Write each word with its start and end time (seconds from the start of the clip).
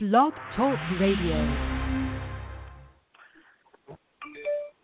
Blog 0.00 0.32
Talk 0.54 0.78
Radio. 1.00 1.34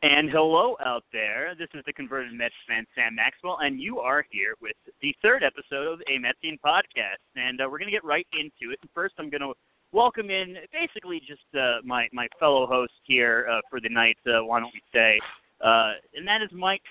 And 0.03 0.29
hello 0.29 0.77
out 0.85 1.05
there. 1.13 1.55
This 1.57 1.69
is 1.73 1.85
the 1.87 1.93
converted 1.93 2.33
Mets 2.33 2.53
fan 2.67 2.85
Sam 2.97 3.15
Maxwell, 3.15 3.59
and 3.61 3.81
you 3.81 4.01
are 4.01 4.27
here 4.31 4.55
with 4.61 4.75
the 5.01 5.15
third 5.23 5.45
episode 5.45 5.87
of 5.87 6.01
a 6.09 6.19
Metsian 6.19 6.59
podcast. 6.67 7.23
And 7.37 7.61
uh, 7.61 7.69
we're 7.71 7.79
going 7.79 7.87
to 7.87 7.93
get 7.93 8.03
right 8.03 8.27
into 8.33 8.73
it. 8.73 8.81
And 8.83 8.91
first, 8.93 9.15
I'm 9.19 9.31
going 9.31 9.43
to 9.43 9.53
welcome 9.93 10.31
in 10.31 10.57
basically 10.73 11.21
just 11.21 11.47
uh, 11.57 11.77
my 11.85 12.09
my 12.13 12.27
fellow 12.41 12.67
host 12.67 12.95
here 13.05 13.47
uh, 13.49 13.61
for 13.71 13.81
the 13.81 13.89
night. 13.89 14.19
Uh, 14.27 14.45
why 14.45 14.59
don't 14.59 14.75
we 14.75 14.83
say? 14.93 15.21
Uh, 15.61 15.93
and 16.17 16.27
that 16.27 16.43
is 16.43 16.51
Mike 16.53 16.83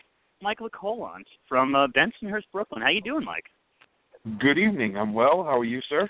Mike 0.42 0.60
Lecolant 0.60 1.26
from 1.50 1.76
uh, 1.76 1.88
Bensonhurst, 1.88 2.46
Brooklyn. 2.54 2.84
How 2.84 2.88
are 2.88 2.92
you 2.92 3.02
doing, 3.02 3.26
Mike? 3.26 3.48
Good 4.40 4.58
evening. 4.58 4.96
I'm 4.96 5.14
well. 5.14 5.44
How 5.44 5.60
are 5.60 5.66
you, 5.66 5.82
sir? 5.90 6.10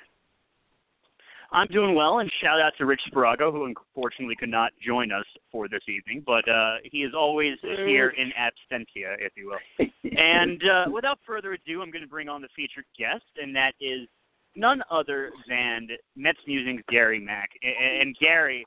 I'm 1.54 1.68
doing 1.68 1.94
well, 1.94 2.18
and 2.20 2.32
shout 2.42 2.60
out 2.60 2.74
to 2.80 2.86
Rich 2.88 3.02
Sparago, 3.12 3.52
who 3.52 3.66
unfortunately 3.66 4.36
could 4.36 4.50
not 4.50 4.72
join 4.84 5.12
us 5.12 5.26
for 5.52 5.68
this 5.70 5.84
evening, 5.88 6.24
but 6.26 6.48
uh, 6.50 6.78
he 6.84 7.04
is 7.04 7.14
always 7.16 7.58
here 7.62 8.10
in 8.10 8.32
absentia, 8.32 9.16
if 9.20 9.34
you 9.36 9.52
will. 9.52 9.88
and 10.18 10.62
uh, 10.68 10.86
without 10.92 11.20
further 11.26 11.54
ado, 11.54 11.84
I'm 11.84 11.92
going 11.92 12.02
to 12.02 12.10
bring 12.10 12.28
on 12.28 12.42
the 12.42 12.48
featured 12.56 12.86
guest, 12.98 13.24
and 13.40 13.56
that 13.56 13.74
is 13.80 14.08
none 14.56 14.82
other 14.90 15.32
than 15.48 15.90
Mets 16.16 16.40
Musings 16.48 16.82
Gary 16.90 17.20
Mack. 17.20 17.52
And, 17.62 18.02
and 18.02 18.18
Gary, 18.20 18.66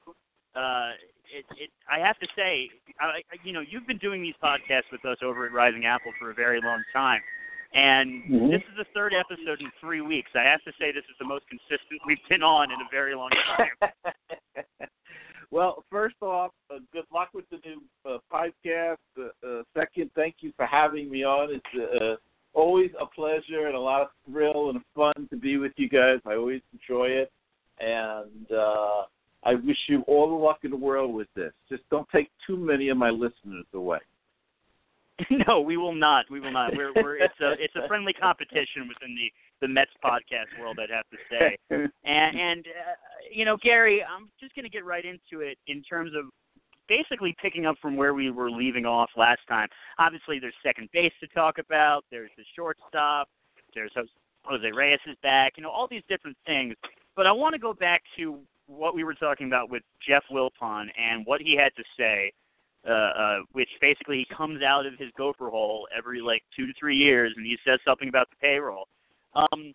uh, 0.55 0.91
it, 1.35 1.45
it, 1.59 1.71
I 1.91 1.99
have 1.99 2.19
to 2.21 2.27
say, 2.37 2.71
I, 3.01 3.21
you 3.43 3.53
know, 3.53 3.63
you've 3.69 3.87
been 3.89 3.99
doing 3.99 4.23
these 4.23 4.35
podcasts 4.43 4.93
with 4.93 5.05
us 5.05 5.19
over 5.25 5.45
at 5.45 5.53
Rising 5.53 5.87
Apple 5.87 6.13
for 6.21 6.31
a 6.31 6.35
very 6.35 6.61
long 6.63 6.83
time. 6.93 7.21
And 7.75 8.23
Mm-hmm. 8.25 8.51
this 8.51 8.63
is 8.63 8.77
the 8.79 8.87
third 8.95 9.13
episode 9.15 9.61
in 9.61 9.71
three 9.81 10.01
weeks. 10.01 10.31
I 10.35 10.43
have 10.43 10.63
to 10.65 10.73
say 10.79 10.93
this 10.93 11.05
is 11.11 11.17
the 11.19 11.27
most 11.27 11.45
consistent 11.49 12.01
we've 12.07 12.19
been 12.29 12.43
on 12.43 12.71
in 12.71 12.79
a 12.81 12.89
very 12.91 13.15
long 13.15 13.31
time. 13.57 13.91
well, 15.51 15.85
first 15.91 16.17
off, 16.23 16.53
uh, 16.71 16.79
good 16.93 17.05
luck 17.13 17.29
with 17.35 17.45
the 17.51 17.59
new 17.65 17.83
uh, 18.05 18.19
podcast. 18.33 18.97
Uh, 19.19 19.47
uh, 19.47 19.63
second, 19.75 20.11
thank 20.15 20.37
you 20.41 20.53
for 20.57 20.67
having 20.67 21.11
me 21.11 21.25
on. 21.25 21.55
It's 21.55 22.03
uh, 22.03 22.17
always 22.55 22.91
a 23.01 23.07
pleasure 23.07 23.67
and 23.67 23.77
a 23.77 23.81
lot 23.81 24.03
of 24.03 24.09
thrill 24.31 24.71
and 24.71 24.81
fun 24.95 25.29
to 25.31 25.37
be 25.37 25.57
with 25.59 25.73
you 25.77 25.89
guys. 25.89 26.19
I 26.27 26.35
always 26.35 26.63
enjoy 26.73 27.07
it, 27.07 27.31
and 27.79 28.51
uh, 28.51 29.03
I 29.45 29.55
wish 29.55 29.79
you 29.89 30.03
all 30.07 30.29
the 30.29 30.35
luck 30.35 30.61
in 30.65 30.71
the 30.71 30.77
world 30.77 31.15
with 31.15 31.29
this. 31.37 31.53
Just 31.69 31.83
don't 31.91 32.09
take 32.11 32.31
too 32.47 32.57
many 32.57 32.89
of 32.89 32.97
my 32.97 33.11
listeners 33.11 33.67
away. 33.75 33.99
no, 35.49 35.61
we 35.61 35.77
will 35.77 35.95
not. 35.95 36.27
We 36.31 36.41
will 36.41 36.53
not. 36.53 36.77
We're, 36.77 36.93
we're 36.95 37.17
it's 37.17 37.41
a 37.41 37.53
it's 37.53 37.75
a 37.77 37.89
friendly 37.89 38.13
competition 38.13 38.87
within 38.89 39.15
the 39.15 39.33
the 39.63 39.69
Mets 39.69 39.91
podcast 40.05 40.61
world. 40.61 40.79
I'd 40.81 40.91
have 40.91 41.07
to 41.11 41.17
say. 41.31 41.57
And 42.05 42.39
and 42.39 42.67
uh, 42.67 42.93
you 43.33 43.45
know, 43.45 43.57
Gary, 43.57 44.03
I'm 44.05 44.29
just 44.39 44.55
going 44.55 44.65
to 44.65 44.71
get 44.71 44.85
right 44.85 45.05
into 45.05 45.43
it 45.43 45.59
in 45.67 45.83
terms 45.83 46.13
of 46.17 46.27
basically 46.89 47.35
picking 47.41 47.67
up 47.67 47.77
from 47.81 47.97
where 47.97 48.15
we 48.15 48.31
were 48.31 48.51
leaving 48.51 48.87
off 48.87 49.11
last 49.17 49.41
time. 49.49 49.69
Obviously, 49.99 50.39
there's 50.39 50.55
second 50.63 50.89
base 50.93 51.13
to 51.21 51.27
talk 51.29 51.59
about. 51.59 52.05
There's 52.11 52.31
the 52.37 52.45
shortstop. 52.55 53.29
There's 53.75 53.91
Jose- 53.95 54.11
Jose 54.45 54.71
Reyes 54.73 55.01
is 55.07 55.17
back. 55.23 55.55
You 55.57 55.63
know, 55.63 55.71
all 55.71 55.89
these 55.91 56.05
different 56.09 56.37
things. 56.47 56.75
But 57.17 57.27
I 57.27 57.33
want 57.33 57.55
to 57.55 57.59
go 57.59 57.73
back 57.73 58.03
to 58.19 58.39
what 58.67 58.95
we 58.95 59.05
were 59.05 59.15
talking 59.15 59.47
about 59.47 59.71
with 59.71 59.83
Jeff 60.07 60.25
Wilpon 60.31 60.87
and 60.99 61.25
what 61.25 61.41
he 61.41 61.57
had 61.57 61.75
to 61.77 61.85
say 61.99 62.33
uh, 62.89 62.93
uh, 62.93 63.39
which 63.53 63.69
basically 63.81 64.19
he 64.19 64.35
comes 64.35 64.63
out 64.63 64.87
of 64.87 64.95
his 64.99 65.09
gopher 65.17 65.49
hole 65.49 65.89
every 65.97 66.21
like 66.21 66.43
two 66.57 66.67
to 66.67 66.73
three 66.79 66.97
years, 66.97 67.33
and 67.37 67.45
he 67.45 67.57
says 67.67 67.79
something 67.85 68.09
about 68.09 68.29
the 68.31 68.37
payroll. 68.37 68.89
Um, 69.35 69.75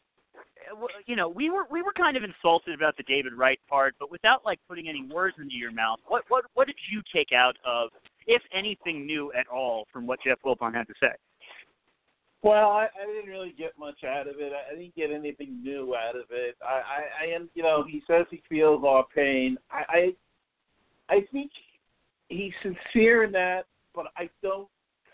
you 1.06 1.16
know, 1.16 1.28
we 1.28 1.50
were 1.50 1.66
we 1.70 1.82
were 1.82 1.94
kind 1.94 2.16
of 2.16 2.23
insulted 2.23 2.73
about 2.73 2.95
the 2.98 3.04
David 3.04 3.34
Wright 3.34 3.59
part, 3.70 3.95
but 4.00 4.12
without 4.12 4.45
like 4.45 4.59
putting 4.67 4.88
any 4.88 5.08
words 5.12 5.36
into 5.39 5.56
your 5.56 5.72
mouth, 5.72 6.00
what 6.08 6.23
what 6.30 6.45
what 6.54 6.67
did 6.67 6.78
you 6.92 7.02
take 7.14 7.32
out 7.34 7.56
of, 7.66 7.89
if 8.28 8.42
anything, 8.54 9.06
new 9.06 9.32
at 9.34 9.48
all 9.48 9.86
from 9.92 10.08
what 10.08 10.20
Jeff 10.26 10.38
Wilpon 10.45 10.73
had 10.73 10.88
to 10.88 10.94
say? 11.02 11.12
Well, 12.44 12.70
I, 12.70 12.88
I 13.00 13.05
didn't 13.05 13.30
really 13.30 13.54
get 13.55 13.77
much 13.77 14.04
out 14.04 14.27
of 14.27 14.36
it. 14.39 14.52
I, 14.52 14.73
I 14.73 14.76
didn't 14.76 14.95
get 14.95 15.11
anything 15.11 15.61
new 15.61 15.95
out 15.95 16.16
of 16.16 16.26
it. 16.32 16.55
I, 16.66 16.73
I, 16.73 17.26
I 17.26 17.36
am, 17.36 17.50
you 17.54 17.61
know, 17.61 17.83
he 17.88 18.02
says 18.08 18.26
he 18.32 18.42
feels 18.50 18.83
our 18.83 19.05
pain. 19.14 19.58
I, 19.70 19.83
I, 19.88 21.16
I 21.16 21.27
think 21.32 21.52
he's 22.31 22.53
sincere 22.64 23.23
in 23.23 23.31
that, 23.33 23.65
but 23.93 24.08
I 24.17 24.30
don't, 24.42 24.67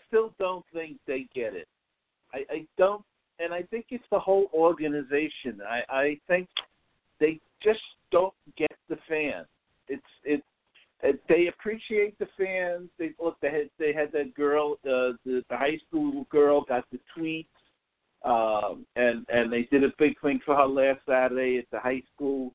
still 0.06 0.32
don't 0.38 0.64
think 0.72 0.96
they 1.06 1.26
get 1.34 1.54
it. 1.54 1.68
I, 2.32 2.38
I 2.50 2.66
don't, 2.76 3.02
and 3.38 3.52
I 3.52 3.62
think 3.62 3.86
it's 3.90 4.04
the 4.10 4.18
whole 4.18 4.50
organization. 4.54 5.60
I, 5.68 5.82
I 5.88 6.20
think 6.26 6.48
they 7.20 7.40
just 7.62 7.80
don't 8.10 8.34
get 8.56 8.72
the 8.88 8.96
fans. 9.08 9.46
It's, 9.88 10.02
it, 10.24 10.42
they 11.28 11.46
appreciate 11.46 12.18
the 12.18 12.26
fans. 12.36 12.88
They 12.98 13.12
look. 13.22 13.36
They 13.40 13.50
had 13.50 13.70
they 13.78 13.92
had 13.92 14.10
that 14.12 14.34
girl, 14.34 14.78
uh, 14.84 15.14
the 15.24 15.44
the 15.48 15.56
high 15.56 15.78
school 15.86 16.26
girl, 16.30 16.62
got 16.62 16.84
the 16.90 16.98
tweets, 17.16 17.46
um, 18.24 18.84
and 18.96 19.24
and 19.32 19.52
they 19.52 19.62
did 19.70 19.84
a 19.84 19.92
big 19.98 20.20
thing 20.20 20.40
for 20.44 20.56
her 20.56 20.66
last 20.66 21.00
Saturday 21.06 21.58
at 21.58 21.66
the 21.70 21.78
high 21.78 22.02
school, 22.14 22.52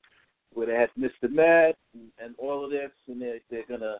where 0.52 0.66
they 0.66 0.74
had 0.74 0.90
Mr. 0.98 1.30
Met 1.30 1.78
and, 1.94 2.10
and 2.22 2.34
all 2.38 2.64
of 2.64 2.70
this, 2.70 2.90
and 3.08 3.20
they 3.20 3.40
they're 3.50 3.64
gonna, 3.66 3.96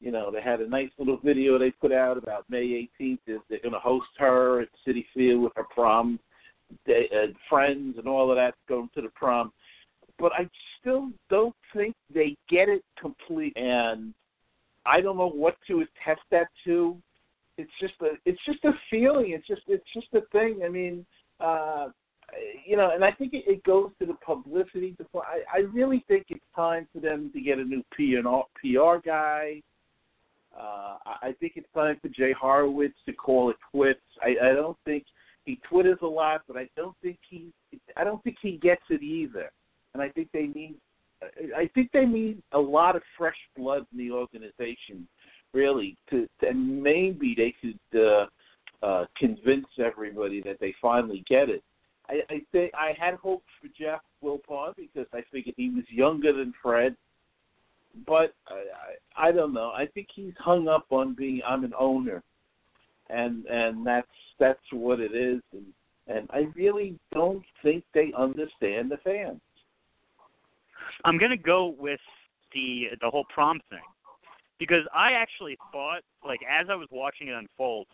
you 0.00 0.10
know, 0.10 0.30
they 0.30 0.40
had 0.40 0.60
a 0.60 0.68
nice 0.68 0.90
little 0.98 1.18
video 1.22 1.58
they 1.58 1.70
put 1.70 1.92
out 1.92 2.16
about 2.16 2.48
May 2.48 2.88
18th. 3.00 3.18
They're, 3.26 3.38
they're 3.48 3.60
gonna 3.62 3.78
host 3.78 4.08
her 4.18 4.60
at 4.60 4.68
Citi 4.86 5.04
Field 5.14 5.42
with 5.42 5.52
her 5.56 5.66
prom 5.74 6.18
they, 6.86 7.08
uh, 7.12 7.32
friends 7.48 7.98
and 7.98 8.06
all 8.06 8.30
of 8.30 8.36
that 8.36 8.54
going 8.68 8.88
to 8.94 9.02
the 9.02 9.08
prom 9.08 9.52
but 10.20 10.32
I 10.32 10.48
still 10.78 11.08
don't 11.30 11.56
think 11.74 11.96
they 12.14 12.36
get 12.48 12.68
it 12.68 12.84
complete. 13.00 13.56
And 13.56 14.14
I 14.86 15.00
don't 15.00 15.16
know 15.16 15.30
what 15.30 15.56
to 15.66 15.80
attest 15.80 16.20
that 16.30 16.48
to. 16.66 16.96
It's 17.56 17.70
just 17.80 17.94
a 18.02 18.12
it's 18.24 18.40
just 18.46 18.64
a 18.64 18.72
feeling. 18.90 19.32
It's 19.32 19.46
just 19.46 19.62
it's 19.66 19.84
just 19.92 20.06
a 20.14 20.20
thing. 20.32 20.60
I 20.64 20.68
mean, 20.68 21.04
uh, 21.40 21.88
you 22.64 22.76
know, 22.76 22.90
and 22.94 23.04
I 23.04 23.10
think 23.10 23.34
it, 23.34 23.44
it 23.46 23.64
goes 23.64 23.90
to 23.98 24.06
the 24.06 24.14
publicity. 24.14 24.96
I, 25.14 25.40
I 25.52 25.58
really 25.72 26.04
think 26.06 26.26
it's 26.28 26.44
time 26.54 26.86
for 26.92 27.00
them 27.00 27.30
to 27.34 27.40
get 27.40 27.58
a 27.58 27.64
new 27.64 27.82
PR 27.92 28.28
PR 28.60 28.98
guy. 29.04 29.60
Uh, 30.56 30.96
I 31.04 31.34
think 31.38 31.52
it's 31.56 31.68
time 31.74 31.98
for 32.02 32.08
Jay 32.08 32.34
Horwitz 32.34 32.94
to 33.06 33.12
call 33.12 33.50
it 33.50 33.56
quits. 33.70 34.00
I, 34.20 34.34
I 34.50 34.52
don't 34.54 34.76
think 34.84 35.04
he 35.44 35.58
twitters 35.68 35.98
a 36.02 36.06
lot, 36.06 36.42
but 36.46 36.56
I 36.56 36.68
don't 36.76 36.96
think 37.02 37.18
he 37.28 37.52
I 37.96 38.04
don't 38.04 38.22
think 38.24 38.36
he 38.42 38.58
gets 38.58 38.82
it 38.90 39.02
either 39.02 39.50
and 39.94 40.02
I 40.02 40.08
think 40.08 40.28
they 40.32 40.46
need 40.46 40.76
I 41.54 41.68
think 41.74 41.90
they 41.92 42.06
need 42.06 42.42
a 42.52 42.58
lot 42.58 42.96
of 42.96 43.02
fresh 43.18 43.36
blood 43.54 43.84
in 43.92 43.98
the 43.98 44.10
organization, 44.10 45.06
really, 45.52 45.96
to 46.08 46.26
and 46.40 46.82
maybe 46.82 47.34
they 47.36 47.54
could 47.60 48.00
uh, 48.00 48.26
uh, 48.82 49.04
convince 49.18 49.66
everybody 49.78 50.40
that 50.42 50.58
they 50.60 50.74
finally 50.80 51.22
get 51.28 51.50
it. 51.50 51.62
I, 52.08 52.20
I 52.30 52.40
think 52.52 52.72
I 52.74 52.94
had 52.98 53.14
hopes 53.14 53.44
for 53.60 53.68
Jeff 53.78 54.00
Wilpon 54.24 54.74
because 54.76 55.06
I 55.12 55.20
figured 55.30 55.54
he 55.58 55.68
was 55.68 55.84
younger 55.90 56.32
than 56.32 56.54
Fred, 56.62 56.96
but 58.06 58.34
I, 58.48 58.64
I, 59.18 59.28
I 59.28 59.32
don't 59.32 59.52
know. 59.52 59.70
I 59.70 59.86
think 59.86 60.08
he's 60.14 60.34
hung 60.38 60.68
up 60.68 60.86
on 60.90 61.14
being 61.14 61.40
I'm 61.46 61.64
an 61.64 61.72
owner, 61.78 62.22
and 63.08 63.44
and 63.46 63.86
that's 63.86 64.06
that's 64.38 64.60
what 64.72 65.00
it 65.00 65.14
is, 65.14 65.40
and 65.52 65.66
and 66.06 66.28
I 66.30 66.48
really 66.54 66.98
don't 67.12 67.44
think 67.62 67.84
they 67.94 68.12
understand 68.16 68.90
the 68.90 68.98
fans. 68.98 69.40
I'm 71.04 71.18
gonna 71.18 71.36
go 71.36 71.74
with 71.78 72.00
the 72.52 72.88
the 73.00 73.10
whole 73.10 73.26
prom 73.32 73.60
thing 73.70 73.80
because 74.58 74.84
I 74.94 75.12
actually 75.12 75.56
thought, 75.72 76.02
like, 76.24 76.40
as 76.48 76.68
I 76.70 76.74
was 76.74 76.88
watching 76.92 77.28
it 77.28 77.34
unfold, 77.34 77.86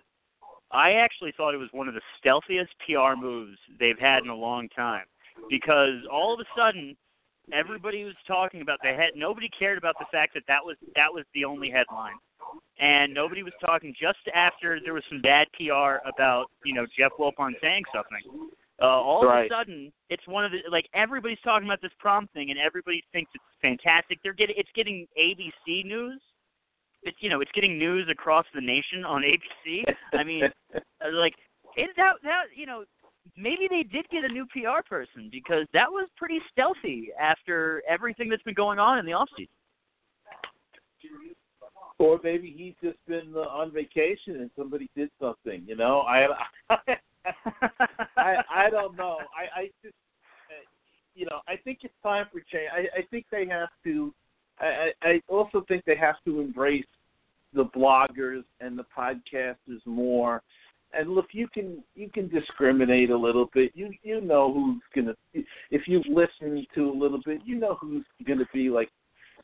I 0.72 0.92
actually 0.92 1.32
thought 1.36 1.54
it 1.54 1.58
was 1.58 1.68
one 1.72 1.88
of 1.88 1.94
the 1.94 2.00
stealthiest 2.18 2.74
PR 2.84 3.18
moves 3.18 3.56
they've 3.78 3.98
had 3.98 4.24
in 4.24 4.30
a 4.30 4.34
long 4.34 4.68
time 4.70 5.04
because 5.48 6.00
all 6.10 6.34
of 6.34 6.40
a 6.40 6.58
sudden 6.58 6.96
everybody 7.52 8.04
was 8.04 8.14
talking 8.26 8.60
about 8.60 8.78
the 8.82 8.88
head. 8.88 9.10
Nobody 9.14 9.48
cared 9.58 9.78
about 9.78 9.96
the 9.98 10.06
fact 10.10 10.34
that 10.34 10.42
that 10.48 10.64
was 10.64 10.76
that 10.94 11.12
was 11.12 11.24
the 11.34 11.44
only 11.44 11.70
headline, 11.70 12.16
and 12.78 13.12
nobody 13.12 13.42
was 13.42 13.52
talking 13.64 13.94
just 13.98 14.18
after 14.34 14.78
there 14.82 14.94
was 14.94 15.04
some 15.08 15.20
bad 15.20 15.46
PR 15.56 16.06
about 16.08 16.46
you 16.64 16.74
know 16.74 16.86
Jeff 16.98 17.12
Wilpon 17.18 17.52
saying 17.60 17.84
something. 17.94 18.50
Uh, 18.80 18.84
all 18.84 19.24
Right. 19.24 19.46
of 19.46 19.46
a 19.46 19.54
sudden, 19.54 19.92
it's 20.10 20.26
one 20.26 20.44
of 20.44 20.52
the 20.52 20.58
like 20.70 20.88
everybody's 20.92 21.40
talking 21.42 21.66
about 21.66 21.80
this 21.80 21.92
prom 21.98 22.28
thing, 22.34 22.50
and 22.50 22.58
everybody 22.58 23.02
thinks 23.12 23.30
it's 23.34 23.44
fantastic. 23.62 24.18
They're 24.22 24.34
getting 24.34 24.56
it's 24.58 24.70
getting 24.74 25.06
ABC 25.18 25.84
news. 25.84 26.20
It's 27.02 27.16
you 27.20 27.30
know 27.30 27.40
it's 27.40 27.52
getting 27.52 27.78
news 27.78 28.08
across 28.10 28.44
the 28.54 28.60
nation 28.60 29.04
on 29.04 29.22
ABC. 29.22 29.84
I 30.12 30.24
mean, 30.24 30.44
uh, 30.74 30.80
like 31.12 31.34
it 31.76 31.90
that 31.96 32.16
that 32.22 32.44
you 32.54 32.66
know 32.66 32.84
maybe 33.36 33.68
they 33.68 33.82
did 33.82 34.08
get 34.10 34.24
a 34.24 34.28
new 34.28 34.46
PR 34.46 34.82
person 34.88 35.28
because 35.30 35.66
that 35.72 35.90
was 35.90 36.08
pretty 36.16 36.38
stealthy 36.52 37.08
after 37.20 37.82
everything 37.88 38.28
that's 38.28 38.42
been 38.42 38.54
going 38.54 38.78
on 38.78 38.98
in 38.98 39.06
the 39.06 39.12
offseason. 39.12 39.48
or 41.98 42.20
maybe 42.22 42.54
he's 42.56 42.74
just 42.82 42.98
been 43.06 43.32
uh, 43.34 43.40
on 43.40 43.72
vacation 43.72 44.36
and 44.36 44.50
somebody 44.56 44.90
did 44.94 45.10
something. 45.20 45.62
You 45.66 45.76
know, 45.76 46.00
I 46.00 46.26
I 48.16 48.36
I 48.54 48.70
don't 48.70 48.96
know. 48.96 49.18
I 49.34 49.60
I 49.60 49.70
just 49.82 49.94
you 51.16 51.24
know, 51.24 51.40
I 51.48 51.56
think 51.56 51.78
it's 51.82 51.94
time 52.02 52.26
for 52.30 52.40
change. 52.40 52.70
I, 52.72 52.98
I 52.98 53.02
think 53.10 53.24
they 53.32 53.46
have 53.46 53.70
to. 53.84 54.14
I, 54.60 54.90
I 55.02 55.22
also 55.28 55.64
think 55.66 55.84
they 55.84 55.96
have 55.96 56.16
to 56.26 56.40
embrace 56.40 56.84
the 57.52 57.64
bloggers 57.64 58.44
and 58.60 58.78
the 58.78 58.84
podcasters 58.96 59.84
more. 59.84 60.42
And 60.98 61.10
look, 61.10 61.26
you 61.32 61.46
can 61.48 61.82
you 61.94 62.08
can 62.08 62.28
discriminate 62.28 63.10
a 63.10 63.16
little 63.16 63.50
bit. 63.52 63.72
You 63.74 63.92
you 64.02 64.20
know 64.20 64.52
who's 64.52 64.82
gonna 64.94 65.14
if 65.70 65.82
you've 65.86 66.06
listened 66.06 66.66
to 66.74 66.90
a 66.90 66.98
little 66.98 67.20
bit, 67.24 67.40
you 67.44 67.56
know 67.58 67.76
who's 67.80 68.04
gonna 68.26 68.46
be 68.52 68.70
like 68.70 68.90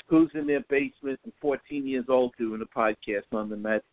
who's 0.07 0.31
in 0.35 0.47
their 0.47 0.65
basement 0.69 1.21
and 1.25 1.33
14 1.41 1.87
years 1.87 2.07
old 2.09 2.33
doing 2.39 2.63
a 2.63 2.79
podcast 2.79 3.25
on 3.33 3.49
the 3.49 3.57
Mets, 3.57 3.85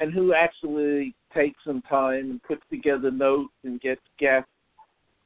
and 0.00 0.12
who 0.12 0.34
actually 0.34 1.14
takes 1.34 1.58
some 1.66 1.82
time 1.82 2.30
and 2.30 2.42
puts 2.42 2.62
together 2.70 3.10
notes 3.10 3.52
and 3.64 3.80
gets 3.80 4.00
guests 4.18 4.50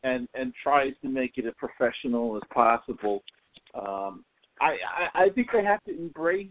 and 0.03 0.29
and 0.35 0.53
tries 0.63 0.93
to 1.03 1.09
make 1.09 1.39
it 1.39 1.47
as 1.47 1.55
professional 1.57 2.37
as 2.37 2.43
possible. 2.53 3.23
Um, 3.75 4.25
I, 4.61 4.77
I 5.15 5.25
I 5.25 5.29
think 5.31 5.49
they 5.53 5.65
have 5.65 5.85
to 5.85 5.97
embrace 5.97 6.49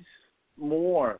more 0.57 1.19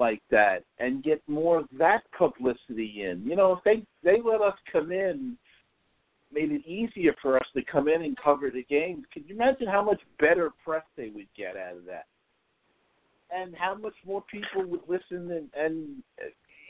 like 0.00 0.22
that 0.30 0.64
and 0.78 1.04
get 1.04 1.22
more 1.28 1.58
of 1.58 1.66
that 1.78 2.02
publicity 2.16 3.04
in. 3.04 3.22
You 3.24 3.36
know, 3.36 3.52
if 3.52 3.62
they 3.64 3.84
they 4.02 4.20
let 4.20 4.40
us 4.40 4.54
come 4.72 4.90
in, 4.90 5.36
made 6.32 6.50
it 6.50 6.66
easier 6.66 7.14
for 7.22 7.36
us 7.36 7.46
to 7.54 7.62
come 7.70 7.86
in 7.86 8.02
and 8.02 8.16
cover 8.16 8.50
the 8.50 8.64
games. 8.64 9.04
Could 9.12 9.24
you 9.28 9.34
imagine 9.34 9.68
how 9.68 9.84
much 9.84 10.00
better 10.18 10.50
press 10.64 10.84
they 10.96 11.10
would 11.10 11.28
get 11.36 11.56
out 11.56 11.76
of 11.76 11.84
that? 11.84 12.06
And 13.32 13.54
how 13.54 13.76
much 13.76 13.94
more 14.04 14.24
people 14.28 14.64
would 14.68 14.80
listen 14.88 15.30
and, 15.30 15.48
and 15.56 16.02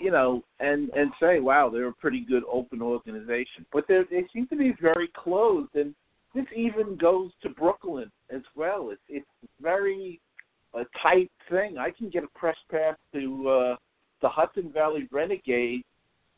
you 0.01 0.11
know, 0.11 0.43
and 0.59 0.91
and 0.91 1.13
say, 1.21 1.41
"Wow, 1.41 1.71
they're 1.71 1.89
a 1.89 1.93
pretty 1.93 2.21
good 2.21 2.43
open 2.51 2.83
organization." 2.83 3.65
But 3.73 3.85
they 3.87 4.01
they 4.11 4.27
seem 4.33 4.47
to 4.49 4.57
be 4.57 4.75
very 4.81 5.09
closed, 5.15 5.75
and 5.75 5.95
this 6.35 6.47
even 6.57 6.97
goes 6.97 7.31
to 7.43 7.51
Brooklyn 7.51 8.11
as 8.31 8.43
well. 8.57 8.91
It's 8.91 9.01
it's 9.09 9.53
very 9.61 10.21
a 10.75 10.85
tight 11.03 11.31
thing. 11.49 11.79
I 11.79 11.91
can 11.91 12.11
get 12.11 12.25
a 12.25 12.39
press 12.39 12.57
pass 12.71 12.97
to 13.13 13.49
uh, 13.49 13.77
the 14.23 14.29
Hudson 14.29 14.71
Valley 14.73 15.09
Renegades 15.11 15.85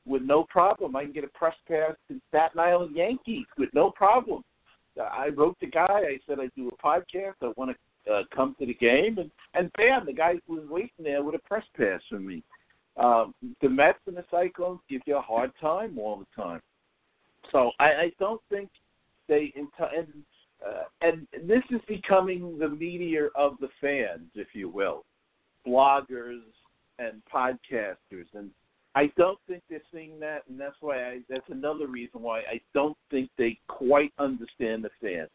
with 0.06 0.22
no 0.22 0.44
problem. 0.44 0.96
I 0.96 1.04
can 1.04 1.12
get 1.12 1.24
a 1.24 1.28
press 1.28 1.54
pass 1.68 1.94
to 2.08 2.20
Staten 2.28 2.58
Island 2.58 2.96
Yankees 2.96 3.46
with 3.58 3.70
no 3.74 3.90
problem. 3.90 4.42
I 5.00 5.28
wrote 5.28 5.56
the 5.60 5.68
guy. 5.68 5.86
I 5.86 6.18
said 6.26 6.38
I 6.40 6.48
do 6.56 6.68
a 6.68 6.86
podcast. 6.86 7.34
I 7.42 7.52
want 7.56 7.76
to 8.06 8.12
uh, 8.12 8.22
come 8.34 8.54
to 8.58 8.66
the 8.66 8.74
game, 8.74 9.18
and 9.18 9.30
and 9.54 9.70
bam, 9.74 10.06
the 10.06 10.12
guy 10.12 10.34
was 10.48 10.66
waiting 10.68 11.04
there 11.04 11.22
with 11.22 11.34
a 11.34 11.48
press 11.48 11.64
pass 11.76 12.00
for 12.08 12.18
me. 12.18 12.42
Um, 12.96 13.34
the 13.62 13.68
Mets 13.68 14.00
and 14.06 14.16
the 14.16 14.24
Cyclones 14.30 14.80
give 14.90 15.00
you 15.06 15.16
a 15.16 15.22
hard 15.22 15.50
time 15.60 15.98
all 15.98 16.18
the 16.18 16.42
time. 16.42 16.60
So 17.50 17.70
I, 17.78 17.84
I 17.84 18.12
don't 18.18 18.40
think 18.50 18.68
they 19.28 19.52
and 19.56 19.68
uh, 20.66 20.82
and 21.00 21.26
this 21.44 21.62
is 21.70 21.80
becoming 21.88 22.58
the 22.58 22.68
media 22.68 23.28
of 23.34 23.56
the 23.60 23.68
fans, 23.80 24.28
if 24.34 24.48
you 24.52 24.68
will, 24.68 25.04
bloggers 25.66 26.40
and 26.98 27.22
podcasters, 27.32 28.26
and 28.34 28.50
I 28.94 29.10
don't 29.16 29.38
think 29.48 29.62
they're 29.70 29.80
seeing 29.92 30.20
that, 30.20 30.42
and 30.48 30.60
that's 30.60 30.76
why 30.80 31.04
I, 31.04 31.18
that's 31.28 31.48
another 31.48 31.86
reason 31.86 32.20
why 32.20 32.40
I 32.40 32.60
don't 32.74 32.96
think 33.10 33.30
they 33.38 33.58
quite 33.66 34.12
understand 34.18 34.84
the 34.84 34.90
fans. 35.00 35.30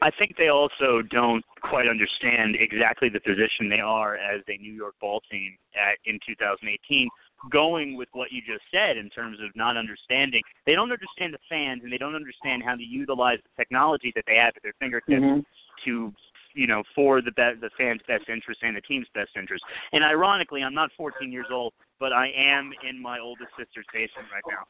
I 0.00 0.10
think 0.10 0.36
they 0.36 0.48
also 0.48 1.02
don't 1.10 1.44
quite 1.62 1.88
understand 1.88 2.56
exactly 2.58 3.08
the 3.08 3.20
position 3.20 3.68
they 3.68 3.80
are 3.80 4.16
as 4.16 4.42
a 4.48 4.56
New 4.56 4.72
York 4.72 4.94
ball 5.00 5.20
team 5.30 5.56
at, 5.74 5.98
in 6.06 6.18
2018 6.26 7.08
going 7.50 7.96
with 7.96 8.08
what 8.12 8.32
you 8.32 8.40
just 8.40 8.64
said 8.70 8.96
in 8.96 9.08
terms 9.10 9.38
of 9.42 9.54
not 9.54 9.76
understanding. 9.76 10.42
They 10.66 10.74
don't 10.74 10.92
understand 10.92 11.34
the 11.34 11.38
fans, 11.48 11.82
and 11.84 11.92
they 11.92 11.98
don't 11.98 12.14
understand 12.14 12.62
how 12.64 12.74
to 12.76 12.82
utilize 12.82 13.38
the 13.42 13.62
technology 13.62 14.12
that 14.14 14.24
they 14.26 14.36
have 14.36 14.54
at 14.56 14.62
their 14.62 14.74
fingertips 14.80 15.22
mm-hmm. 15.22 15.40
to 15.84 16.12
you 16.54 16.66
know, 16.66 16.82
for 16.94 17.22
the 17.22 17.30
be- 17.32 17.60
the 17.60 17.70
fans' 17.78 18.00
best 18.08 18.28
interest 18.28 18.60
and 18.62 18.76
the 18.76 18.80
team's 18.80 19.06
best 19.14 19.30
interest. 19.36 19.62
And 19.92 20.02
ironically, 20.02 20.62
I'm 20.62 20.74
not 20.74 20.90
14 20.96 21.30
years 21.30 21.46
old, 21.52 21.72
but 22.00 22.12
I 22.12 22.30
am 22.36 22.72
in 22.88 23.00
my 23.00 23.20
oldest 23.20 23.50
sister's 23.56 23.86
basement 23.92 24.26
right 24.32 24.42
now. 24.48 24.66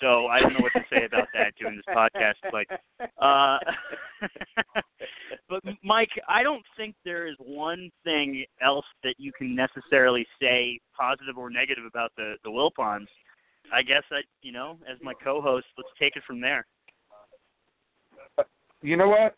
So 0.00 0.28
I 0.28 0.40
don't 0.40 0.52
know 0.52 0.60
what 0.60 0.72
to 0.74 0.84
say 0.90 1.04
about 1.04 1.28
that 1.34 1.54
doing 1.58 1.76
this 1.76 1.94
podcast. 1.94 2.34
Like, 2.52 2.68
uh, 3.18 3.58
but 5.62 5.74
Mike, 5.82 6.10
I 6.28 6.42
don't 6.42 6.64
think 6.76 6.94
there 7.04 7.26
is 7.26 7.36
one 7.38 7.90
thing 8.02 8.44
else 8.62 8.84
that 9.02 9.14
you 9.18 9.32
can 9.32 9.54
necessarily 9.54 10.26
say 10.40 10.80
positive 10.98 11.38
or 11.38 11.50
negative 11.50 11.84
about 11.84 12.12
the 12.16 12.34
the 12.44 12.50
Wilpons. 12.50 13.06
I 13.72 13.82
guess 13.82 14.02
I, 14.10 14.20
you 14.42 14.52
know, 14.52 14.78
as 14.90 14.98
my 15.02 15.14
co-host, 15.22 15.66
let's 15.76 15.88
take 15.98 16.16
it 16.16 16.22
from 16.26 16.40
there. 16.40 16.66
Uh, 18.38 18.42
you 18.82 18.96
know 18.96 19.08
what? 19.08 19.36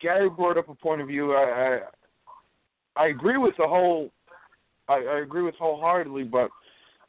Gary 0.00 0.30
brought 0.30 0.58
up 0.58 0.68
a 0.68 0.74
point 0.74 1.00
of 1.00 1.08
view. 1.08 1.32
I 1.32 1.80
I, 2.96 3.04
I 3.04 3.06
agree 3.08 3.38
with 3.38 3.54
the 3.58 3.66
whole. 3.66 4.10
I, 4.88 4.94
I 4.94 5.20
agree 5.20 5.42
with 5.42 5.54
wholeheartedly, 5.54 6.24
but 6.24 6.50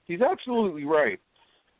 he's 0.05 0.21
absolutely 0.21 0.85
right. 0.85 1.19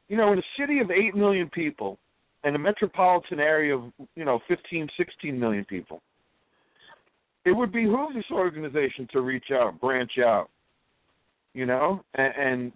You 0.10 0.18
know, 0.18 0.34
in 0.34 0.40
a 0.40 0.44
city 0.60 0.80
of 0.80 0.92
eight 0.92 1.16
million 1.16 1.50
people, 1.50 2.00
and 2.44 2.56
a 2.56 2.60
metropolitan 2.60 3.40
area 3.40 3.76
of 3.76 3.84
you 4.16 4.26
know 4.26 4.40
fifteen, 4.48 4.88
sixteen 4.98 5.40
million 5.40 5.66
people, 5.66 6.02
it 7.46 7.52
would 7.52 7.72
behoove 7.72 8.14
this 8.14 8.26
organization 8.32 9.08
to 9.14 9.22
reach 9.22 9.52
out, 9.52 9.80
branch 9.80 10.14
out. 10.20 10.50
You 11.54 11.68
know, 11.68 12.04
and 12.16 12.72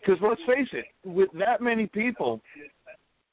because 0.00 0.18
let's 0.22 0.40
face 0.46 0.68
it, 0.72 0.86
with 1.04 1.28
that 1.38 1.60
many 1.60 1.86
people, 1.86 2.40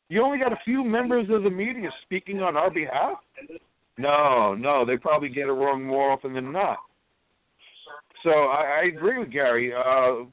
you 0.09 0.21
only 0.21 0.37
got 0.37 0.51
a 0.51 0.59
few 0.65 0.83
members 0.83 1.27
of 1.29 1.43
the 1.43 1.49
media 1.49 1.89
speaking 2.03 2.41
on 2.41 2.57
our 2.57 2.69
behalf. 2.69 3.17
No, 3.97 4.53
no, 4.53 4.85
they 4.85 4.97
probably 4.97 5.29
get 5.29 5.47
it 5.47 5.51
wrong 5.51 5.83
more 5.83 6.11
often 6.11 6.33
than 6.33 6.51
not. 6.51 6.77
So 8.23 8.29
I, 8.29 8.81
I 8.81 8.87
agree 8.87 9.17
with 9.17 9.31
Gary. 9.31 9.73
Uh, 9.73 10.25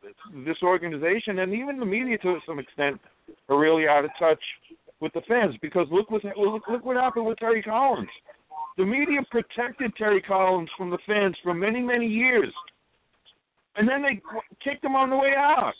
this 0.44 0.56
organization 0.62 1.38
and 1.38 1.54
even 1.54 1.78
the 1.78 1.86
media, 1.86 2.18
to 2.18 2.38
some 2.46 2.58
extent, 2.58 3.00
are 3.48 3.58
really 3.58 3.86
out 3.86 4.04
of 4.04 4.10
touch 4.18 4.40
with 5.00 5.12
the 5.12 5.22
fans 5.28 5.54
because 5.62 5.86
look 5.90 6.10
what 6.10 6.24
look, 6.36 6.62
look 6.68 6.84
what 6.84 6.96
happened 6.96 7.26
with 7.26 7.38
Terry 7.38 7.62
Collins. 7.62 8.08
The 8.76 8.84
media 8.84 9.20
protected 9.30 9.94
Terry 9.96 10.20
Collins 10.20 10.70
from 10.76 10.90
the 10.90 10.98
fans 11.06 11.36
for 11.42 11.54
many 11.54 11.80
many 11.80 12.06
years, 12.06 12.52
and 13.76 13.88
then 13.88 14.02
they 14.02 14.20
kicked 14.62 14.84
him 14.84 14.94
on 14.94 15.10
the 15.10 15.16
way 15.16 15.34
out. 15.36 15.74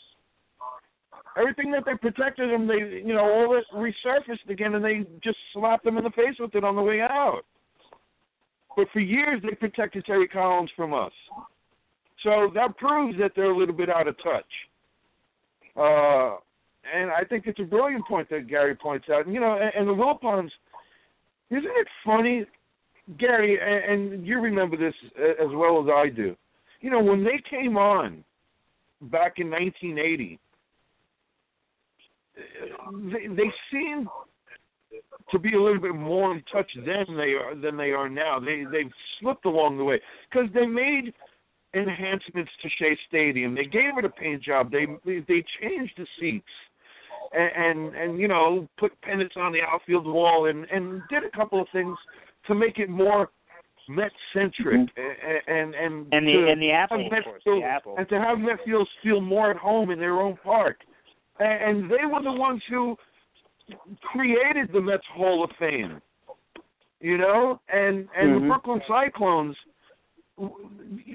Everything 1.37 1.71
that 1.73 1.85
they 1.85 1.95
protected 1.95 2.51
him, 2.51 2.67
they 2.67 3.03
you 3.05 3.15
know 3.15 3.21
all 3.21 3.57
it 3.57 3.65
resurfaced 3.75 4.49
again, 4.49 4.75
and 4.75 4.85
they 4.85 5.07
just 5.23 5.39
slapped 5.53 5.87
him 5.87 5.97
in 5.97 6.05
the 6.05 6.11
face 6.11 6.37
with 6.39 6.55
it 6.55 6.65
on 6.65 6.77
the 6.77 6.83
way 6.83 7.01
out. 7.01 7.43
But 8.77 8.89
for 8.93 9.01
years, 9.01 9.43
they 9.43 9.55
protected 9.57 10.05
Terry 10.05 10.29
Collins 10.29 10.71
from 10.77 10.95
us. 10.95 11.13
So 12.23 12.51
that 12.55 12.77
proves 12.77 13.19
that 13.19 13.33
they're 13.35 13.51
a 13.51 13.57
little 13.57 13.75
bit 13.75 13.89
out 13.89 14.09
of 14.09 14.17
touch. 14.23 14.45
Uh, 15.77 16.37
and 16.95 17.11
I 17.11 17.25
think 17.25 17.47
it's 17.47 17.61
a 17.61 17.65
brilliant 17.65 18.07
point 18.07 18.29
that 18.31 18.49
Gary 18.49 18.75
points 18.75 19.07
out. 19.13 19.29
You 19.29 19.41
know, 19.41 19.59
and, 19.61 19.73
and 19.75 19.89
the 19.89 19.93
Wilpons, 19.93 20.51
isn't 21.51 21.65
it 21.65 21.89
funny, 22.05 22.45
Gary, 23.19 23.59
and, 23.61 24.13
and 24.13 24.27
you 24.27 24.41
remember 24.41 24.77
this 24.77 24.95
uh, 25.19 25.45
as 25.45 25.51
well 25.55 25.83
as 25.83 25.89
I 25.93 26.09
do. 26.09 26.37
You 26.81 26.91
know, 26.91 27.03
when 27.03 27.25
they 27.25 27.43
came 27.49 27.77
on 27.77 28.25
back 29.03 29.35
in 29.39 29.51
1980, 29.51 30.39
they, 33.13 33.27
they 33.35 33.53
seemed 33.73 34.07
to 35.31 35.39
be 35.39 35.55
a 35.55 35.61
little 35.61 35.81
bit 35.81 35.95
more 35.95 36.33
in 36.33 36.43
touch 36.51 36.71
then 36.87 37.05
they 37.17 37.35
are 37.35 37.55
than 37.55 37.77
they 37.77 37.91
are 37.91 38.09
now. 38.09 38.39
They 38.39 38.65
they've 38.71 38.91
slipped 39.21 39.45
along 39.45 39.79
the 39.79 39.85
way 39.85 40.01
because 40.31 40.49
they 40.55 40.67
made 40.67 41.13
enhancements 41.75 42.51
to 42.63 42.69
Shea 42.79 42.97
Stadium. 43.09 43.55
They 43.55 43.65
gave 43.65 43.99
it 43.99 44.05
a 44.05 44.09
paint 44.09 44.43
job. 44.43 44.71
They 44.71 44.87
they 45.05 45.45
changed 45.61 45.95
the 45.97 46.07
seats. 46.19 46.47
And, 47.31 47.53
and 47.57 47.95
and 47.95 48.19
you 48.19 48.27
know 48.27 48.67
put 48.79 48.99
pennants 49.03 49.35
on 49.37 49.53
the 49.53 49.61
outfield 49.61 50.07
wall 50.07 50.47
and 50.47 50.65
and 50.73 51.03
did 51.11 51.25
a 51.25 51.31
couple 51.37 51.61
of 51.61 51.67
things 51.73 51.95
to 52.47 52.55
make 52.55 52.79
it 52.79 52.89
more 52.89 53.29
Met 53.89 54.13
centric 54.35 54.81
mm-hmm. 54.81 55.51
and 55.51 55.75
and 55.75 56.07
and 56.13 56.27
the 56.27 56.33
to 56.33 56.49
and 56.51 56.61
the 56.61 56.71
apple, 56.71 57.09
Met 57.11 57.25
course, 57.25 57.43
feel, 57.43 57.61
the 57.61 57.67
apple. 57.67 57.95
and 57.97 58.07
to 58.11 58.21
have 58.21 58.39
Met 58.39 58.59
feel 58.63 58.85
feel 59.03 59.23
more 59.23 59.51
at 59.51 59.57
home 59.57 59.91
in 59.91 59.99
their 59.99 60.21
own 60.21 60.37
park, 60.45 60.81
and, 61.41 61.81
and 61.81 61.91
they 61.91 62.05
were 62.05 62.23
the 62.23 62.31
ones 62.31 62.61
who 62.69 62.97
created 64.03 64.71
the 64.75 64.81
Mets 64.81 65.05
Hall 65.15 65.43
of 65.43 65.51
Fame. 65.59 66.03
You 67.01 67.17
know, 67.17 67.61
and 67.73 68.07
and 68.15 68.29
mm-hmm. 68.29 68.43
the 68.43 68.49
Brooklyn 68.49 68.83
Cyclones, 68.87 69.57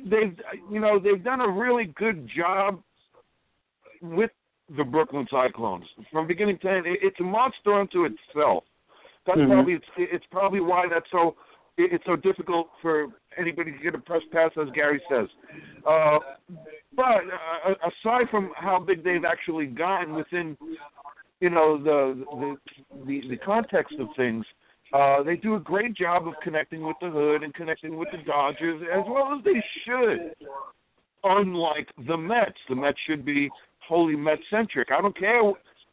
they've 0.09 0.35
you 0.71 0.79
know 0.79 0.97
they've 0.97 1.23
done 1.23 1.41
a 1.41 1.49
really 1.49 1.93
good 1.95 2.27
job 2.35 2.81
with 4.01 4.31
the 4.77 4.83
Brooklyn 4.83 5.27
Cyclones 5.29 5.85
from 6.11 6.27
beginning 6.27 6.57
to 6.59 6.69
end. 6.69 6.85
It's 6.87 7.19
a 7.19 7.23
monster 7.23 7.73
unto 7.73 8.05
itself. 8.05 8.63
That's 9.25 9.39
mm-hmm. 9.39 9.51
probably 9.51 9.73
it's, 9.73 9.85
it's 9.97 10.25
probably 10.31 10.59
why 10.59 10.85
that's 10.91 11.05
so 11.11 11.35
it's 11.77 12.03
so 12.05 12.15
difficult 12.15 12.67
for 12.81 13.07
anybody 13.37 13.71
to 13.71 13.77
get 13.79 13.95
a 13.95 13.97
press 13.97 14.21
pass, 14.31 14.51
as 14.61 14.67
Gary 14.75 15.01
says. 15.09 15.27
Uh, 15.87 16.19
but 16.95 17.23
uh, 17.65 17.73
aside 17.87 18.29
from 18.29 18.51
how 18.55 18.79
big 18.79 19.03
they've 19.03 19.25
actually 19.25 19.65
gotten 19.65 20.13
within 20.13 20.57
you 21.39 21.49
know 21.49 21.77
the 21.81 22.23
the 22.31 22.55
the, 23.05 23.29
the 23.29 23.37
context 23.37 23.95
of 23.99 24.07
things, 24.15 24.45
uh, 24.93 25.23
they 25.23 25.35
do 25.35 25.55
a 25.55 25.59
great 25.59 25.95
job 25.95 26.27
of 26.27 26.33
connecting 26.43 26.85
with 26.85 26.97
the 27.01 27.09
hood 27.09 27.43
and 27.43 27.53
connecting 27.53 27.97
with 27.97 28.09
the 28.11 28.19
Dodgers 28.25 28.81
as 28.93 29.03
well 29.07 29.35
as 29.37 29.43
they 29.43 29.63
should. 29.85 30.33
Unlike 31.25 31.87
the 32.05 32.17
Mets, 32.17 32.57
the 32.67 32.75
Mets 32.75 32.97
should 33.07 33.23
be 33.23 33.49
wholly 33.87 34.15
Met 34.15 34.39
centric. 34.49 34.89
I 34.91 35.01
don't 35.01 35.17
care 35.17 35.41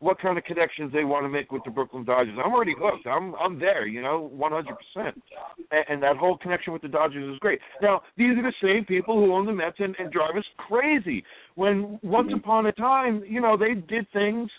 what 0.01 0.19
kind 0.19 0.39
of 0.39 0.45
connections 0.45 0.93
they 0.93 1.05
want 1.05 1.25
to 1.25 1.29
make 1.29 1.53
with 1.53 1.63
the 1.65 1.71
Brooklyn 1.71 2.05
Dodgers. 2.05 2.37
I'm 2.43 2.53
already 2.53 2.75
hooked. 2.77 3.07
I'm 3.07 3.35
I'm 3.35 3.59
there, 3.59 3.87
you 3.87 4.03
know, 4.03 4.31
100%. 4.35 4.65
And, 4.97 5.85
and 5.89 6.03
that 6.03 6.17
whole 6.17 6.39
connection 6.39 6.73
with 6.73 6.83
the 6.83 6.89
Dodgers 6.89 7.33
is 7.33 7.39
great. 7.39 7.61
Now, 7.83 8.03
these 8.17 8.37
are 8.39 8.43
the 8.43 8.53
same 8.63 8.85
people 8.85 9.15
who 9.15 9.35
own 9.35 9.47
the 9.47 9.53
Mets 9.53 9.77
and, 9.79 9.95
and 9.99 10.11
drive 10.11 10.37
us 10.37 10.45
crazy. 10.57 11.23
When 11.55 11.99
once 12.03 12.33
upon 12.35 12.67
a 12.67 12.73
time, 12.73 13.23
you 13.29 13.41
know, 13.41 13.57
they 13.57 13.75
did 13.75 14.11
things 14.13 14.51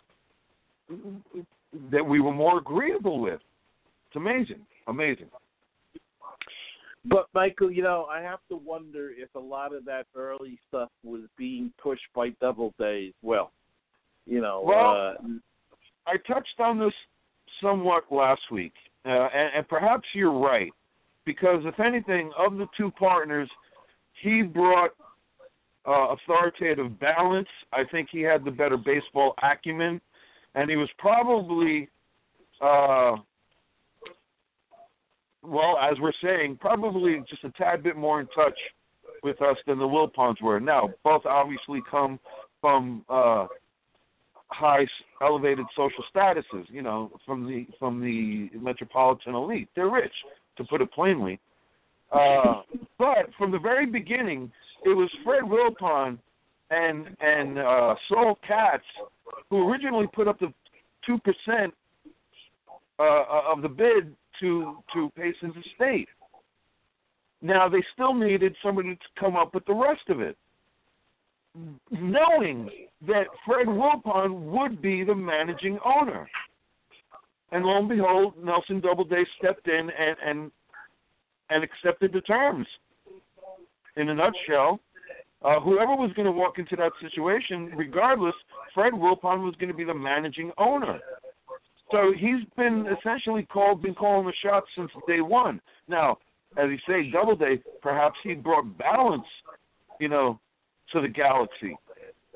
that 1.91 2.05
we 2.05 2.19
were 2.19 2.33
more 2.33 2.59
agreeable 2.59 3.19
with. 3.19 3.39
It's 4.07 4.15
amazing, 4.15 4.61
amazing. 4.87 5.27
But 7.05 7.27
Michael, 7.33 7.71
you 7.71 7.81
know, 7.81 8.07
I 8.11 8.21
have 8.21 8.39
to 8.49 8.57
wonder 8.57 9.11
if 9.15 9.33
a 9.35 9.39
lot 9.39 9.73
of 9.73 9.85
that 9.85 10.05
early 10.15 10.59
stuff 10.67 10.89
was 11.03 11.21
being 11.37 11.73
pushed 11.81 12.05
by 12.13 12.29
Doubleday 12.41 13.07
as 13.07 13.13
well. 13.23 13.51
You 14.27 14.39
know, 14.39 14.61
Well, 14.63 15.15
uh, 15.19 15.27
I 16.05 16.17
touched 16.27 16.59
on 16.59 16.77
this 16.79 16.93
somewhat 17.61 18.03
last 18.11 18.41
week, 18.51 18.73
uh, 19.05 19.09
and, 19.09 19.49
and 19.55 19.67
perhaps 19.67 20.07
you're 20.13 20.37
right, 20.37 20.71
because 21.25 21.63
if 21.65 21.79
anything, 21.79 22.31
of 22.37 22.57
the 22.57 22.67
two 22.77 22.91
partners, 22.91 23.49
he 24.21 24.43
brought 24.43 24.91
uh, 25.87 26.13
authoritative 26.13 26.99
balance. 26.99 27.47
I 27.73 27.83
think 27.91 28.09
he 28.11 28.21
had 28.21 28.45
the 28.45 28.51
better 28.51 28.77
baseball 28.77 29.33
acumen, 29.41 29.99
and 30.53 30.69
he 30.69 30.75
was 30.75 30.89
probably, 30.99 31.89
uh, 32.61 33.15
well, 35.43 35.77
as 35.77 35.97
we're 35.99 36.13
saying, 36.23 36.57
probably 36.59 37.23
just 37.29 37.43
a 37.43 37.51
tad 37.51 37.83
bit 37.83 37.95
more 37.95 38.19
in 38.19 38.27
touch 38.27 38.57
with 39.23 39.41
us 39.41 39.57
than 39.67 39.79
the 39.79 39.85
Wilpons 39.85 40.41
were. 40.41 40.59
Now, 40.59 40.89
both 41.03 41.25
obviously 41.25 41.81
come 41.89 42.19
from 42.59 43.03
uh, 43.09 43.47
high, 44.47 44.85
elevated 45.21 45.65
social 45.75 46.03
statuses. 46.13 46.65
You 46.69 46.81
know, 46.81 47.11
from 47.25 47.47
the 47.47 47.67
from 47.79 48.01
the 48.01 48.49
metropolitan 48.57 49.35
elite. 49.35 49.69
They're 49.75 49.89
rich, 49.89 50.13
to 50.57 50.63
put 50.63 50.81
it 50.81 50.91
plainly. 50.91 51.39
Uh, 52.11 52.61
but 52.97 53.29
from 53.37 53.51
the 53.51 53.59
very 53.59 53.85
beginning, 53.85 54.51
it 54.83 54.89
was 54.89 55.09
Fred 55.23 55.43
Wilpon 55.43 56.17
and 56.69 57.15
and 57.19 57.59
uh, 57.59 57.95
Saul 58.09 58.37
Katz 58.47 58.83
who 59.49 59.69
originally 59.69 60.07
put 60.13 60.27
up 60.27 60.39
the 60.39 60.53
two 61.05 61.17
percent 61.19 61.73
uh, 62.99 63.23
of 63.51 63.61
the 63.61 63.69
bid 63.69 64.15
to 64.41 64.83
to 64.93 65.11
Payson's 65.17 65.55
estate. 65.65 66.09
Now 67.41 67.67
they 67.67 67.83
still 67.93 68.13
needed 68.13 68.55
somebody 68.63 68.95
to 68.95 69.19
come 69.19 69.35
up 69.35 69.53
with 69.53 69.65
the 69.65 69.73
rest 69.73 70.09
of 70.09 70.19
it, 70.19 70.37
knowing 71.89 72.69
that 73.07 73.27
Fred 73.45 73.67
Wilpon 73.67 74.41
would 74.51 74.81
be 74.81 75.03
the 75.03 75.15
managing 75.15 75.79
owner. 75.83 76.29
And 77.51 77.65
lo 77.65 77.77
and 77.79 77.89
behold, 77.89 78.33
Nelson 78.41 78.79
Doubleday 78.79 79.25
stepped 79.37 79.67
in 79.67 79.89
and 79.89 80.17
and 80.23 80.51
and 81.49 81.63
accepted 81.63 82.13
the 82.13 82.21
terms. 82.21 82.67
In 83.97 84.07
a 84.07 84.15
nutshell, 84.15 84.79
uh, 85.43 85.59
whoever 85.59 85.95
was 85.95 86.13
going 86.15 86.27
to 86.27 86.31
walk 86.31 86.59
into 86.59 86.75
that 86.77 86.91
situation, 87.01 87.71
regardless, 87.75 88.35
Fred 88.73 88.93
Wilpon 88.93 89.43
was 89.43 89.55
going 89.59 89.69
to 89.69 89.75
be 89.75 89.83
the 89.83 89.93
managing 89.93 90.51
owner. 90.57 90.99
So 91.91 92.13
he's 92.17 92.45
been 92.57 92.87
essentially 92.99 93.43
called, 93.43 93.81
been 93.81 93.93
calling 93.93 94.25
the 94.25 94.33
shots 94.43 94.67
since 94.77 94.91
day 95.07 95.21
one. 95.21 95.59
Now, 95.87 96.17
as 96.57 96.69
you 96.69 96.77
say, 96.87 97.11
Doubleday, 97.11 97.61
perhaps 97.81 98.15
he 98.23 98.33
brought 98.33 98.77
balance, 98.77 99.25
you 99.99 100.07
know, 100.07 100.39
to 100.93 101.01
the 101.01 101.07
galaxy. 101.07 101.77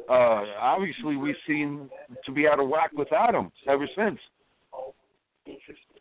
Uh, 0.10 0.44
obviously, 0.60 1.16
we've 1.16 1.36
seen 1.48 1.90
to 2.26 2.32
be 2.32 2.48
out 2.48 2.60
of 2.60 2.70
whack 2.70 2.92
without 2.94 3.34
him 3.34 3.52
ever 3.68 3.88
since. 3.98 4.20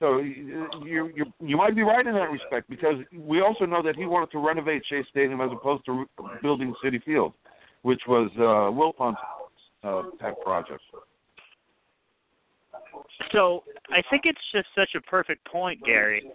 So 0.00 0.18
you 0.18 1.10
you 1.14 1.24
you 1.40 1.56
might 1.56 1.76
be 1.76 1.82
right 1.82 2.06
in 2.06 2.14
that 2.14 2.30
respect 2.30 2.68
because 2.68 2.96
we 3.16 3.40
also 3.40 3.66
know 3.66 3.82
that 3.82 3.94
he 3.96 4.06
wanted 4.06 4.30
to 4.32 4.38
renovate 4.38 4.82
Shea 4.88 5.02
Stadium 5.10 5.40
as 5.40 5.50
opposed 5.52 5.84
to 5.86 6.06
building 6.42 6.74
Citi 6.84 7.02
Field, 7.02 7.32
which 7.82 8.00
was 8.08 8.30
uh, 8.36 8.70
Wilpon's 8.74 9.16
uh, 9.82 10.02
pet 10.18 10.40
project. 10.42 10.80
So 13.32 13.64
I 13.90 14.02
think 14.10 14.22
it's 14.24 14.40
just 14.52 14.66
such 14.76 14.94
a 14.96 15.00
perfect 15.00 15.46
point, 15.46 15.82
Gary, 15.84 16.30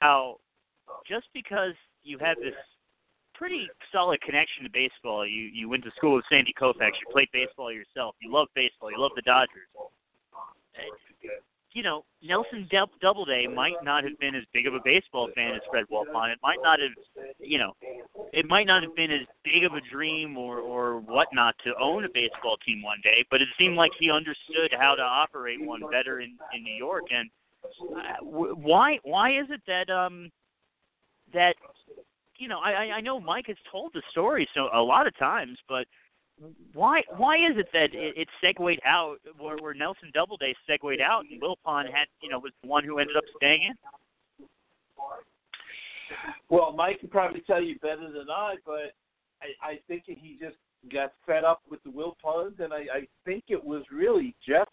how 0.00 0.36
just 1.08 1.26
because 1.32 1.72
you 2.02 2.18
have 2.18 2.36
this 2.38 2.54
pretty 3.34 3.68
solid 3.92 4.20
connection 4.22 4.64
to 4.64 4.70
baseball, 4.70 5.26
you 5.26 5.42
you 5.42 5.68
went 5.68 5.84
to 5.84 5.90
school 5.96 6.16
with 6.16 6.24
Sandy 6.30 6.54
Koufax, 6.58 6.92
you 7.00 7.12
played 7.12 7.28
baseball 7.32 7.72
yourself, 7.72 8.14
you 8.20 8.32
love 8.32 8.48
baseball, 8.54 8.90
you 8.90 8.98
love 8.98 9.12
the 9.14 9.22
Dodgers. 9.22 9.68
You 11.72 11.82
know, 11.82 12.04
Nelson 12.22 12.68
Doubleday 13.02 13.46
might 13.46 13.76
not 13.82 14.02
have 14.04 14.18
been 14.18 14.34
as 14.34 14.44
big 14.54 14.66
of 14.66 14.74
a 14.74 14.80
baseball 14.82 15.28
fan 15.34 15.54
as 15.54 15.60
Fred 15.70 15.84
Wilpon. 15.92 16.32
It 16.32 16.38
might 16.42 16.56
not 16.62 16.78
have, 16.80 17.26
you 17.38 17.58
know, 17.58 17.74
it 18.32 18.46
might 18.46 18.66
not 18.66 18.82
have 18.82 18.94
been 18.94 19.10
as 19.10 19.26
big 19.44 19.64
of 19.64 19.72
a 19.74 19.80
dream 19.92 20.36
or 20.36 20.58
or 20.58 21.00
whatnot 21.00 21.54
to 21.64 21.72
own 21.80 22.04
a 22.04 22.08
baseball 22.08 22.56
team 22.66 22.82
one 22.82 22.98
day. 23.02 23.24
But 23.30 23.42
it 23.42 23.48
seemed 23.58 23.76
like 23.76 23.92
he 23.98 24.10
understood 24.10 24.74
how 24.78 24.94
to 24.94 25.02
operate 25.02 25.60
one 25.60 25.82
better 25.90 26.20
in 26.20 26.36
in 26.54 26.62
New 26.62 26.74
York. 26.74 27.04
And 27.10 27.30
uh, 27.64 28.24
why 28.24 28.98
why 29.02 29.30
is 29.30 29.46
it 29.50 29.62
that 29.66 29.92
um 29.92 30.30
that 31.32 31.54
you 32.38 32.48
know 32.48 32.58
I 32.58 32.96
I 32.96 33.00
know 33.00 33.20
Mike 33.20 33.46
has 33.46 33.56
told 33.70 33.92
the 33.94 34.02
story 34.10 34.48
so 34.54 34.68
a 34.72 34.82
lot 34.82 35.06
of 35.06 35.16
times, 35.18 35.58
but 35.68 35.86
why 36.74 37.02
why 37.16 37.36
is 37.36 37.56
it 37.56 37.68
that 37.72 37.94
it, 37.94 38.16
it 38.16 38.28
segued 38.40 38.80
out 38.84 39.16
where, 39.38 39.56
where 39.56 39.74
Nelson 39.74 40.10
Doubleday 40.12 40.54
segued 40.66 41.00
out 41.00 41.24
and 41.30 41.40
Wilpon 41.40 41.84
had 41.86 42.06
you 42.20 42.28
know 42.28 42.38
was 42.38 42.52
the 42.62 42.68
one 42.68 42.84
who 42.84 42.98
ended 42.98 43.16
up 43.16 43.24
staying 43.36 43.62
in? 43.62 44.46
Well, 46.48 46.72
Mike 46.72 47.00
can 47.00 47.08
probably 47.08 47.40
tell 47.40 47.62
you 47.62 47.78
better 47.80 48.10
than 48.12 48.30
I, 48.30 48.54
but 48.64 48.94
I, 49.42 49.70
I 49.70 49.80
think 49.88 50.04
he 50.06 50.36
just 50.40 50.56
got 50.92 51.12
fed 51.26 51.44
up 51.44 51.62
with 51.68 51.82
the 51.82 51.90
Wilpons, 51.90 52.60
and 52.60 52.72
I, 52.72 52.86
I 52.92 53.08
think 53.24 53.44
it 53.48 53.62
was 53.62 53.82
really 53.90 54.34
Jeff 54.46 54.68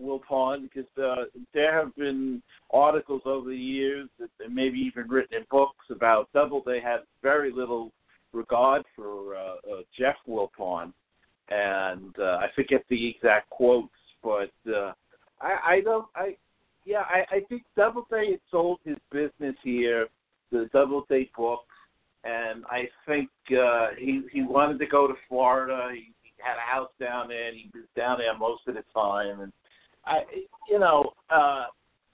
Wilpon 0.00 0.62
because 0.62 0.90
uh, 1.02 1.24
there 1.52 1.78
have 1.78 1.94
been 1.96 2.42
articles 2.70 3.22
over 3.24 3.50
the 3.50 3.56
years 3.56 4.08
that 4.18 4.28
maybe 4.50 4.78
even 4.78 5.08
written 5.08 5.36
in 5.36 5.44
books 5.50 5.86
about 5.90 6.32
Doubleday 6.32 6.80
had 6.80 7.00
very 7.22 7.52
little 7.52 7.92
regard 8.32 8.84
for 8.96 9.36
uh, 9.36 9.54
uh, 9.70 9.82
Jeff 9.96 10.16
Wilpon, 10.28 10.92
and 11.50 12.14
uh, 12.18 12.38
I 12.40 12.46
forget 12.54 12.84
the 12.88 13.10
exact 13.10 13.50
quotes, 13.50 13.88
but 14.22 14.50
uh, 14.68 14.92
I, 15.40 15.58
I 15.66 15.80
don't. 15.84 16.06
I 16.16 16.36
yeah, 16.84 17.02
I, 17.08 17.36
I 17.36 17.40
think 17.48 17.62
Doubleday 17.76 18.32
had 18.32 18.40
sold 18.50 18.78
his 18.84 18.96
business 19.10 19.54
here, 19.62 20.08
the 20.50 20.68
Doubleday 20.72 21.30
books, 21.36 21.74
and 22.24 22.64
I 22.70 22.88
think 23.06 23.28
uh, 23.50 23.88
he 23.98 24.22
he 24.32 24.42
wanted 24.42 24.78
to 24.78 24.86
go 24.86 25.06
to 25.06 25.14
Florida. 25.28 25.90
He, 25.92 26.12
he 26.22 26.32
had 26.38 26.56
a 26.56 26.74
house 26.74 26.90
down 27.00 27.28
there, 27.28 27.48
and 27.48 27.56
he 27.56 27.70
was 27.74 27.84
down 27.96 28.18
there 28.18 28.36
most 28.36 28.62
of 28.66 28.74
the 28.74 28.84
time. 28.94 29.40
And 29.40 29.52
I, 30.04 30.22
you 30.68 30.78
know, 30.78 31.12
uh, 31.30 31.66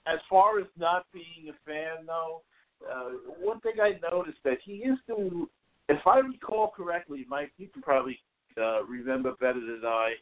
as 0.07 0.19
far 0.29 0.59
as 0.59 0.67
not 0.77 1.05
being 1.13 1.49
a 1.49 1.69
fan, 1.69 2.05
though, 2.05 2.41
uh, 2.89 3.11
one 3.39 3.59
thing 3.61 3.73
I 3.81 3.99
noticed 4.09 4.39
that 4.43 4.57
he 4.63 4.73
used 4.73 5.05
to, 5.07 5.49
if 5.89 6.05
I 6.05 6.19
recall 6.19 6.73
correctly, 6.75 7.25
Mike, 7.29 7.51
you 7.57 7.67
can 7.67 7.81
probably 7.81 8.19
uh, 8.57 8.83
remember 8.83 9.33
better 9.39 9.59
than 9.59 9.81
I. 9.85 10.13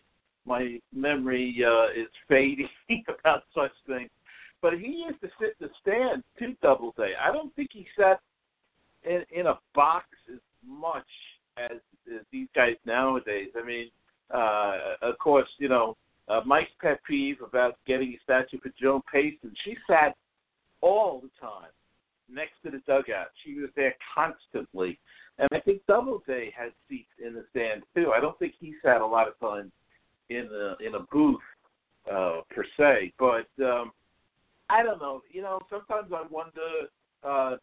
My 0.45 0.79
memory 0.93 1.55
uh, 1.65 1.99
is 1.99 2.07
fading 2.27 2.69
about 3.19 3.43
such 3.53 3.71
things. 3.87 4.09
But 4.61 4.73
he 4.73 5.05
used 5.07 5.21
to 5.21 5.29
sit 5.39 5.55
in 5.59 5.67
the 5.67 5.69
stand 5.81 6.23
to 6.39 6.55
Doubleday. 6.61 7.13
I 7.21 7.31
don't 7.31 7.55
think 7.55 7.69
he 7.73 7.87
sat 7.97 8.19
in 9.03 9.23
in 9.31 9.47
a 9.47 9.59
box 9.73 10.05
as 10.31 10.39
much 10.65 11.07
as, 11.57 11.77
as 12.13 12.21
these 12.31 12.47
guys 12.55 12.75
nowadays. 12.85 13.49
I 13.57 13.65
mean, 13.65 13.89
uh, 14.33 14.95
of 15.01 15.17
course, 15.19 15.47
you 15.57 15.69
know, 15.69 15.95
uh, 16.27 16.41
Mike's 16.45 16.71
pet 16.81 16.99
peeve 17.07 17.37
about 17.41 17.77
getting 17.87 18.09
a 18.09 18.19
statue 18.23 18.59
for 18.61 18.71
Joan 18.79 19.01
Payson. 19.11 19.53
She 19.63 19.75
sat 19.89 20.15
all 20.81 21.21
the 21.21 21.29
time 21.41 21.71
next 22.31 22.53
to 22.63 22.71
the 22.71 22.79
dugout. 22.85 23.27
She 23.43 23.55
was 23.55 23.69
there 23.75 23.95
constantly. 24.13 24.99
And 25.39 25.47
I 25.51 25.59
think 25.59 25.81
Doubleday 25.87 26.53
had 26.55 26.71
seats 26.87 27.09
in 27.25 27.33
the 27.33 27.45
stands 27.51 27.85
too. 27.95 28.11
I 28.15 28.19
don't 28.19 28.37
think 28.37 28.53
he 28.59 28.75
sat 28.83 29.01
a 29.01 29.05
lot 29.05 29.27
of 29.27 29.39
time 29.39 29.71
in 30.29 30.47
a 30.51 30.85
in 30.85 30.95
a 30.95 30.99
booth 31.11 31.39
uh, 32.11 32.41
per 32.53 32.65
se, 32.77 33.13
but 33.17 33.47
um, 33.63 33.91
I 34.69 34.83
don't 34.83 35.01
know. 35.01 35.21
You 35.31 35.41
know, 35.41 35.59
sometimes 35.69 36.11
I 36.13 36.23
wonder. 36.29 36.61
Uh, 37.23 37.57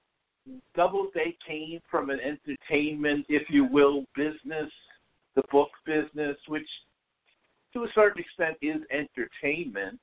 Doubleday 0.76 1.36
came 1.46 1.80
from 1.90 2.08
an 2.10 2.20
entertainment, 2.20 3.26
if 3.28 3.42
you 3.50 3.64
will, 3.64 4.04
business, 4.14 4.70
the 5.34 5.42
book 5.50 5.70
business, 5.84 6.36
which 6.46 6.68
to 7.72 7.82
a 7.82 7.88
certain 7.94 8.22
extent 8.22 8.56
is 8.62 8.80
entertainment. 8.92 9.98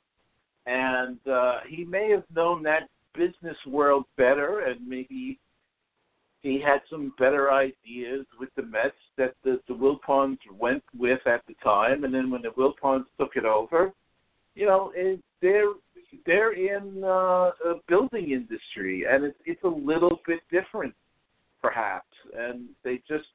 and 0.65 1.19
uh, 1.27 1.59
he 1.67 1.83
may 1.83 2.09
have 2.11 2.23
known 2.33 2.63
that 2.63 2.89
business 3.15 3.57
world 3.67 4.05
better, 4.17 4.61
and 4.61 4.85
maybe 4.87 5.39
he 6.41 6.59
had 6.59 6.81
some 6.89 7.13
better 7.17 7.51
ideas 7.51 8.25
with 8.39 8.49
the 8.55 8.63
Mets 8.63 8.95
that 9.17 9.33
the, 9.43 9.59
the 9.67 9.73
Wilpons 9.73 10.37
went 10.57 10.83
with 10.97 11.25
at 11.25 11.41
the 11.47 11.55
time, 11.63 12.03
and 12.03 12.13
then 12.13 12.29
when 12.31 12.41
the 12.41 12.49
Wilpons 12.49 13.05
took 13.19 13.35
it 13.35 13.45
over, 13.45 13.91
you 14.55 14.65
know, 14.65 14.91
it, 14.95 15.19
they're 15.41 15.71
they're 16.25 16.53
in 16.53 17.03
uh, 17.03 17.51
a 17.65 17.75
building 17.87 18.31
industry, 18.31 19.05
and 19.09 19.23
it's 19.23 19.37
it's 19.45 19.63
a 19.63 19.67
little 19.67 20.19
bit 20.25 20.39
different, 20.51 20.93
perhaps, 21.61 22.07
and 22.37 22.65
they 22.83 23.01
just 23.07 23.25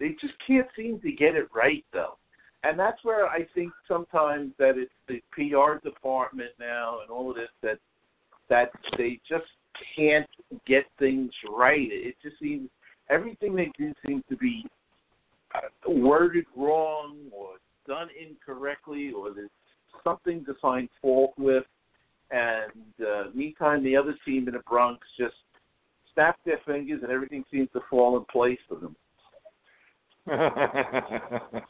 they 0.00 0.10
just 0.20 0.34
can't 0.46 0.68
seem 0.76 1.00
to 1.00 1.12
get 1.12 1.34
it 1.34 1.48
right 1.54 1.84
though, 1.92 2.16
and 2.64 2.78
that's 2.78 3.02
where 3.04 3.26
I 3.26 3.46
think 3.54 3.72
sometimes 3.86 4.52
that 4.58 4.74
it's 4.76 4.92
the 5.08 5.22
PR 5.32 5.78
department 5.86 6.50
now 6.58 7.00
and 7.00 7.10
all 7.10 7.30
of 7.30 7.36
this 7.36 7.48
that 7.62 7.78
that 8.48 8.70
they 8.98 9.20
just 9.28 9.44
can't 9.96 10.28
get 10.66 10.84
things 10.98 11.30
right. 11.50 11.88
It 11.90 12.16
just 12.22 12.38
seems 12.38 12.68
everything 13.08 13.54
they 13.54 13.70
do 13.78 13.92
seems 14.06 14.22
to 14.28 14.36
be 14.36 14.64
uh, 15.54 15.90
worded 15.90 16.44
wrong 16.56 17.16
or 17.32 17.56
done 17.86 18.08
incorrectly, 18.20 19.12
or 19.12 19.32
there's 19.32 19.50
something 20.04 20.44
to 20.44 20.54
find 20.60 20.88
fault 21.00 21.32
with. 21.38 21.64
And 22.32 23.06
uh, 23.06 23.24
meantime, 23.34 23.84
the 23.84 23.94
other 23.94 24.14
team 24.24 24.48
in 24.48 24.54
the 24.54 24.60
Bronx 24.60 25.06
just 25.18 25.34
snap 26.14 26.38
their 26.46 26.60
fingers, 26.66 27.00
and 27.02 27.12
everything 27.12 27.44
seems 27.50 27.68
to 27.74 27.80
fall 27.90 28.16
in 28.16 28.24
place 28.24 28.58
for 28.68 28.76
them. 28.76 28.96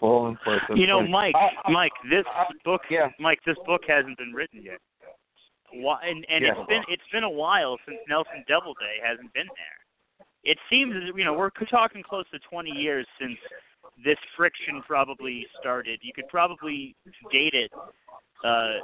fall 0.00 0.28
in 0.28 0.36
place. 0.42 0.60
You 0.74 0.88
know, 0.88 1.06
Mike, 1.06 1.36
I, 1.36 1.50
I, 1.64 1.70
Mike, 1.70 1.92
this 2.10 2.24
I, 2.34 2.46
book, 2.64 2.82
yeah. 2.90 3.10
Mike, 3.20 3.38
this 3.46 3.56
book 3.64 3.82
hasn't 3.86 4.18
been 4.18 4.32
written 4.32 4.60
yet. 4.62 4.78
Why, 5.72 6.00
and 6.04 6.26
and 6.28 6.44
Yeah. 6.44 6.54
it's 6.56 6.68
been 6.68 6.82
it's 6.88 7.08
been 7.12 7.24
a 7.24 7.30
while 7.30 7.76
since 7.86 7.98
Nelson 8.08 8.44
Doubleday 8.48 8.98
hasn't 9.04 9.32
been 9.34 9.46
there. 9.46 9.78
It 10.44 10.58
seems 10.70 10.94
you 11.14 11.24
know 11.24 11.34
we're 11.34 11.50
talking 11.70 12.02
close 12.02 12.24
to 12.32 12.38
20 12.50 12.70
years 12.70 13.06
since 13.20 13.38
this 14.04 14.18
friction 14.36 14.82
probably 14.86 15.46
started. 15.60 16.00
You 16.02 16.12
could 16.12 16.28
probably 16.28 16.94
date 17.30 17.54
it 17.54 17.70
uh 18.44 18.78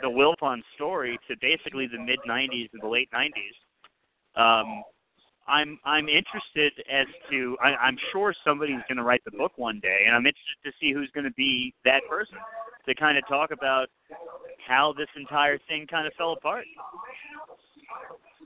the 0.00 0.08
Wilpon 0.08 0.62
story 0.74 1.18
to 1.28 1.34
basically 1.40 1.86
the 1.86 1.98
mid 1.98 2.20
90s 2.28 2.68
and 2.72 2.82
the 2.82 2.86
late 2.88 3.08
90s. 3.12 3.30
Um, 4.40 4.82
I'm 5.48 5.78
I'm 5.84 6.08
interested 6.08 6.72
as 6.90 7.06
to 7.30 7.56
I, 7.62 7.74
I'm 7.74 7.96
sure 8.12 8.32
somebody's 8.44 8.80
going 8.88 8.98
to 8.98 9.02
write 9.02 9.22
the 9.24 9.32
book 9.32 9.52
one 9.56 9.80
day, 9.80 10.04
and 10.06 10.14
I'm 10.14 10.24
interested 10.26 10.62
to 10.64 10.72
see 10.80 10.92
who's 10.92 11.10
going 11.14 11.24
to 11.24 11.32
be 11.32 11.74
that 11.84 12.02
person 12.08 12.36
to 12.86 12.94
kind 12.94 13.18
of 13.18 13.26
talk 13.28 13.50
about 13.50 13.88
how 14.66 14.94
this 14.96 15.08
entire 15.16 15.58
thing 15.68 15.86
kind 15.88 16.06
of 16.06 16.12
fell 16.14 16.32
apart. 16.32 16.64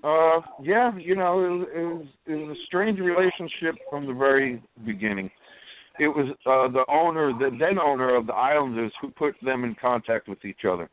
Uh, 0.02 0.40
yeah, 0.62 0.96
you 0.96 1.16
know, 1.16 1.44
it, 1.44 1.48
was- 1.48 1.68
it 1.74 1.80
was 1.84 2.06
it 2.26 2.34
was 2.34 2.56
a 2.56 2.60
strange 2.66 2.98
relationship 2.98 3.74
from 3.90 4.06
the 4.06 4.12
very 4.14 4.62
beginning. 4.84 5.30
It 5.98 6.08
was 6.08 6.28
uh, 6.44 6.68
the 6.72 6.84
owner, 6.88 7.32
the 7.32 7.56
then 7.58 7.78
owner 7.78 8.14
of 8.14 8.26
the 8.26 8.34
Islanders, 8.34 8.92
who 9.00 9.10
put 9.10 9.34
them 9.42 9.64
in 9.64 9.74
contact 9.74 10.28
with 10.28 10.44
each 10.44 10.64
other. 10.68 10.90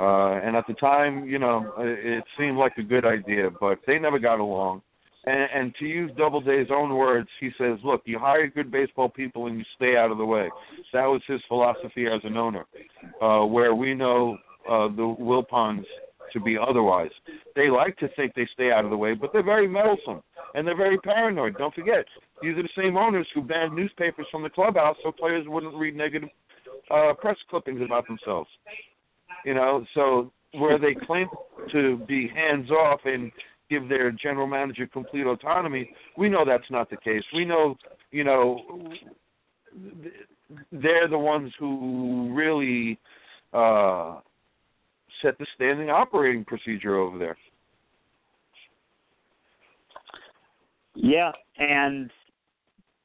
Uh, 0.00 0.40
and 0.42 0.56
at 0.56 0.66
the 0.66 0.74
time, 0.74 1.26
you 1.26 1.38
know, 1.38 1.72
it, 1.78 2.24
seemed 2.38 2.56
like 2.56 2.72
a 2.78 2.82
good 2.82 3.04
idea, 3.04 3.50
but 3.60 3.78
they 3.86 3.98
never 3.98 4.18
got 4.18 4.40
along. 4.40 4.80
And, 5.26 5.48
and 5.54 5.74
to 5.78 5.84
use 5.84 6.10
Doubleday's 6.16 6.68
own 6.72 6.96
words, 6.96 7.28
he 7.40 7.50
says, 7.58 7.78
"Look, 7.84 8.02
you 8.06 8.18
hire 8.18 8.48
good 8.48 8.70
baseball 8.70 9.08
people 9.08 9.46
and 9.46 9.58
you 9.58 9.64
stay 9.76 9.96
out 9.96 10.10
of 10.10 10.18
the 10.18 10.24
way." 10.24 10.48
That 10.92 11.04
was 11.06 11.20
his 11.26 11.40
philosophy 11.46 12.06
as 12.06 12.20
an 12.24 12.36
owner. 12.36 12.64
Uh, 13.20 13.44
where 13.44 13.74
we 13.74 13.94
know 13.94 14.38
uh, 14.68 14.88
the 14.88 15.14
Wilpons 15.20 15.84
to 16.32 16.40
be 16.40 16.56
otherwise. 16.56 17.10
They 17.54 17.68
like 17.68 17.96
to 17.98 18.08
think 18.16 18.34
they 18.34 18.48
stay 18.54 18.72
out 18.72 18.84
of 18.84 18.90
the 18.90 18.96
way, 18.96 19.14
but 19.14 19.32
they're 19.32 19.42
very 19.42 19.68
meddlesome 19.68 20.22
and 20.54 20.66
they're 20.66 20.76
very 20.76 20.98
paranoid. 20.98 21.56
Don't 21.58 21.74
forget, 21.74 22.04
these 22.42 22.56
are 22.56 22.62
the 22.62 22.68
same 22.76 22.96
owners 22.96 23.26
who 23.34 23.42
banned 23.42 23.74
newspapers 23.74 24.26
from 24.30 24.42
the 24.42 24.50
clubhouse 24.50 24.96
so 25.02 25.12
players 25.12 25.46
wouldn't 25.48 25.74
read 25.74 25.96
negative 25.96 26.28
uh, 26.90 27.12
press 27.14 27.36
clippings 27.48 27.80
about 27.84 28.06
themselves. 28.06 28.48
You 29.44 29.54
know, 29.54 29.84
so 29.94 30.32
where 30.52 30.78
they 30.78 30.94
claim 30.94 31.28
to 31.72 31.98
be 32.06 32.28
hands 32.28 32.70
off 32.70 33.00
and 33.04 33.32
give 33.70 33.88
their 33.88 34.10
general 34.10 34.46
manager 34.46 34.86
complete 34.86 35.26
autonomy, 35.26 35.90
we 36.18 36.28
know 36.28 36.44
that's 36.44 36.70
not 36.70 36.90
the 36.90 36.96
case. 36.96 37.22
We 37.34 37.44
know, 37.44 37.76
you 38.10 38.24
know, 38.24 38.60
they're 40.70 41.08
the 41.08 41.18
ones 41.18 41.52
who 41.58 42.30
really 42.34 42.98
uh, 43.54 44.20
set 45.22 45.38
the 45.38 45.46
standing 45.54 45.88
operating 45.88 46.44
procedure 46.44 46.96
over 46.96 47.18
there. 47.18 47.36
Yeah, 50.94 51.32
and 51.58 52.10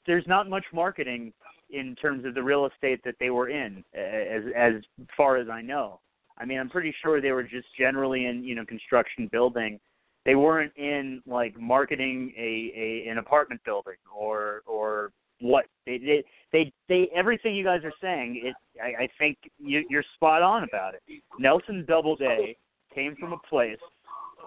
there's 0.05 0.27
not 0.27 0.49
much 0.49 0.65
marketing 0.73 1.33
in 1.69 1.95
terms 1.95 2.25
of 2.25 2.33
the 2.33 2.43
real 2.43 2.65
estate 2.65 3.01
that 3.03 3.15
they 3.19 3.29
were 3.29 3.49
in, 3.49 3.83
as 3.93 4.43
as 4.55 4.73
far 5.15 5.37
as 5.37 5.49
I 5.49 5.61
know. 5.61 5.99
I 6.37 6.45
mean, 6.45 6.59
I'm 6.59 6.69
pretty 6.69 6.93
sure 7.03 7.19
they 7.19 7.31
were 7.31 7.43
just 7.43 7.67
generally 7.77 8.25
in 8.25 8.43
you 8.43 8.55
know 8.55 8.65
construction 8.65 9.29
building. 9.31 9.79
They 10.25 10.35
weren't 10.35 10.75
in 10.75 11.21
like 11.25 11.59
marketing 11.59 12.33
a, 12.37 12.71
a 12.75 13.09
an 13.09 13.17
apartment 13.17 13.61
building 13.65 13.95
or 14.15 14.61
or 14.65 15.11
what 15.39 15.65
they 15.85 15.97
they 15.97 16.23
they, 16.51 16.73
they 16.89 17.09
everything 17.15 17.55
you 17.55 17.63
guys 17.63 17.81
are 17.83 17.93
saying. 18.01 18.41
It 18.43 18.55
I, 18.81 19.03
I 19.03 19.09
think 19.17 19.37
you, 19.59 19.85
you're 19.89 20.03
spot 20.15 20.41
on 20.41 20.63
about 20.63 20.93
it. 20.93 21.01
Nelson 21.39 21.85
Doubleday 21.87 22.57
came 22.93 23.15
from 23.15 23.33
a 23.33 23.37
place 23.49 23.77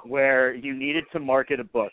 where 0.04 0.54
you 0.54 0.74
needed 0.74 1.04
to 1.12 1.20
market 1.20 1.60
a 1.60 1.64
book 1.64 1.92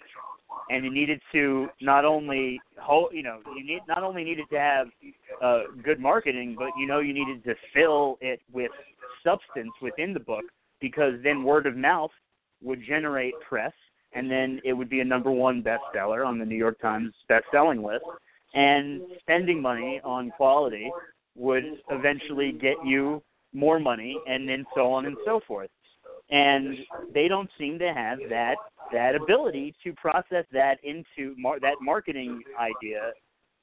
and 0.70 0.84
you 0.84 0.92
needed 0.92 1.22
to 1.32 1.68
not 1.82 2.06
only 2.06 2.60
hold, 2.80 3.14
you 3.14 3.24
know, 3.24 3.40
you 3.56 3.66
need 3.66 3.82
not 3.88 4.04
only 4.04 4.24
needed 4.24 4.46
to 4.52 4.60
have 4.60 4.88
uh, 5.42 5.64
good 5.84 6.00
marketing, 6.00 6.56
but 6.58 6.70
you 6.78 6.88
know 6.88 7.00
you 7.00 7.14
needed 7.14 7.44
to 7.44 7.56
fill 7.74 8.18
it 8.22 8.42
with 8.52 8.72
substance 9.24 9.72
within 9.82 10.14
the 10.14 10.20
book 10.20 10.46
because 10.80 11.14
then 11.24 11.44
word 11.44 11.66
of 11.66 11.76
mouth 11.76 12.12
would 12.62 12.82
generate 12.86 13.34
press, 13.48 13.74
and 14.14 14.30
then 14.30 14.62
it 14.64 14.74
would 14.74 14.90
be 14.90 15.02
a 15.02 15.06
number 15.06 15.32
one 15.32 15.64
bestseller 15.64 16.26
on 16.26 16.40
the 16.40 16.46
New 16.46 16.56
York 16.56 16.80
Times 16.80 17.14
best-selling 17.28 17.84
list. 17.84 18.06
And 18.54 19.02
spending 19.20 19.62
money 19.62 20.02
on 20.04 20.32
quality 20.32 20.90
would 21.36 21.66
eventually 21.92 22.52
get 22.52 22.76
you 22.84 23.22
more 23.54 23.80
money, 23.80 24.20
and 24.28 24.48
then 24.48 24.66
so 24.74 24.92
on 24.92 25.06
and 25.06 25.18
so 25.26 25.40
forth. 25.48 25.70
And 26.30 26.76
they 27.14 27.28
don't 27.30 27.50
seem 27.58 27.80
to 27.80 27.94
have 27.94 28.20
that 28.30 28.56
that 28.92 29.16
ability 29.16 29.74
to 29.84 29.94
process 29.94 30.46
that 30.52 30.78
into 30.84 31.36
mar- 31.38 31.60
that 31.62 31.76
marketing 31.82 32.42
idea 32.60 33.12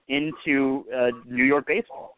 into 0.09 0.85
uh, 0.95 1.09
New 1.27 1.45
York 1.45 1.67
baseball. 1.67 2.17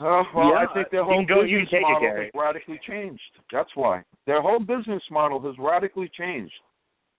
Uh, 0.00 0.22
well, 0.34 0.50
Yeah, 0.50 0.66
I 0.68 0.74
think 0.74 0.90
their 0.90 1.04
whole 1.04 1.24
go- 1.24 1.42
business 1.42 1.68
it, 1.72 1.82
model 1.82 2.00
Gary. 2.00 2.24
has 2.26 2.30
radically 2.34 2.80
changed. 2.86 3.22
That's 3.52 3.70
why 3.74 4.02
their 4.26 4.42
whole 4.42 4.58
business 4.58 5.02
model 5.10 5.40
has 5.42 5.54
radically 5.58 6.10
changed. 6.16 6.52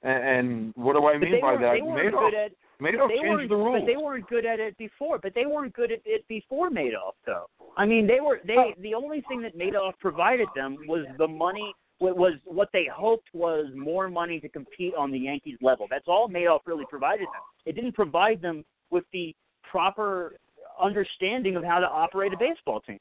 And, 0.04 0.24
and 0.24 0.74
what 0.76 0.94
do 0.94 1.06
I 1.06 1.14
But 1.18 1.22
mean 1.30 1.42
by 1.42 1.56
that? 1.58 1.74
they 1.76 1.82
weren't 1.82 2.14
Madoff, 2.14 2.32
good 2.32 2.34
at 2.34 2.52
Madoff 2.82 3.10
they 3.10 3.16
changed 3.16 3.30
weren't, 3.30 3.50
the 3.50 3.56
rules. 3.56 3.82
but 3.82 3.86
they 3.86 3.98
weren't 3.98 4.28
good 4.28 4.46
at 4.46 4.60
it 4.60 4.78
before. 4.78 5.18
But 5.18 5.34
they 5.34 5.46
weren't 5.46 5.74
good 5.74 5.92
at 5.92 6.00
it 6.06 6.28
before 6.28 6.70
Madoff, 6.70 7.14
though. 7.26 7.46
I 7.78 7.86
mean, 7.86 8.08
they 8.08 8.20
were 8.20 8.40
they. 8.46 8.76
The 8.82 8.94
only 8.94 9.22
thing 9.28 9.42
that 9.42 9.58
Madoff 9.58 9.94
provided 10.00 10.48
them 10.56 10.78
was 10.88 11.06
the 11.18 11.28
money. 11.28 11.74
Was 12.02 12.34
what 12.44 12.70
they 12.74 12.90
hoped 12.94 13.30
was 13.34 13.68
more 13.74 14.10
money 14.10 14.42
to 14.42 14.50
compete 14.50 14.94
on 14.96 15.12
the 15.12 15.18
Yankees 15.18 15.58
level. 15.62 15.88
That's 15.90 16.08
all 16.08 16.28
Madoff 16.28 16.60
really 16.66 16.84
provided 16.90 17.28
them. 17.28 17.42
It 17.66 17.74
didn't 17.76 17.94
provide 17.94 18.42
them 18.42 18.66
with 18.90 19.06
the 19.14 19.34
proper 19.72 20.36
understanding 20.82 21.56
of 21.56 21.64
how 21.64 21.80
to 21.80 21.88
operate 21.88 22.34
a 22.34 22.38
baseball 22.38 22.82
team. 22.82 23.00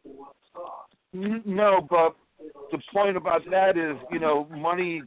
No, 1.12 1.86
but 1.90 2.14
the 2.70 2.78
point 2.92 3.16
about 3.16 3.42
that 3.50 3.76
is, 3.76 3.96
you 4.12 4.20
know, 4.20 4.46
money 4.56 5.02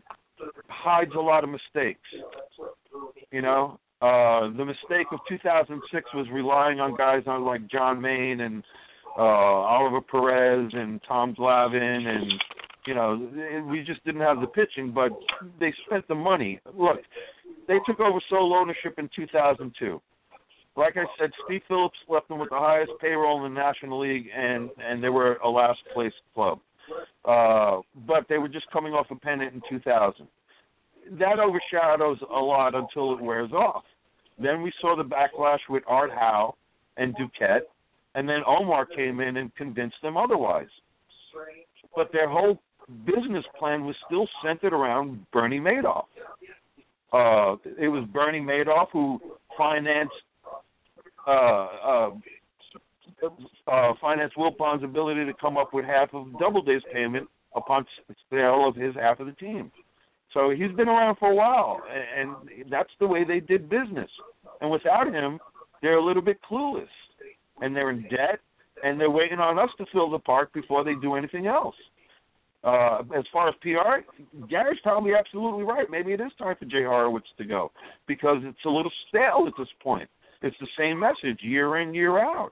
hides 0.68 1.14
a 1.16 1.20
lot 1.20 1.44
of 1.44 1.50
mistakes. 1.50 2.02
You 3.32 3.42
know, 3.42 3.80
uh, 4.02 4.50
the 4.56 4.66
mistake 4.66 5.08
of 5.12 5.20
2006 5.28 6.14
was 6.14 6.28
relying 6.32 6.80
on 6.80 6.96
guys 6.96 7.24
on 7.26 7.44
like 7.44 7.68
John 7.68 8.00
Maine 8.00 8.42
and 8.42 8.64
uh, 9.18 9.22
Oliver 9.22 10.02
Perez 10.02 10.72
and 10.74 11.02
Tom 11.08 11.34
Glavine, 11.34 12.06
and 12.08 12.32
you 12.86 12.94
know, 12.94 13.30
we 13.70 13.84
just 13.84 14.04
didn't 14.06 14.22
have 14.22 14.40
the 14.40 14.48
pitching, 14.48 14.92
but 14.92 15.12
they 15.60 15.74
spent 15.86 16.08
the 16.08 16.16
money. 16.16 16.60
Look, 16.78 17.00
they 17.68 17.80
took 17.86 18.00
over 18.00 18.20
sole 18.30 18.54
ownership 18.54 18.96
in 18.98 19.10
2002. 19.16 20.02
Like 20.76 20.96
I 20.96 21.06
said, 21.20 21.32
Steve 21.46 21.64
Phillips 21.68 21.98
left 22.08 22.30
them 22.30 22.38
with 22.38 22.50
the 22.50 22.58
highest 22.58 22.92
payroll 23.02 23.44
in 23.46 23.54
the 23.54 23.60
National 23.60 24.00
League, 24.00 24.28
and 24.36 24.70
and 24.78 25.04
they 25.04 25.10
were 25.10 25.38
a 25.44 25.50
last 25.50 25.80
place 25.94 26.14
club. 26.36 26.60
Uh, 27.26 27.82
but 28.08 28.28
they 28.30 28.38
were 28.38 28.48
just 28.48 28.70
coming 28.72 28.94
off 28.94 29.08
a 29.10 29.16
pennant 29.16 29.54
in 29.54 29.62
2000. 29.70 30.28
That 31.12 31.40
overshadows 31.40 32.18
a 32.34 32.40
lot 32.40 32.76
until 32.76 33.14
it 33.14 33.22
wears 33.22 33.52
off. 33.52 33.84
Then 34.40 34.62
we 34.62 34.72
saw 34.82 34.96
the 34.96 35.04
backlash 35.04 35.60
with 35.70 35.84
Art 35.88 36.12
Howe 36.12 36.56
and 36.98 37.16
Duquette, 37.16 37.64
and 38.16 38.28
then 38.28 38.42
Omar 38.46 38.86
came 38.86 39.20
in 39.20 39.38
and 39.38 39.54
convinced 39.56 39.98
them 40.02 40.18
otherwise. 40.18 40.68
But 41.96 42.12
their 42.12 42.30
whole 42.30 42.60
business 43.06 43.46
plan 43.58 43.86
was 43.86 43.96
still 44.06 44.28
centered 44.44 44.74
around 44.74 45.26
Bernie 45.32 45.60
Madoff. 45.60 46.06
Uh, 47.14 47.56
it 47.80 47.88
was 47.88 48.06
Bernie 48.12 48.42
Madoff 48.42 48.88
who 48.92 49.20
financed 49.58 50.14
uh, 51.26 51.32
uh, 51.32 52.10
uh, 53.68 53.94
financed 54.00 54.38
Wilpon's 54.38 54.84
ability 54.84 55.26
to 55.26 55.34
come 55.34 55.58
up 55.58 55.74
with 55.74 55.86
half 55.86 56.14
of 56.14 56.28
Doubleday's 56.40 56.84
payment 56.94 57.28
upon 57.56 57.86
sale 58.30 58.68
of 58.68 58.76
his 58.76 58.94
half 58.96 59.20
of 59.20 59.26
the 59.26 59.34
team. 59.34 59.72
So 60.38 60.52
he's 60.52 60.72
been 60.74 60.88
around 60.88 61.16
for 61.18 61.32
a 61.32 61.36
while, 61.36 61.82
and 62.16 62.36
that's 62.70 62.92
the 63.00 63.08
way 63.08 63.24
they 63.24 63.40
did 63.40 63.70
business. 63.70 64.10
And 64.62 64.70
without 64.70 65.12
him, 65.12 65.40
they're 65.82 65.98
a 65.98 66.06
little 66.06 66.22
bit 66.22 66.38
clueless, 66.48 66.86
and 67.60 67.76
they're 67.76 67.90
in 67.90 68.04
debt, 68.04 68.40
and 68.84 69.00
they're 69.00 69.10
waiting 69.10 69.40
on 69.40 69.58
us 69.58 69.70
to 69.80 69.86
fill 69.92 70.12
the 70.12 70.20
park 70.20 70.54
before 70.54 70.84
they 70.84 70.94
do 70.94 71.16
anything 71.16 71.48
else. 71.48 71.74
Uh, 72.64 73.00
as 73.18 73.24
far 73.34 73.50
as 73.50 73.56
PR, 73.62 74.06
Gary's 74.48 74.80
probably 74.84 75.14
absolutely 75.16 75.64
right. 75.64 75.90
Maybe 75.90 76.14
it 76.14 76.22
is 76.22 76.32
time 76.38 76.56
for 76.60 76.66
Jay 76.66 76.84
Horwitz 76.84 77.22
to 77.40 77.44
go 77.44 77.72
because 78.08 78.38
it's 78.44 78.66
a 78.66 78.70
little 78.70 78.92
stale 79.10 79.46
at 79.48 79.54
this 79.58 79.70
point. 79.82 80.08
It's 80.44 80.58
the 80.60 80.68
same 80.78 81.00
message 81.00 81.40
year 81.42 81.78
in 81.78 81.96
year 81.96 82.20
out. 82.20 82.52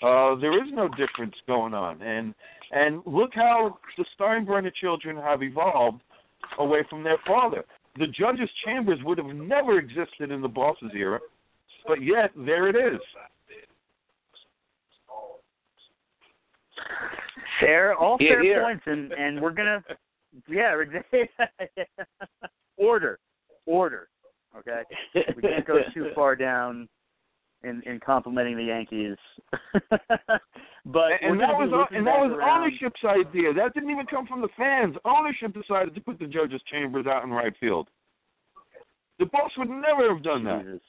Uh, 0.00 0.38
there 0.40 0.62
is 0.64 0.72
no 0.72 0.86
difference 0.88 1.34
going 1.48 1.74
on, 1.74 2.02
and 2.02 2.34
and 2.70 3.02
look 3.04 3.30
how 3.34 3.78
the 3.96 4.04
Steinbrenner 4.18 4.72
children 4.80 5.16
have 5.16 5.42
evolved 5.42 6.02
away 6.58 6.82
from 6.88 7.02
their 7.02 7.18
father. 7.26 7.64
The 7.98 8.06
judges' 8.08 8.50
chambers 8.64 8.98
would 9.04 9.18
have 9.18 9.28
never 9.28 9.78
existed 9.78 10.30
in 10.30 10.42
the 10.42 10.48
boss's 10.48 10.90
era, 10.94 11.18
but 11.86 12.02
yet 12.02 12.30
there 12.36 12.68
it 12.68 12.76
is. 12.76 13.00
Fair, 17.60 17.94
all 17.94 18.18
Here, 18.18 18.34
fair 18.34 18.42
here. 18.42 18.62
points, 18.62 18.82
and 18.86 19.12
and 19.12 19.40
we're 19.40 19.50
gonna, 19.50 19.82
yeah, 20.48 20.76
order, 22.76 23.18
order. 23.64 24.08
Okay, 24.58 24.82
we 25.34 25.42
can't 25.42 25.66
go 25.66 25.78
too 25.94 26.10
far 26.14 26.36
down 26.36 26.88
in 27.66 27.82
in 27.84 28.00
complimenting 28.00 28.56
the 28.56 28.64
Yankees. 28.64 29.16
but 29.72 31.12
and, 31.20 31.32
and 31.32 31.40
that 31.40 31.54
was 31.56 31.88
and 31.92 32.06
that 32.06 32.18
was 32.18 32.32
around. 32.32 32.62
ownership's 32.62 33.04
idea. 33.04 33.52
That 33.52 33.74
didn't 33.74 33.90
even 33.90 34.06
come 34.06 34.26
from 34.26 34.40
the 34.40 34.48
fans. 34.56 34.96
Ownership 35.04 35.54
decided 35.54 35.94
to 35.94 36.00
put 36.00 36.18
the 36.18 36.26
judges' 36.26 36.62
chambers 36.70 37.06
out 37.06 37.24
in 37.24 37.30
right 37.30 37.54
field. 37.58 37.88
The 39.18 39.26
boss 39.26 39.50
would 39.56 39.70
never 39.70 40.12
have 40.12 40.22
done 40.22 40.44
that. 40.44 40.64
Jesus. 40.64 40.80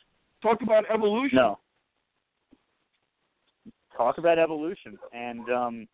Talk 0.42 0.62
about 0.62 0.84
evolution. 0.94 1.38
No. 1.38 1.60
Talk 3.96 4.18
about 4.18 4.38
evolution. 4.38 4.98
And 5.14 5.50
um, 5.50 5.88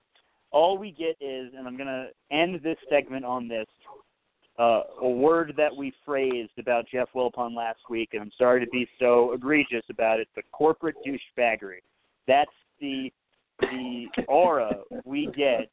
all 0.51 0.77
we 0.77 0.91
get 0.91 1.15
is, 1.21 1.51
and 1.57 1.67
I'm 1.67 1.77
going 1.77 1.87
to 1.87 2.07
end 2.31 2.59
this 2.63 2.77
segment 2.89 3.23
on 3.23 3.47
this, 3.47 3.67
uh, 4.59 4.81
a 5.01 5.09
word 5.09 5.53
that 5.57 5.75
we 5.75 5.91
phrased 6.05 6.51
about 6.59 6.85
Jeff 6.91 7.09
Wilpon 7.15 7.55
last 7.55 7.79
week, 7.89 8.09
and 8.13 8.21
I'm 8.21 8.31
sorry 8.37 8.63
to 8.63 8.69
be 8.69 8.87
so 8.99 9.33
egregious 9.33 9.83
about 9.89 10.19
it, 10.19 10.27
but 10.35 10.43
corporate 10.51 10.95
douchebaggery. 11.05 11.79
That's 12.27 12.51
the 12.79 13.11
the 13.59 14.05
aura 14.27 14.75
we 15.05 15.27
get 15.35 15.69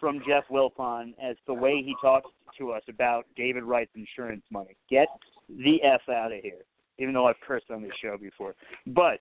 from 0.00 0.20
Jeff 0.26 0.44
Wilpon 0.50 1.14
as 1.22 1.36
the 1.46 1.54
way 1.54 1.82
he 1.82 1.94
talks 2.00 2.30
to 2.58 2.72
us 2.72 2.82
about 2.88 3.26
David 3.36 3.62
Wright's 3.62 3.90
insurance 3.94 4.42
money. 4.50 4.76
Get 4.90 5.08
the 5.48 5.82
F 5.82 6.00
out 6.08 6.32
of 6.32 6.40
here. 6.42 6.64
Even 6.98 7.14
though 7.14 7.26
I've 7.26 7.40
cursed 7.46 7.70
on 7.70 7.82
this 7.82 7.92
show 8.02 8.16
before. 8.16 8.54
But 8.86 9.20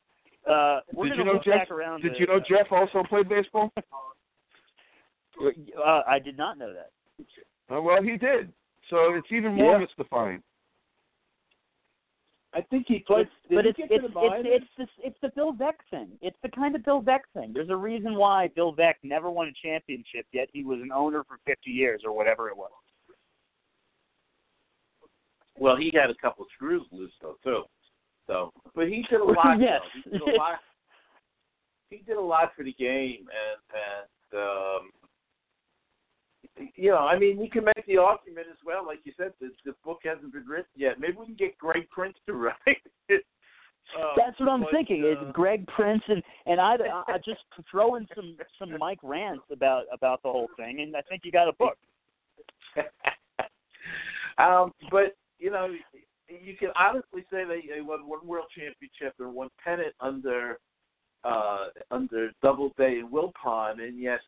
uh 0.50 0.80
we're 0.94 1.10
Did 1.10 1.18
you 1.20 1.26
know 1.26 1.40
Jeff? 1.44 1.70
around 1.70 2.02
Did 2.02 2.14
to- 2.14 2.20
you 2.20 2.28
know 2.28 2.40
Jeff 2.40 2.68
also 2.72 3.04
played 3.08 3.30
baseball? 3.30 3.72
uh, 3.78 6.02
I 6.08 6.20
did 6.20 6.38
not 6.38 6.58
know 6.58 6.74
that. 6.74 6.92
Uh, 7.72 7.82
well, 7.82 8.02
he 8.02 8.18
did. 8.18 8.52
So 8.90 9.14
it's 9.14 9.32
even 9.32 9.54
more 9.54 9.74
Yeah. 9.74 9.78
mystifying. 9.80 10.44
I 12.54 12.62
think 12.62 12.88
he 12.88 13.00
played. 13.00 13.30
Did 13.48 13.56
but 13.56 13.66
it's 13.66 13.78
get 13.78 13.90
it's 13.92 14.04
it's 14.04 14.46
it's 14.46 14.76
the 14.78 15.08
it's 15.08 15.18
the 15.22 15.30
Bill 15.30 15.54
Veeck 15.54 15.76
thing. 15.90 16.18
It's 16.22 16.38
the 16.42 16.50
kind 16.50 16.76
of 16.76 16.84
Bill 16.84 17.02
Veeck 17.02 17.22
thing. 17.34 17.54
There's 17.54 17.70
a 17.70 17.76
reason 17.76 18.16
why 18.16 18.50
Bill 18.50 18.76
Veeck 18.76 18.96
never 19.04 19.32
won 19.32 19.48
a 19.48 19.54
championship, 19.54 20.26
yet 20.34 20.50
he 20.52 20.66
was 20.66 20.82
an 20.82 20.92
owner 20.92 21.24
for 21.24 21.38
50 21.46 21.72
years 21.72 22.02
or 22.04 22.12
whatever 22.12 22.50
it 22.50 22.58
was. 22.58 22.72
Well, 25.58 25.78
he 25.78 25.92
had 25.94 26.10
a 26.10 26.16
couple 26.16 26.46
screws 26.54 26.86
loose 26.92 27.14
though 27.22 27.38
too. 27.42 27.64
So, 28.28 28.52
but 28.76 28.90
he 28.90 29.06
did 29.10 29.22
a 29.22 29.24
lot. 29.24 29.60
Yes. 29.60 29.82
though. 30.04 30.12
He 30.12 30.18
did 30.20 30.22
a 30.22 30.38
lot. 30.38 30.60
He 31.90 31.98
did 31.98 32.18
a 32.18 32.22
lot 32.22 32.52
for 32.56 32.64
the 32.64 32.74
game, 32.74 33.28
and 33.30 33.62
and 34.34 34.42
um, 34.42 34.92
you 36.76 36.92
know, 36.92 36.98
I 37.00 37.18
mean, 37.18 37.42
you 37.42 37.50
can 37.50 37.66
make 37.66 37.86
the 37.88 37.98
argument 37.98 38.48
as 38.50 38.58
well, 38.66 38.86
like 38.86 39.00
you 39.04 39.14
said, 39.18 39.34
the, 39.40 39.50
the 39.66 39.74
book 39.84 40.00
hasn't 40.04 40.34
been 40.34 40.46
written 40.46 40.72
yet. 40.76 41.00
Maybe 41.00 41.18
we 41.18 41.26
can 41.26 41.36
get 41.36 41.58
Greg 41.58 41.90
Prince 41.90 42.16
to 42.28 42.34
write 42.34 42.56
it. 43.10 43.26
Uh, 44.00 44.14
That's 44.16 44.40
what 44.40 44.50
I'm 44.50 44.62
but, 44.62 44.72
thinking. 44.72 45.04
uh, 45.04 45.08
It's 45.08 45.32
Greg 45.34 45.68
Prince 45.68 46.04
and 46.08 46.24
and 46.46 46.62
I 46.62 46.76
I 47.08 47.18
just 47.18 47.42
throw 47.72 47.96
in 47.96 48.08
some 48.16 48.38
some 48.58 48.78
Mike 48.78 49.00
rants 49.04 49.44
about 49.52 49.84
about 49.92 50.22
the 50.24 50.30
whole 50.30 50.50
thing, 50.56 50.82
and 50.82 50.96
I 50.96 51.02
think 51.02 51.22
you 51.26 51.32
got 51.32 51.50
a 51.50 51.54
book. 51.54 51.78
um, 54.38 54.72
but 54.90 55.16
you 55.40 55.52
know, 55.52 55.68
you 56.30 56.56
can 56.56 56.70
honestly 56.80 57.26
say 57.32 57.44
they, 57.44 57.62
they 57.74 57.82
won 57.82 58.08
one 58.08 58.26
world 58.26 58.46
championship 58.56 59.16
and 59.20 59.34
one 59.34 59.50
pennant 59.64 59.94
under 60.00 60.60
uh, 61.24 61.68
under 61.90 62.32
Doubleday 62.42 63.00
and 63.00 63.12
Wilpon, 63.12 63.82
and 63.82 64.00
yet 64.00 64.20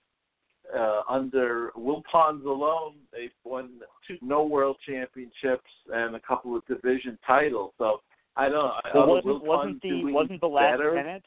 uh, 0.76 1.02
under 1.10 1.72
Wilpon's 1.76 2.46
alone, 2.46 2.96
they've 3.12 3.32
won 3.44 3.72
two 4.08 4.18
no 4.22 4.44
world 4.44 4.78
championships 4.88 5.70
and 5.94 6.16
a 6.16 6.20
couple 6.22 6.56
of 6.56 6.66
division 6.68 7.18
titles. 7.26 7.74
So 7.78 8.02
I 8.36 8.50
don't. 8.50 8.54
know. 8.56 8.74
Well, 8.96 9.08
wasn't 9.08 9.44
wasn't 9.44 9.82
the 9.82 10.04
wasn't 10.12 10.42
the 10.42 10.48
last 10.48 10.78
better? 10.80 10.94
pennant 10.96 11.24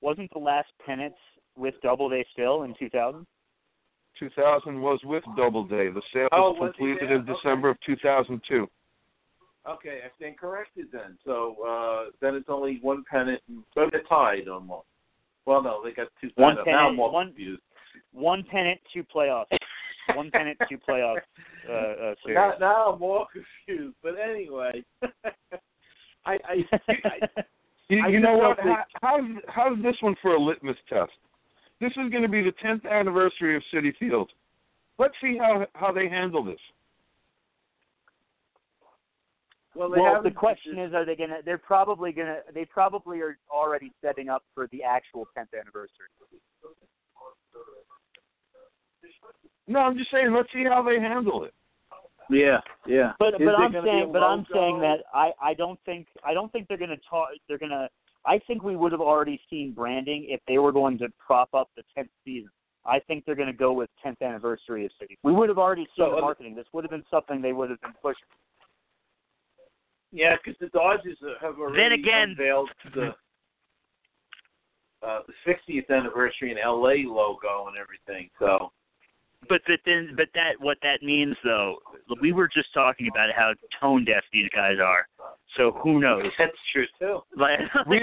wasn't 0.00 0.30
the 0.32 0.38
last 0.38 0.68
pennant 0.84 1.14
with 1.56 1.74
Doubleday 1.82 2.24
still 2.32 2.62
in 2.62 2.74
2000? 2.78 3.26
2000 4.18 4.80
was 4.80 4.98
with 5.04 5.24
Doubleday. 5.36 5.90
The 5.90 6.02
sale 6.12 6.28
Oh, 6.32 6.50
was 6.52 6.58
was 6.60 6.72
completed 6.76 7.08
there? 7.08 7.16
in 7.16 7.24
December 7.26 7.70
of 7.70 7.76
2002. 7.86 8.66
Okay, 9.68 10.00
I 10.04 10.08
stand 10.16 10.38
corrected 10.38 10.86
then. 10.92 11.18
So 11.24 11.56
uh, 11.66 12.10
then 12.20 12.34
it's 12.34 12.48
only 12.48 12.78
one 12.82 13.04
pennant. 13.10 13.40
And, 13.48 13.62
so 13.74 13.88
they're 13.90 14.02
tied 14.08 14.48
almost. 14.48 14.86
Well, 15.46 15.62
no, 15.62 15.82
they 15.82 15.92
got 15.92 16.08
two 16.20 16.28
tied 16.30 16.42
One 16.42 16.58
up. 16.58 16.64
pennant, 16.64 16.82
Now 16.82 16.88
I'm 16.90 17.00
all 17.00 17.12
one- 17.12 17.28
confused. 17.28 17.62
One 18.12 18.44
pennant, 18.50 18.80
two 18.92 19.04
playoffs. 19.04 19.46
One 20.14 20.30
pennant, 20.30 20.58
two 20.68 20.78
playoffs. 20.78 21.20
Uh, 21.68 21.72
uh, 21.72 22.14
series. 22.24 22.34
Now, 22.36 22.52
now 22.60 22.92
I'm 22.92 23.02
all 23.02 23.26
confused. 23.32 23.96
But 24.02 24.14
anyway, 24.18 24.82
I, 26.26 26.32
I, 26.32 26.64
I 26.88 27.42
You, 27.88 28.02
I 28.04 28.08
you 28.08 28.20
know 28.20 28.36
what? 28.36 28.56
think- 28.56 28.68
How, 29.00 29.18
how's 29.18 29.24
how's 29.48 29.82
this 29.82 29.96
one 30.00 30.16
for 30.20 30.34
a 30.34 30.40
litmus 30.40 30.76
test? 30.88 31.12
This 31.80 31.92
is 31.92 32.10
going 32.10 32.22
to 32.22 32.28
be 32.28 32.42
the 32.42 32.52
10th 32.64 32.88
anniversary 32.90 33.56
of 33.56 33.62
Citi 33.72 33.96
Field. 33.98 34.30
Let's 34.98 35.14
see 35.22 35.38
how 35.38 35.66
how 35.74 35.92
they 35.92 36.08
handle 36.08 36.44
this. 36.44 36.58
well, 39.74 39.88
well, 39.90 40.22
the 40.22 40.30
question 40.30 40.78
is, 40.78 40.92
are 40.92 41.06
they 41.06 41.16
gonna? 41.16 41.38
They're 41.44 41.56
probably 41.56 42.12
gonna. 42.12 42.38
They 42.52 42.64
probably 42.66 43.20
are 43.20 43.38
already 43.50 43.92
setting 44.04 44.28
up 44.28 44.42
for 44.54 44.66
the 44.72 44.82
actual 44.82 45.26
10th 45.38 45.58
anniversary. 45.58 46.10
No, 49.66 49.80
I'm 49.80 49.96
just 49.96 50.10
saying. 50.10 50.32
Let's 50.32 50.52
see 50.52 50.64
how 50.64 50.82
they 50.82 50.98
handle 51.00 51.44
it. 51.44 51.54
Yeah, 52.30 52.60
yeah. 52.86 53.12
But 53.18 53.34
Is 53.34 53.40
but 53.44 53.54
I'm 53.56 53.72
saying 53.84 54.12
but 54.12 54.22
I'm 54.22 54.46
saying 54.52 54.80
that 54.80 54.98
I 55.12 55.32
I 55.42 55.54
don't 55.54 55.78
think 55.84 56.06
I 56.24 56.32
don't 56.32 56.50
think 56.52 56.68
they're 56.68 56.76
gonna 56.78 56.96
talk. 57.08 57.30
They're 57.48 57.58
gonna. 57.58 57.88
I 58.26 58.38
think 58.46 58.62
we 58.62 58.76
would 58.76 58.92
have 58.92 59.00
already 59.00 59.40
seen 59.48 59.72
branding 59.72 60.26
if 60.28 60.40
they 60.46 60.58
were 60.58 60.72
going 60.72 60.98
to 60.98 61.08
prop 61.18 61.48
up 61.54 61.70
the 61.74 61.82
10th 61.96 62.10
season. 62.22 62.50
I 62.84 62.98
think 63.00 63.24
they're 63.24 63.34
going 63.34 63.48
to 63.48 63.54
go 63.54 63.72
with 63.72 63.88
10th 64.04 64.20
anniversary 64.20 64.84
of 64.84 64.90
City. 65.00 65.16
We 65.22 65.32
would 65.32 65.48
have 65.48 65.56
already 65.56 65.84
seen 65.96 66.04
So, 66.04 66.10
the 66.10 66.16
uh, 66.18 66.20
marketing. 66.20 66.54
This 66.54 66.66
would 66.74 66.84
have 66.84 66.90
been 66.90 67.04
something 67.10 67.40
they 67.40 67.54
would 67.54 67.70
have 67.70 67.80
been 67.80 67.94
pushing. 68.02 68.28
Yeah, 70.12 70.36
because 70.36 70.58
the 70.60 70.66
Dodgers 70.68 71.16
have 71.40 71.58
already 71.58 71.78
Then 71.78 71.92
again- 71.92 72.30
unveiled 72.30 72.68
the 72.94 73.14
uh, 75.02 75.20
the 75.26 75.32
60th 75.50 75.88
anniversary 75.88 76.50
in 76.50 76.58
LA 76.58 77.10
logo 77.10 77.68
and 77.68 77.76
everything. 77.78 78.28
So 78.38 78.70
But 79.48 79.62
but 79.66 79.80
then 79.86 80.14
but 80.16 80.28
that 80.34 80.52
what 80.60 80.78
that 80.82 81.02
means 81.02 81.36
though, 81.42 81.78
we 82.20 82.32
were 82.32 82.48
just 82.48 82.72
talking 82.74 83.08
about 83.12 83.30
how 83.34 83.52
tone 83.80 84.04
deaf 84.04 84.22
these 84.32 84.48
guys 84.54 84.76
are. 84.82 85.06
So 85.56 85.72
who 85.82 86.00
knows? 86.00 86.24
that's 86.38 86.52
true 86.72 86.86
too. 86.98 87.20
Like 87.36 87.58
We 87.88 88.00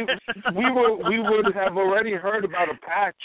we 0.55 0.71
were 0.71 0.97
we 1.09 1.19
would 1.19 1.53
have 1.53 1.77
already 1.77 2.13
heard 2.13 2.43
about 2.43 2.69
a 2.69 2.77
patch 2.85 3.15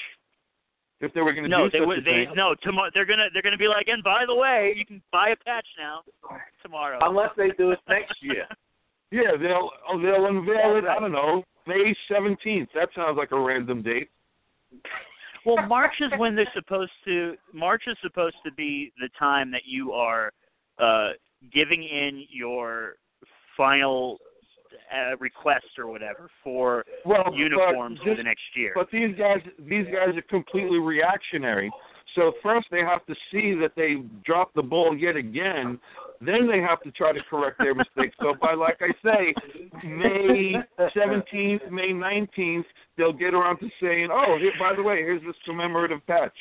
if 1.00 1.12
they 1.14 1.20
were 1.20 1.32
going 1.32 1.42
to 1.44 1.48
no, 1.50 1.64
do 1.64 1.70
they 1.70 1.78
such 1.80 1.86
would. 1.88 1.98
a 1.98 2.02
They 2.02 2.24
thing. 2.26 2.34
no 2.36 2.54
tomorrow. 2.62 2.90
They're 2.94 3.06
gonna 3.06 3.26
they're 3.32 3.42
gonna 3.42 3.56
be 3.56 3.66
like, 3.66 3.88
and 3.88 4.04
by 4.04 4.24
the 4.26 4.34
way, 4.34 4.72
you 4.76 4.86
can 4.86 5.02
buy 5.10 5.30
a 5.30 5.36
patch 5.44 5.66
now 5.78 6.02
tomorrow. 6.62 6.98
Unless 7.02 7.30
they 7.36 7.50
do 7.58 7.72
it 7.72 7.78
next 7.88 8.14
year. 8.22 8.46
Yeah, 9.14 9.36
they'll 9.38 9.68
oh, 9.90 10.00
they'll 10.00 10.24
unveil 10.24 10.78
it. 10.78 10.84
I 10.86 10.98
don't 10.98 11.12
know, 11.12 11.44
May 11.66 11.94
seventeenth. 12.10 12.70
That 12.74 12.88
sounds 12.96 13.18
like 13.18 13.30
a 13.32 13.38
random 13.38 13.82
date. 13.82 14.08
Well, 15.44 15.66
March 15.66 15.94
is 16.00 16.10
when 16.18 16.36
they're 16.36 16.46
supposed 16.54 16.92
to. 17.04 17.34
March 17.52 17.84
is 17.86 17.96
supposed 18.02 18.36
to 18.44 18.52
be 18.52 18.92
the 19.00 19.08
time 19.18 19.50
that 19.50 19.62
you 19.64 19.92
are 19.92 20.32
uh, 20.78 21.10
giving 21.52 21.82
in 21.82 22.24
your 22.30 22.94
final 23.56 24.18
uh, 24.92 25.16
request 25.18 25.66
or 25.78 25.86
whatever 25.88 26.28
for 26.42 26.84
Well, 27.04 27.32
uniforms 27.34 27.98
for 28.04 28.14
the 28.14 28.22
next 28.22 28.42
year. 28.54 28.72
But 28.74 28.90
these 28.90 29.16
guys, 29.16 29.40
these 29.58 29.86
guys 29.86 30.16
are 30.16 30.22
completely 30.22 30.78
reactionary. 30.78 31.70
So 32.14 32.32
first 32.42 32.66
they 32.70 32.80
have 32.80 33.04
to 33.06 33.14
see 33.30 33.54
that 33.54 33.72
they 33.76 34.02
dropped 34.24 34.54
the 34.54 34.62
ball 34.62 34.96
yet 34.96 35.16
again. 35.16 35.78
Then 36.24 36.46
they 36.46 36.60
have 36.60 36.80
to 36.82 36.92
try 36.92 37.12
to 37.12 37.20
correct 37.28 37.58
their 37.58 37.74
mistakes. 37.74 38.14
So 38.20 38.34
by 38.40 38.54
like 38.54 38.80
I 38.80 38.92
say, 39.04 39.34
May 39.84 40.54
seventeenth, 40.94 41.62
May 41.70 41.92
nineteenth, 41.92 42.66
they'll 42.96 43.12
get 43.12 43.34
around 43.34 43.58
to 43.58 43.68
saying, 43.80 44.08
"Oh, 44.12 44.38
here, 44.38 44.52
by 44.58 44.74
the 44.76 44.82
way, 44.82 44.98
here's 44.98 45.22
this 45.22 45.34
commemorative 45.44 46.06
patch." 46.06 46.36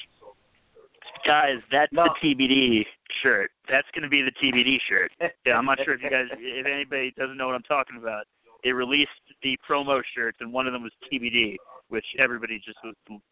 Guys, 1.25 1.57
that's 1.71 1.91
No. 1.91 2.03
the 2.03 2.35
TBD 2.35 2.85
shirt. 3.23 3.51
That's 3.69 3.87
going 3.93 4.03
to 4.03 4.09
be 4.09 4.21
the 4.21 4.31
TBD 4.31 4.79
shirt. 4.87 5.11
Yeah, 5.45 5.57
I'm 5.57 5.65
not 5.65 5.79
sure 5.83 5.93
if 5.95 6.01
you 6.01 6.09
guys, 6.09 6.27
if 6.31 6.65
anybody 6.65 7.11
doesn't 7.17 7.37
know 7.37 7.47
what 7.47 7.55
I'm 7.55 7.63
talking 7.63 7.97
about. 7.97 8.25
They 8.63 8.71
released 8.71 9.09
the 9.41 9.57
promo 9.67 10.01
shirts, 10.15 10.37
and 10.39 10.53
one 10.53 10.67
of 10.67 10.73
them 10.73 10.83
was 10.83 10.91
TBD, 11.11 11.57
which 11.89 12.05
everybody 12.19 12.59
just 12.63 12.77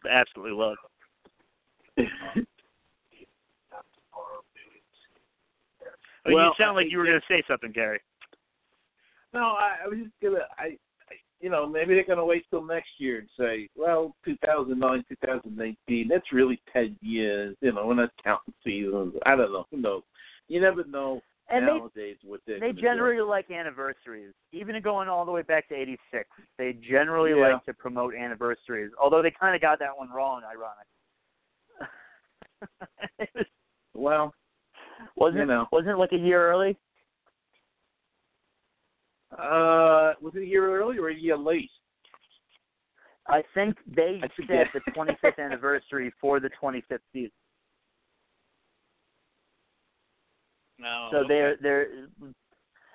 absolutely 0.10 0.58
loved. 0.58 0.80
Well, 6.34 6.46
you 6.48 6.54
sound 6.58 6.76
like 6.76 6.88
you 6.92 6.98
were 6.98 7.06
going 7.06 7.20
to 7.20 7.26
say 7.34 7.44
something, 7.48 7.72
Gary. 7.72 8.00
No, 9.34 9.40
I, 9.42 9.78
I 9.84 9.88
was 9.88 10.00
just 10.00 10.12
gonna. 10.24 10.40
I, 10.58 10.64
I, 10.64 11.16
you 11.40 11.50
know, 11.52 11.68
maybe 11.68 11.94
they're 11.94 12.04
gonna 12.04 12.26
wait 12.26 12.46
till 12.50 12.64
next 12.66 12.90
year 12.98 13.20
and 13.20 13.30
say, 13.38 13.70
well, 13.76 14.16
2009, 14.26 15.04
2019. 15.08 16.08
That's 16.10 16.34
really 16.34 16.60
10 16.74 16.98
years. 17.02 17.56
You 17.62 17.72
know, 17.74 17.86
we're 17.86 17.94
not 17.94 18.10
counting 18.24 18.54
seasons. 18.64 19.14
I 19.28 19.36
don't 19.36 19.52
know. 19.54 19.66
Who 19.72 19.78
knows? 19.78 20.02
You 20.48 20.60
never 20.62 20.84
know 20.86 21.22
And 21.48 21.68
they 21.68 21.72
nowadays 21.78 22.18
what 22.24 22.42
they're 22.48 22.56
they 22.60 22.68
gonna 22.70 22.74
do. 22.74 22.82
generally 22.82 23.22
like 23.22 23.52
anniversaries, 23.52 24.34
even 24.52 24.82
going 24.82 25.08
all 25.10 25.26
the 25.26 25.32
way 25.32 25.44
back 25.44 25.70
to 25.70 25.76
'86. 25.76 26.28
They 26.58 26.74
generally 26.74 27.30
Yeah. 27.40 27.54
like 27.54 27.66
to 27.66 27.74
promote 27.76 28.16
anniversaries, 28.16 28.92
although 29.00 29.22
they 29.22 29.30
kind 29.32 29.54
of 29.56 29.62
got 29.62 29.78
that 29.78 29.96
one 29.96 30.10
wrong. 30.12 30.42
Ironic. 30.44 30.88
It 33.20 33.30
was- 33.36 33.46
Well, 33.96 34.34
wasn't 35.16 35.42
You 35.42 35.46
know. 35.46 35.68
wasn't 35.72 35.92
it 35.92 35.98
like 35.98 36.12
a 36.12 36.18
year 36.18 36.50
early? 36.52 36.78
uh, 39.38 40.14
was 40.22 40.34
it 40.36 40.40
a 40.40 40.46
year 40.46 40.76
early 40.76 40.98
or 40.98 41.10
a 41.10 41.16
year 41.16 41.38
late? 41.38 41.70
I 43.28 43.44
think 43.54 43.76
they 43.86 44.20
I 44.24 44.30
said 44.48 44.68
the 44.74 44.92
25th 44.96 45.38
anniversary 45.38 46.12
for 46.20 46.40
the 46.40 46.50
25th 46.62 47.00
season. 47.14 47.32
No. 50.80 51.10
So 51.12 51.24
they're 51.28 51.58
they're 51.62 51.88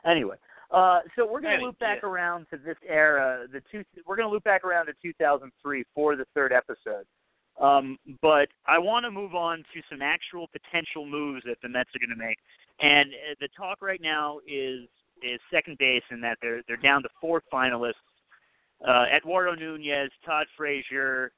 anyway. 0.07 0.37
Uh, 0.71 1.01
so 1.15 1.31
we're 1.31 1.41
going 1.41 1.61
to 1.61 1.67
loop 1.67 1.79
back 1.79 2.01
yeah. 2.03 2.09
around 2.09 2.47
to 2.51 2.57
this 2.57 2.77
era. 2.89 3.47
The 3.53 3.63
two 3.71 3.85
we're 4.07 4.17
going 4.17 4.27
to 4.27 4.33
loop 4.33 4.45
back 4.45 4.65
around 4.65 4.87
to 4.87 4.93
2003 5.03 5.85
for 5.95 6.17
the 6.17 6.25
third 6.35 6.53
episode. 6.53 7.05
Um, 7.61 7.99
but 8.21 8.49
I 8.67 8.79
want 8.79 9.05
to 9.05 9.11
move 9.11 9.35
on 9.35 9.59
to 9.59 9.83
some 9.89 10.03
actual 10.03 10.49
potential 10.49 11.07
moves 11.07 11.43
that 11.47 11.59
the 11.63 11.69
Mets 11.69 11.91
are 11.95 12.05
going 12.05 12.17
to 12.17 12.25
make. 12.25 12.39
And 12.81 13.11
uh, 13.13 13.35
the 13.41 13.49
talk 13.57 13.81
right 13.81 14.01
now 14.03 14.39
is 14.47 14.89
is 15.23 15.41
second 15.51 15.79
base, 15.79 16.03
in 16.11 16.21
that 16.21 16.39
they're 16.43 16.63
they're 16.67 16.77
down 16.77 17.03
to 17.03 17.09
four 17.21 17.43
finalists: 17.53 17.93
uh, 18.87 19.05
Eduardo 19.15 19.55
Nunez, 19.55 20.11
Todd 20.27 20.47
Frazier, 20.57 21.31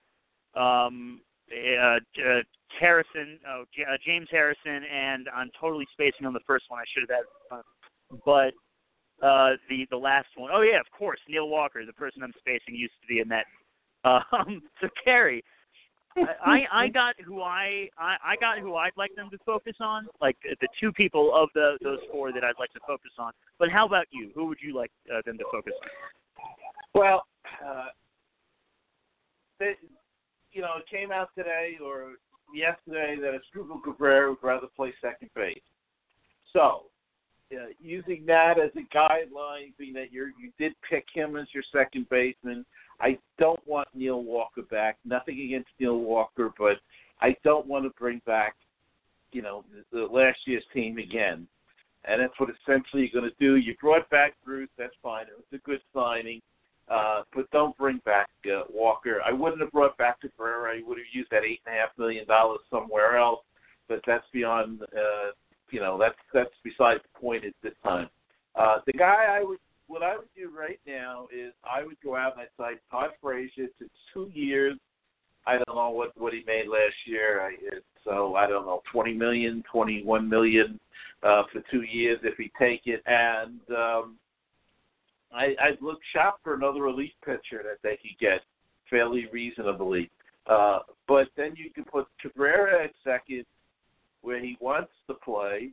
um, 0.55 1.21
uh, 1.53 1.97
uh, 1.97 2.43
Harrison, 2.81 3.39
oh, 3.49 3.65
J- 3.75 3.85
uh, 3.85 3.97
James 4.05 4.29
Harrison, 4.31 4.83
and 4.85 5.29
I'm 5.35 5.51
totally 5.61 5.87
spacing 5.93 6.27
on 6.27 6.33
the 6.33 6.41
first 6.47 6.65
one. 6.69 6.81
I 6.81 6.85
should 6.93 7.09
have 7.09 7.19
had, 7.19 7.59
uh, 7.59 8.17
but 8.25 8.55
uh, 9.25 9.57
the 9.69 9.87
the 9.91 9.97
last 9.97 10.29
one, 10.37 10.51
oh 10.53 10.63
yeah, 10.63 10.81
of 10.81 10.87
course, 10.97 11.21
Neil 11.29 11.49
Walker, 11.49 11.85
the 11.85 11.93
person 11.93 12.23
I'm 12.23 12.33
spacing, 12.39 12.75
used 12.75 12.95
to 13.03 13.07
be 13.07 13.21
a 13.21 13.25
Met. 13.25 13.45
Um, 14.05 14.63
so 14.81 14.89
Gary, 15.05 15.43
I 16.17 16.65
I 16.73 16.89
got 16.89 17.15
who 17.25 17.43
I, 17.43 17.89
I 17.99 18.17
I 18.25 18.37
got 18.41 18.59
who 18.59 18.75
I'd 18.75 18.97
like 18.97 19.15
them 19.15 19.29
to 19.31 19.39
focus 19.45 19.77
on, 19.81 20.07
like 20.21 20.37
the, 20.43 20.57
the 20.61 20.69
two 20.81 20.93
people 20.93 21.35
of 21.35 21.49
the 21.55 21.79
those 21.83 21.99
four 22.11 22.33
that 22.33 22.45
I'd 22.45 22.59
like 22.59 22.73
to 22.73 22.81
focus 22.87 23.13
on. 23.19 23.33
But 23.59 23.71
how 23.71 23.87
about 23.87 24.07
you? 24.11 24.31
Who 24.35 24.47
would 24.47 24.59
you 24.63 24.75
like 24.75 24.91
uh, 25.13 25.21
them 25.27 25.37
to 25.39 25.45
focus 25.53 25.75
on? 25.83 25.89
Well, 26.95 27.27
uh, 27.65 27.87
they, 29.59 29.75
you 30.53 30.63
know, 30.63 30.73
it 30.79 30.89
came 30.91 31.13
out 31.13 31.29
today 31.37 31.77
or 31.85 32.13
yesterday 32.55 33.17
that 33.21 33.33
Asdrubal 33.35 33.83
Cabrera 33.83 34.31
would 34.31 34.43
rather 34.43 34.69
play 34.75 34.95
second 35.03 35.31
base. 35.35 35.59
So, 36.53 36.85
uh, 37.53 37.67
using 37.79 38.25
that 38.27 38.59
as 38.59 38.71
a 38.77 38.97
guideline, 38.97 39.77
being 39.79 39.93
that 39.95 40.13
you 40.13 40.33
you 40.41 40.51
did 40.59 40.73
pick 40.89 41.05
him 41.13 41.37
as 41.37 41.47
your 41.53 41.65
second 41.73 42.09
baseman, 42.09 42.65
I 43.01 43.19
don't 43.39 43.61
want 43.67 43.89
Neil 43.95 44.23
Walker 44.23 44.63
back. 44.63 44.99
Nothing 45.05 45.41
against 45.41 45.69
Neil 45.79 45.99
Walker, 45.99 46.53
but 46.59 46.77
I 47.21 47.37
don't 47.45 47.67
want 47.67 47.85
to 47.85 47.91
bring 47.99 48.21
back, 48.27 48.55
you 49.33 49.43
know, 49.43 49.65
the, 49.93 50.03
last 50.05 50.39
year's 50.47 50.65
team 50.73 50.99
again. 50.99 51.47
And 52.05 52.21
that's 52.21 52.39
what 52.39 52.51
essentially 52.51 53.03
you're 53.03 53.21
going 53.21 53.31
to 53.31 53.45
do. 53.45 53.57
You 53.57 53.75
brought 53.81 54.09
back 54.11 54.35
Bruce. 54.45 54.69
That's 54.79 54.95
fine. 55.03 55.23
It 55.23 55.37
was 55.37 55.47
a 55.53 55.59
good 55.67 55.81
signing. 55.93 56.41
Uh, 56.89 57.23
but 57.35 57.51
don't 57.51 57.77
bring 57.77 58.01
back 58.05 58.29
uh, 58.47 58.63
Walker. 58.73 59.21
I 59.27 59.33
wouldn't 59.33 59.61
have 59.61 59.73
brought 59.73 59.99
back 59.99 60.21
Cabrera. 60.21 60.77
I 60.77 60.83
would 60.87 60.99
have 60.99 61.07
used 61.13 61.31
that 61.33 61.43
eight 61.43 61.61
and 61.67 61.75
a 61.75 61.79
half 61.79 61.91
million 61.99 62.27
dollars 62.27 62.61
somewhere 62.71 63.17
else. 63.17 63.41
But 63.89 64.01
that's 64.07 64.25
beyond, 64.33 64.83
uh, 64.83 65.33
you 65.71 65.81
know, 65.81 65.99
that's 65.99 66.17
that's 66.33 66.55
beside 66.63 66.99
the 66.99 67.21
point 67.21 67.45
at 67.45 67.55
this 67.63 67.75
time. 67.83 68.09
Uh, 68.55 68.79
the 68.87 68.93
guy 68.93 69.27
I 69.29 69.43
would, 69.43 69.59
what 69.89 70.03
I 70.03 70.17
would 70.17 70.29
do 70.37 70.51
right 70.57 70.81
now 70.87 71.29
is 71.33 71.53
I 71.65 71.85
would 71.85 71.97
go 72.03 72.17
out 72.17 72.33
and 72.33 72.43
I'd 72.43 72.49
sign 72.63 72.79
Todd 72.91 73.11
Frazier 73.23 73.69
to 73.79 73.89
two 74.13 74.31
years. 74.35 74.77
I 75.47 75.59
don't 75.59 75.77
know 75.77 75.91
what 75.91 76.11
what 76.19 76.33
he 76.33 76.43
made 76.47 76.67
last 76.69 76.95
year. 77.07 77.41
I, 77.41 77.55
so 78.05 78.35
I 78.35 78.47
don't 78.47 78.67
know, 78.67 78.83
twenty 78.91 79.15
million, 79.15 79.63
twenty 79.71 80.03
one 80.03 80.29
million 80.29 80.81
uh, 81.23 81.45
for 81.53 81.63
two 81.71 81.83
years 81.83 82.19
if 82.25 82.37
he 82.37 82.51
take 82.59 82.83
it, 82.87 83.03
and 83.07 83.61
um, 83.71 84.17
I, 85.33 85.55
I'd 85.61 85.81
look 85.81 85.99
shop 86.13 86.41
for 86.43 86.55
another 86.55 86.83
relief 86.83 87.13
pitcher 87.25 87.63
that 87.63 87.79
they 87.83 87.97
could 87.97 88.19
get 88.21 88.41
fairly 88.91 89.27
reasonably. 89.33 90.11
Uh, 90.49 90.81
but 91.09 91.29
then 91.37 91.55
you 91.57 91.71
can 91.71 91.85
put 91.85 92.07
Cabrera 92.21 92.85
at 92.85 92.93
second, 93.05 93.45
where 94.23 94.41
he 94.41 94.57
wants 94.61 94.93
to 95.09 95.15
play, 95.15 95.71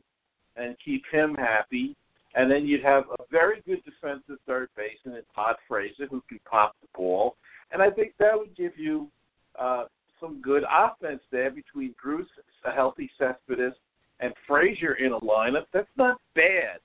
and 0.56 0.76
keep 0.84 1.02
him 1.12 1.34
happy. 1.34 1.96
And 2.34 2.50
then 2.50 2.66
you'd 2.66 2.82
have 2.82 3.04
a 3.18 3.22
very 3.30 3.62
good 3.64 3.82
defensive 3.84 4.38
third 4.46 4.68
baseman 4.76 5.16
in 5.16 5.22
Todd 5.34 5.56
Frazier 5.68 6.06
who 6.10 6.22
can 6.28 6.40
pop 6.50 6.74
the 6.80 6.88
ball. 6.94 7.36
And 7.72 7.80
I 7.80 7.90
think 7.90 8.14
that 8.18 8.36
would 8.36 8.56
give 8.56 8.72
you 8.76 9.08
uh, 9.58 9.84
some 10.20 10.40
good 10.42 10.64
offense 10.70 11.20
there 11.30 11.50
between 11.50 11.94
Bruce, 12.02 12.28
a 12.64 12.72
healthy 12.72 13.10
Cespedes, 13.18 13.74
and 14.20 14.32
Frazier 14.46 14.94
in 14.94 15.12
a 15.12 15.20
lineup. 15.20 15.66
That's 15.72 15.86
not 15.96 16.18
bad. 16.34 16.78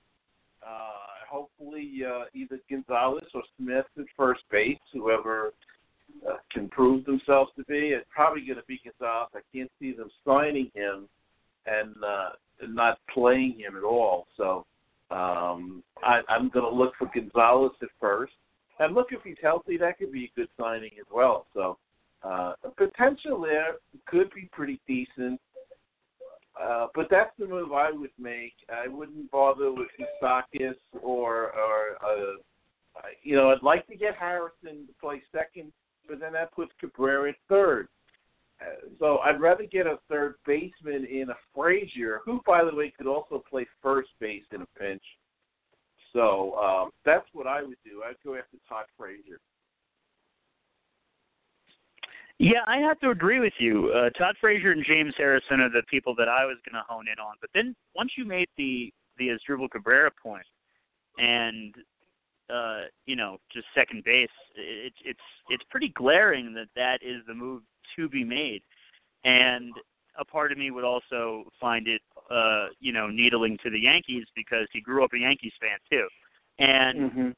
Uh, 0.64 1.26
hopefully, 1.28 2.02
uh, 2.06 2.24
either 2.34 2.60
Gonzalez 2.68 3.24
or 3.34 3.42
Smith 3.56 3.86
at 3.98 4.04
first 4.16 4.42
base, 4.50 4.78
whoever 4.92 5.52
uh, 6.28 6.36
can 6.52 6.68
prove 6.68 7.04
themselves 7.04 7.50
to 7.56 7.64
be. 7.64 7.88
It's 7.88 8.06
probably 8.10 8.42
going 8.42 8.58
to 8.58 8.64
be 8.66 8.80
Gonzalez. 8.84 9.30
I 9.34 9.40
can't 9.56 9.70
see 9.80 9.92
them 9.92 10.10
signing 10.24 10.70
him 10.74 11.08
and 11.66 11.94
uh, 12.04 12.30
not 12.68 12.98
playing 13.12 13.58
him 13.58 13.76
at 13.76 13.84
all. 13.84 14.26
So 14.36 14.66
um, 15.10 15.82
I, 16.02 16.20
I'm 16.28 16.48
going 16.48 16.64
to 16.64 16.76
look 16.76 16.92
for 16.98 17.10
Gonzalez 17.14 17.72
at 17.82 17.88
first. 18.00 18.32
And 18.78 18.94
look, 18.94 19.08
if 19.10 19.20
he's 19.22 19.36
healthy, 19.42 19.76
that 19.78 19.98
could 19.98 20.12
be 20.12 20.24
a 20.24 20.32
good 20.36 20.48
signing 20.58 20.92
as 20.98 21.06
well. 21.12 21.46
So 21.52 21.78
uh, 22.22 22.54
potential 22.76 23.40
there 23.40 23.74
could 24.06 24.30
be 24.34 24.48
pretty 24.52 24.80
decent. 24.86 25.40
Uh, 26.60 26.88
but 26.94 27.06
that's 27.10 27.30
the 27.38 27.46
move 27.46 27.72
I 27.72 27.90
would 27.90 28.10
make. 28.18 28.52
I 28.68 28.88
wouldn't 28.88 29.30
bother 29.30 29.72
with 29.72 29.88
Moustakas 29.98 30.74
or, 31.00 31.52
or 31.52 31.96
uh, 32.02 32.36
you 33.22 33.36
know, 33.36 33.50
I'd 33.50 33.62
like 33.62 33.86
to 33.86 33.96
get 33.96 34.16
Harrison 34.16 34.86
to 34.86 34.92
play 35.00 35.22
second, 35.32 35.72
but 36.08 36.20
then 36.20 36.32
that 36.34 36.52
puts 36.52 36.72
Cabrera 36.80 37.32
third. 37.48 37.88
So 38.98 39.18
I'd 39.18 39.40
rather 39.40 39.64
get 39.64 39.86
a 39.86 39.98
third 40.08 40.34
baseman 40.46 41.06
in 41.06 41.30
a 41.30 41.36
Frazier, 41.54 42.20
who, 42.24 42.40
by 42.46 42.64
the 42.64 42.74
way, 42.74 42.92
could 42.96 43.06
also 43.06 43.42
play 43.48 43.66
first 43.82 44.10
base 44.20 44.44
in 44.52 44.62
a 44.62 44.66
pinch. 44.78 45.02
So 46.12 46.54
um, 46.56 46.90
that's 47.04 47.26
what 47.32 47.46
I 47.46 47.62
would 47.62 47.78
do. 47.84 48.02
I'd 48.06 48.16
go 48.24 48.34
after 48.34 48.56
Todd 48.68 48.84
Frazier. 48.98 49.40
Yeah, 52.38 52.64
I 52.66 52.78
have 52.78 52.98
to 53.00 53.10
agree 53.10 53.38
with 53.38 53.52
you. 53.58 53.92
Uh, 53.94 54.08
Todd 54.18 54.34
Frazier 54.40 54.72
and 54.72 54.84
James 54.84 55.12
Harrison 55.16 55.60
are 55.60 55.68
the 55.68 55.82
people 55.90 56.14
that 56.16 56.28
I 56.28 56.46
was 56.46 56.56
going 56.64 56.74
to 56.74 56.88
hone 56.88 57.06
in 57.06 57.20
on. 57.20 57.34
But 57.40 57.50
then 57.54 57.76
once 57.94 58.12
you 58.16 58.24
made 58.24 58.48
the 58.56 58.92
the 59.18 59.28
Asdrubal 59.28 59.70
Cabrera 59.70 60.10
point, 60.22 60.46
and 61.18 61.74
uh, 62.48 62.84
you 63.04 63.14
know, 63.14 63.36
just 63.52 63.66
second 63.74 64.04
base, 64.04 64.28
it's 64.56 64.96
it's 65.04 65.20
it's 65.50 65.64
pretty 65.70 65.88
glaring 65.88 66.54
that 66.54 66.68
that 66.74 67.00
is 67.02 67.22
the 67.26 67.34
move 67.34 67.60
to 67.96 68.08
be 68.08 68.24
made, 68.24 68.62
and 69.24 69.72
a 70.18 70.24
part 70.24 70.52
of 70.52 70.58
me 70.58 70.70
would 70.70 70.84
also 70.84 71.44
find 71.60 71.88
it, 71.88 72.02
uh, 72.30 72.66
you 72.80 72.92
know, 72.92 73.08
needling 73.08 73.58
to 73.62 73.70
the 73.70 73.80
Yankees 73.80 74.24
because 74.34 74.66
he 74.72 74.80
grew 74.80 75.04
up 75.04 75.12
a 75.14 75.18
Yankees 75.18 75.52
fan 75.60 75.78
too, 75.90 76.06
and 76.58 77.10
Mm-hmm. 77.10 77.28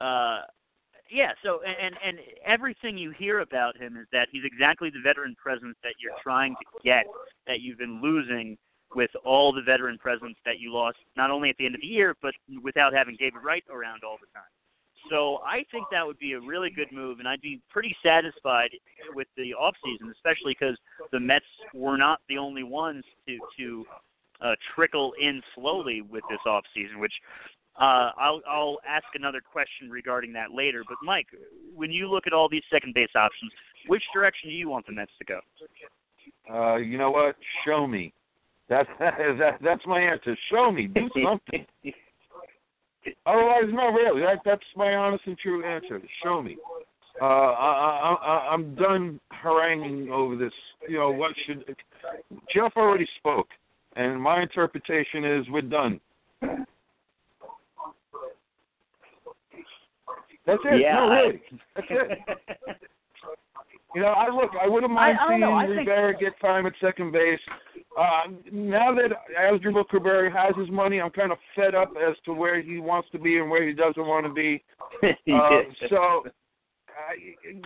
uh, 0.00 0.40
yeah. 1.10 1.32
So 1.42 1.60
and 1.62 1.96
and 2.04 2.18
everything 2.44 2.98
you 2.98 3.10
hear 3.10 3.40
about 3.40 3.76
him 3.76 3.96
is 3.96 4.06
that 4.12 4.28
he's 4.30 4.44
exactly 4.44 4.90
the 4.90 5.00
veteran 5.02 5.34
presence 5.36 5.76
that 5.82 5.94
you're 5.98 6.12
trying 6.22 6.54
to 6.54 6.66
get 6.84 7.06
that 7.46 7.60
you've 7.60 7.78
been 7.78 8.00
losing 8.02 8.56
with 8.94 9.10
all 9.24 9.52
the 9.52 9.62
veteran 9.62 9.98
presence 9.98 10.36
that 10.44 10.58
you 10.58 10.72
lost 10.72 10.96
not 11.16 11.30
only 11.30 11.50
at 11.50 11.56
the 11.58 11.66
end 11.66 11.74
of 11.74 11.80
the 11.80 11.86
year 11.86 12.14
but 12.22 12.34
without 12.62 12.92
having 12.92 13.16
David 13.18 13.42
Wright 13.44 13.64
around 13.70 14.02
all 14.04 14.16
the 14.20 14.26
time. 14.34 14.48
So 15.10 15.38
I 15.46 15.64
think 15.70 15.86
that 15.90 16.06
would 16.06 16.18
be 16.18 16.32
a 16.32 16.40
really 16.40 16.70
good 16.70 16.92
move, 16.92 17.18
and 17.18 17.28
I'd 17.28 17.40
be 17.40 17.60
pretty 17.70 17.94
satisfied 18.04 18.70
with 19.14 19.28
the 19.36 19.54
off 19.54 19.74
season, 19.84 20.12
especially 20.12 20.56
because 20.58 20.76
the 21.12 21.20
Mets 21.20 21.44
were 21.74 21.96
not 21.96 22.20
the 22.28 22.38
only 22.38 22.62
ones 22.62 23.04
to 23.26 23.38
to 23.58 23.84
uh, 24.40 24.54
trickle 24.74 25.12
in 25.20 25.42
slowly 25.54 26.02
with 26.02 26.22
this 26.30 26.40
off 26.46 26.64
season, 26.74 26.98
which 26.98 27.12
uh, 27.80 28.10
I'll 28.18 28.40
I'll 28.48 28.78
ask 28.86 29.06
another 29.14 29.40
question 29.40 29.90
regarding 29.90 30.32
that 30.34 30.52
later. 30.52 30.82
But 30.88 30.98
Mike, 31.02 31.26
when 31.74 31.90
you 31.90 32.08
look 32.08 32.26
at 32.26 32.32
all 32.32 32.48
these 32.48 32.64
second 32.70 32.94
base 32.94 33.10
options, 33.14 33.52
which 33.86 34.02
direction 34.12 34.50
do 34.50 34.56
you 34.56 34.68
want 34.68 34.86
the 34.86 34.92
Mets 34.92 35.12
to 35.18 35.24
go? 35.24 35.40
Uh, 36.52 36.76
you 36.76 36.98
know 36.98 37.10
what? 37.10 37.36
Show 37.66 37.86
me. 37.86 38.12
That's 38.68 38.88
that, 38.98 39.58
that's 39.62 39.86
my 39.86 40.00
answer. 40.00 40.36
Show 40.50 40.70
me. 40.70 40.88
Do 40.88 41.08
something. 41.24 41.66
Otherwise, 43.26 43.64
no, 43.72 43.90
really. 43.92 44.22
That 44.22 44.40
that's 44.44 44.62
my 44.76 44.94
honest 44.94 45.24
and 45.26 45.38
true 45.38 45.64
answer. 45.64 46.00
Show 46.22 46.42
me. 46.42 46.56
Uh, 47.20 47.24
I, 47.24 47.26
I, 47.26 48.14
I, 48.14 48.48
I'm 48.52 48.74
done 48.74 49.20
haranguing 49.30 50.10
over 50.10 50.36
this. 50.36 50.52
You 50.88 50.98
know 50.98 51.10
what 51.10 51.32
should? 51.46 51.64
Jeff 52.54 52.72
already 52.76 53.06
spoke, 53.18 53.48
and 53.96 54.20
my 54.20 54.42
interpretation 54.42 55.24
is 55.24 55.46
we're 55.50 55.62
done. 55.62 56.00
That's 60.46 60.62
it. 60.64 60.80
Yeah, 60.80 60.94
no, 60.94 61.10
really. 61.10 61.42
That's 61.74 61.88
it. 61.90 62.18
You 63.94 64.02
know, 64.02 64.08
I 64.08 64.28
look. 64.28 64.50
I 64.60 64.68
wouldn't 64.68 64.92
mind 64.92 65.18
I- 65.18 65.24
I 65.24 65.28
seeing 65.28 65.40
know, 65.40 65.52
I 65.54 65.66
think- 65.66 66.20
get 66.20 66.38
time 66.40 66.66
at 66.66 66.74
second 66.80 67.10
base. 67.12 67.40
Uh, 67.96 68.28
now 68.52 68.94
that 68.94 69.10
Asdrubal 69.36 69.88
Cabrera 69.88 70.30
has 70.30 70.54
his 70.56 70.70
money, 70.70 71.00
I'm 71.00 71.10
kind 71.10 71.32
of 71.32 71.38
fed 71.56 71.74
up 71.74 71.92
as 71.96 72.16
to 72.26 72.32
where 72.34 72.60
he 72.60 72.78
wants 72.78 73.08
to 73.10 73.18
be 73.18 73.38
and 73.38 73.50
where 73.50 73.66
he 73.66 73.72
doesn't 73.72 74.06
want 74.06 74.26
to 74.26 74.32
be. 74.32 74.62
Uh, 75.02 75.62
so, 75.88 76.24
I, 76.88 77.14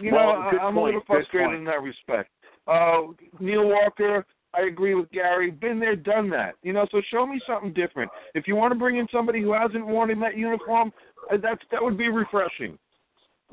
you 0.00 0.12
Well, 0.12 0.34
know, 0.34 0.58
I- 0.58 0.62
I'm 0.66 0.76
a 0.76 0.82
little 0.82 1.00
frustrated 1.06 1.54
in 1.54 1.64
that 1.64 1.82
respect. 1.82 2.30
Uh, 2.66 3.02
Neil 3.40 3.68
Walker, 3.68 4.24
I 4.54 4.62
agree 4.62 4.94
with 4.94 5.10
Gary. 5.10 5.50
Been 5.50 5.78
there, 5.80 5.96
done 5.96 6.28
that. 6.30 6.54
You 6.62 6.72
know, 6.72 6.86
so 6.90 7.00
show 7.10 7.26
me 7.26 7.40
something 7.46 7.72
different. 7.72 8.10
If 8.34 8.46
you 8.46 8.54
want 8.56 8.72
to 8.72 8.78
bring 8.78 8.96
in 8.96 9.08
somebody 9.12 9.40
who 9.40 9.52
hasn't 9.52 9.86
worn 9.86 10.10
in 10.10 10.20
that 10.20 10.36
uniform, 10.36 10.92
uh, 11.30 11.36
that's 11.38 11.62
that 11.70 11.82
would 11.82 11.96
be 11.96 12.08
refreshing. 12.08 12.78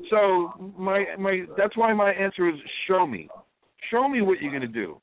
So 0.08 0.72
my 0.78 1.04
my 1.18 1.42
that's 1.56 1.76
why 1.76 1.92
my 1.92 2.12
answer 2.12 2.48
is 2.48 2.54
show 2.86 3.06
me, 3.06 3.28
show 3.90 4.08
me 4.08 4.22
what 4.22 4.40
you're 4.40 4.52
gonna 4.52 4.66
do. 4.66 5.00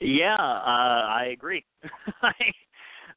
Yeah, 0.00 0.34
uh, 0.34 1.06
I 1.08 1.30
agree. 1.32 1.64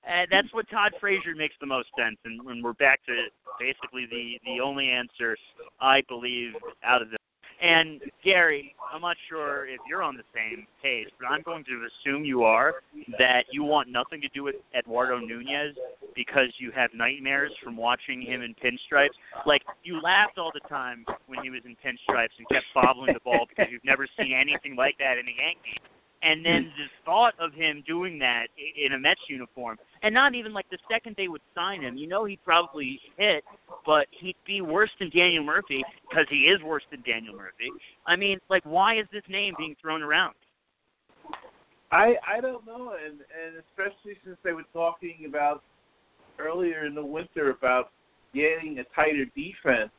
and 0.07 0.27
that's 0.31 0.53
what 0.53 0.69
Todd 0.69 0.93
Frazier 0.99 1.35
makes 1.35 1.55
the 1.59 1.65
most 1.65 1.87
sense. 1.97 2.17
And 2.25 2.45
when 2.45 2.61
we're 2.61 2.73
back 2.73 3.03
to 3.05 3.13
basically 3.59 4.05
the 4.09 4.39
the 4.45 4.61
only 4.61 4.89
answer 4.89 5.35
I 5.79 6.01
believe 6.07 6.53
out 6.83 7.01
of 7.01 7.09
this. 7.09 7.17
And 7.61 8.01
Gary, 8.23 8.75
I'm 8.93 9.01
not 9.01 9.17
sure 9.29 9.65
if 9.67 9.79
you're 9.89 10.03
on 10.03 10.17
the 10.17 10.23
same 10.33 10.67
page, 10.81 11.07
but 11.19 11.27
I'm 11.27 11.41
going 11.41 11.63
to 11.65 11.87
assume 11.87 12.25
you 12.25 12.43
are. 12.43 12.75
That 13.17 13.45
you 13.51 13.63
want 13.63 13.89
nothing 13.89 14.21
to 14.21 14.27
do 14.29 14.43
with 14.43 14.55
Eduardo 14.77 15.19
Nunez 15.19 15.75
because 16.15 16.49
you 16.57 16.71
have 16.75 16.89
nightmares 16.93 17.51
from 17.63 17.77
watching 17.77 18.21
him 18.21 18.41
in 18.41 18.55
pinstripes. 18.55 19.15
Like 19.45 19.63
you 19.83 20.01
laughed 20.01 20.37
all 20.37 20.51
the 20.53 20.67
time 20.67 21.05
when 21.27 21.43
he 21.43 21.49
was 21.49 21.61
in 21.65 21.75
pinstripes 21.83 22.35
and 22.37 22.47
kept 22.49 22.65
bobbling 22.73 23.13
the 23.13 23.19
ball 23.23 23.45
because 23.47 23.71
you've 23.71 23.85
never 23.85 24.07
seen 24.17 24.33
anything 24.33 24.75
like 24.75 24.97
that 24.99 25.17
in 25.17 25.27
a 25.27 25.31
Yankee. 25.31 25.79
And 26.23 26.43
then 26.43 26.71
the 26.77 26.87
thought 27.05 27.33
of 27.39 27.53
him 27.53 27.83
doing 27.85 28.17
that 28.19 28.47
in 28.57 28.93
a 28.93 28.99
Mets 28.99 29.21
uniform, 29.29 29.77
and 30.05 30.13
not 30.13 30.35
even 30.35 30.53
like 30.53 30.69
the 30.69 30.77
second 30.89 31.15
they 31.17 31.27
would 31.27 31.41
sign 31.55 31.81
him, 31.81 31.97
you 31.97 32.05
know 32.05 32.25
he'd 32.25 32.43
probably 32.45 32.99
hit, 33.17 33.43
but 33.87 34.05
he'd 34.11 34.35
be 34.45 34.61
worse 34.61 34.91
than 34.99 35.09
Daniel 35.09 35.43
Murphy 35.43 35.83
because 36.07 36.27
he 36.29 36.41
is 36.41 36.61
worse 36.61 36.83
than 36.91 37.01
Daniel 37.01 37.35
Murphy. 37.35 37.71
I 38.05 38.15
mean, 38.15 38.39
like, 38.47 38.63
why 38.65 38.99
is 38.99 39.07
this 39.11 39.23
name 39.27 39.55
being 39.57 39.75
thrown 39.81 40.03
around? 40.03 40.35
I 41.91 42.13
I 42.27 42.39
don't 42.39 42.67
know, 42.67 42.93
and 43.03 43.19
and 43.19 43.63
especially 43.67 44.15
since 44.23 44.37
they 44.43 44.53
were 44.53 44.65
talking 44.73 45.25
about 45.27 45.63
earlier 46.37 46.85
in 46.85 46.93
the 46.93 47.05
winter 47.05 47.49
about 47.49 47.89
getting 48.31 48.77
a 48.77 48.83
tighter 48.95 49.25
defense. 49.35 49.89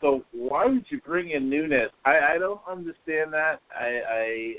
So 0.00 0.24
why 0.30 0.66
would 0.66 0.84
you 0.88 1.00
bring 1.00 1.30
in 1.30 1.50
Nunez? 1.50 1.90
I 2.04 2.34
I 2.34 2.38
don't 2.38 2.60
understand 2.70 3.32
that. 3.32 3.60
I 3.76 4.54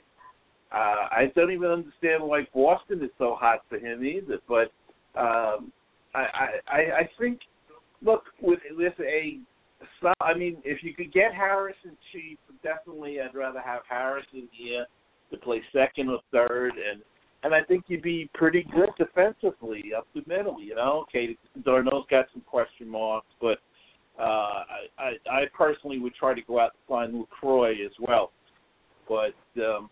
uh, 0.73 1.07
I 1.11 1.31
don't 1.35 1.51
even 1.51 1.69
understand 1.69 2.23
why 2.23 2.47
Boston 2.53 3.03
is 3.03 3.11
so 3.17 3.35
hot 3.39 3.59
for 3.69 3.77
him 3.77 4.03
either. 4.03 4.39
But 4.47 4.71
um, 5.19 5.71
I, 6.15 6.59
I 6.67 6.77
I 6.77 7.09
think 7.19 7.39
look 8.01 8.23
with 8.41 8.59
with 8.75 8.93
a 8.99 9.39
I 10.19 10.33
mean, 10.33 10.57
if 10.63 10.83
you 10.83 10.93
could 10.93 11.13
get 11.13 11.33
Harrison 11.33 11.97
cheap, 12.11 12.39
definitely 12.63 13.19
I'd 13.21 13.35
rather 13.35 13.59
have 13.59 13.81
Harrison 13.87 14.47
here 14.51 14.85
to 15.31 15.37
play 15.37 15.61
second 15.73 16.09
or 16.09 16.19
third, 16.31 16.73
and 16.73 17.01
and 17.43 17.53
I 17.53 17.61
think 17.61 17.85
you'd 17.87 18.01
be 18.01 18.29
pretty 18.33 18.65
good 18.73 18.89
defensively 18.97 19.91
up 19.95 20.07
the 20.15 20.23
middle. 20.27 20.61
You 20.61 20.75
know, 20.75 21.05
okay, 21.09 21.37
d'Arnaud's 21.63 22.07
got 22.09 22.25
some 22.31 22.41
question 22.41 22.87
marks, 22.87 23.27
but 23.41 23.59
uh, 24.19 24.21
I, 24.21 24.87
I 24.97 25.11
I 25.29 25.43
personally 25.55 25.99
would 25.99 26.15
try 26.15 26.33
to 26.33 26.41
go 26.41 26.59
out 26.59 26.71
and 26.73 26.87
find 26.87 27.13
Lucroy 27.13 27.85
as 27.85 27.91
well. 27.99 28.31
But 29.07 29.35
um, 29.61 29.89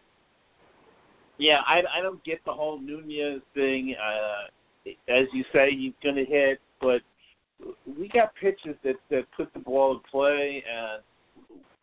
yeah, 1.42 1.62
I 1.66 1.82
I 1.98 2.02
don't 2.04 2.24
get 2.24 2.40
the 2.46 2.54
whole 2.54 2.80
Nunez 2.80 3.42
thing. 3.56 3.96
Uh, 4.00 4.92
as 5.10 5.26
you 5.34 5.44
say, 5.52 5.72
he's 5.72 5.94
going 6.04 6.16
to 6.16 6.26
hit, 6.26 6.60
but 6.80 7.02
we 7.98 8.08
got 8.10 8.36
pitchers 8.36 8.76
that 8.84 8.98
that 9.10 9.24
put 9.36 9.52
the 9.54 9.60
ball 9.60 9.94
in 9.94 10.00
play, 10.10 10.64
and 10.72 11.02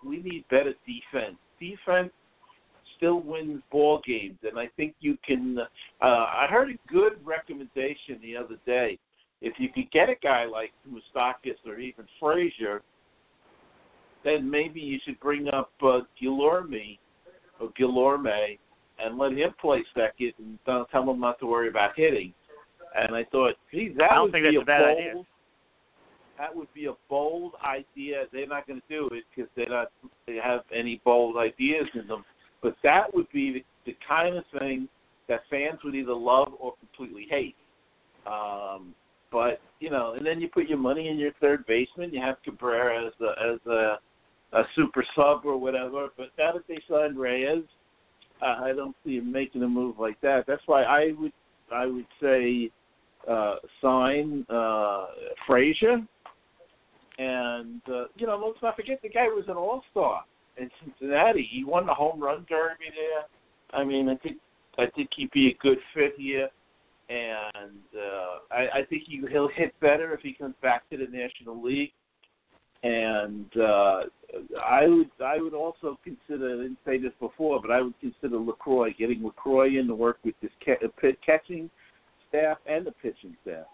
we 0.09 0.23
need 0.23 0.44
better 0.49 0.75
defense. 0.87 1.37
Defense 1.59 2.12
still 2.97 3.21
wins 3.21 3.61
ball 3.73 4.01
games, 4.07 4.38
and 4.44 4.61
I 4.61 4.68
think 4.77 4.94
you 5.01 5.18
can. 5.27 5.59
Uh, 6.01 6.05
I 6.05 6.47
heard 6.49 6.71
a 6.71 6.92
good 6.92 7.14
recommendation 7.25 8.21
the 8.23 8.37
other 8.37 8.59
day. 8.64 8.97
If 9.40 9.55
you 9.59 9.71
could 9.75 9.90
get 9.90 10.09
a 10.09 10.14
guy 10.23 10.44
like 10.44 10.73
Moustakas 10.88 11.57
or 11.66 11.81
even 11.81 12.05
Frazier, 12.21 12.83
then 14.25 14.49
maybe 14.49 14.81
you 14.81 14.99
should 15.05 15.18
bring 15.18 15.49
up 15.49 15.73
uh, 15.83 16.01
Guillorme 16.21 16.99
or 17.61 17.71
Guillorme 17.79 18.59
and 18.99 19.19
let 19.19 19.33
him 19.33 19.51
play 19.61 19.85
second 19.95 20.33
and 20.39 20.59
don't 20.67 20.89
tell 20.91 21.09
him 21.09 21.21
not 21.21 21.39
to 21.41 21.47
worry 21.47 21.69
about 21.69 21.91
hitting. 21.97 22.33
And 22.97 23.15
I 23.15 23.25
thought, 23.25 23.55
geez, 23.73 23.93
that 23.99 24.13
I 24.13 24.15
don't 24.15 24.25
would 24.25 24.33
think 24.33 24.47
be 24.47 24.57
that's 24.57 24.63
a 24.63 24.67
bad 24.67 24.83
bold, 24.83 24.99
idea. 24.99 25.23
That 26.39 26.57
would 26.57 26.75
be 26.75 26.87
a 26.87 26.95
bold 27.09 27.53
idea. 27.65 28.25
They're 28.33 28.47
not 28.47 28.67
going 28.67 28.81
to 28.81 28.89
do 28.89 29.09
it 29.13 29.25
because 29.35 29.51
they 29.57 29.67
don't 29.67 29.89
they 30.27 30.37
have 30.43 30.61
any 30.75 31.01
bold 31.05 31.37
ideas 31.37 31.87
in 31.95 32.07
them. 32.07 32.25
But 32.63 32.77
that 32.83 33.15
would 33.15 33.31
be 33.33 33.53
the, 33.53 33.65
the 33.87 33.97
kind 34.07 34.37
of 34.37 34.45
thing 34.59 34.89
that 35.29 35.41
fans 35.51 35.79
would 35.85 35.95
either 35.95 36.15
love 36.15 36.53
or 36.59 36.75
completely 36.81 37.27
hate. 37.31 37.57
Um, 38.27 38.95
but 39.31 39.61
you 39.81 39.91
know, 39.91 40.15
and 40.15 40.27
then 40.27 40.41
you 40.41 40.49
put 40.49 40.69
your 40.69 40.79
money 40.79 41.09
in 41.09 41.19
your 41.19 41.33
third 41.41 41.67
baseman. 41.67 42.13
You 42.13 42.21
have 42.21 42.37
Cabrera 42.45 43.07
as 43.07 43.13
a 43.21 43.53
as 43.53 43.61
a, 43.67 43.99
a 44.53 44.63
super 44.75 45.05
sub 45.15 45.42
or 45.44 45.59
whatever. 45.59 46.09
But 46.17 46.31
now 46.38 46.53
that 46.53 46.67
they 46.67 46.81
signed 46.90 47.19
Reyes, 47.19 47.65
uh, 48.43 48.65
I 48.65 48.73
don't 48.75 48.97
see 49.05 49.17
him 49.17 49.31
making 49.33 49.63
a 49.63 49.69
move 49.69 49.99
like 49.99 50.21
that. 50.21 50.45
That's 50.47 50.63
why 50.67 50.83
I 50.83 51.13
would 51.19 51.33
I 51.73 51.87
would 51.87 52.07
say 52.21 52.71
uh, 53.29 53.57
sign 53.83 54.47
uh, 54.49 55.07
Frazier. 55.47 55.99
And 57.19 57.83
uh, 57.89 58.05
you 58.17 58.27
know, 58.27 58.41
let's 58.45 58.63
not 58.63 58.77
forget 58.77 59.01
the 59.03 59.09
guy 59.09 59.25
was 59.25 59.45
an 59.49 59.57
All 59.57 59.83
Star 59.91 60.23
in 60.57 60.71
Cincinnati. 60.85 61.49
He 61.51 61.65
won 61.65 61.87
the 61.87 61.95
home 61.95 62.21
run 62.23 62.47
derby 62.49 62.91
there. 62.95 63.79
I 63.79 63.85
mean, 63.85 64.09
I 64.09 64.17
think 64.17 64.37
I 64.79 64.87
think 64.95 65.11
he'd 65.17 65.31
be 65.33 65.49
a 65.49 65.59
good 65.61 65.79
fit 65.95 66.15
here, 66.17 66.49
and 67.09 67.79
uh, 67.97 68.55
I, 68.55 68.79
I 68.81 68.85
think 68.89 69.03
he, 69.07 69.21
he'll 69.31 69.49
hit 69.49 69.79
better 69.81 70.15
if 70.15 70.21
he 70.21 70.33
comes 70.33 70.55
back 70.63 70.89
to 70.91 70.97
the 70.97 71.07
National 71.11 71.61
League. 71.63 71.93
And 72.83 73.46
uh, 73.56 74.02
I 74.64 74.87
would 74.87 75.10
I 75.24 75.38
would 75.40 75.54
also 75.54 75.98
consider 76.04 76.54
I 76.54 76.62
didn't 76.62 76.79
say 76.87 76.98
this 76.98 77.12
before, 77.18 77.60
but 77.60 77.70
I 77.70 77.81
would 77.81 77.98
consider 78.00 78.37
Lucroy 78.37 78.96
getting 78.96 79.20
Lucroy 79.20 79.81
in 79.81 79.88
to 79.88 79.94
work 79.94 80.18
with 80.24 80.35
this 80.40 80.52
uh, 80.68 81.08
catching 81.24 81.70
staff 82.29 82.58
and 82.66 82.87
the 82.87 82.92
pitching 82.92 83.37
staff. 83.42 83.66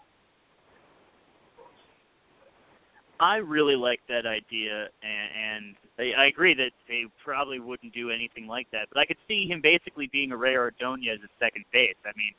I 3.19 3.37
really 3.37 3.75
like 3.75 4.01
that 4.09 4.25
idea, 4.25 4.87
and, 5.01 5.75
and 5.97 6.15
I, 6.17 6.25
agree 6.25 6.53
that 6.55 6.71
they 6.87 7.05
probably 7.23 7.59
wouldn't 7.59 7.93
do 7.93 8.11
anything 8.11 8.45
like 8.45 8.67
that. 8.71 8.87
But 8.91 8.99
I 8.99 9.05
could 9.05 9.17
see 9.27 9.47
him 9.47 9.61
basically 9.61 10.09
being 10.11 10.31
a 10.31 10.37
Rey 10.37 10.57
Ordonez 10.57 11.19
at 11.23 11.29
second 11.39 11.63
base. 11.71 11.95
I 12.05 12.11
mean, 12.17 12.33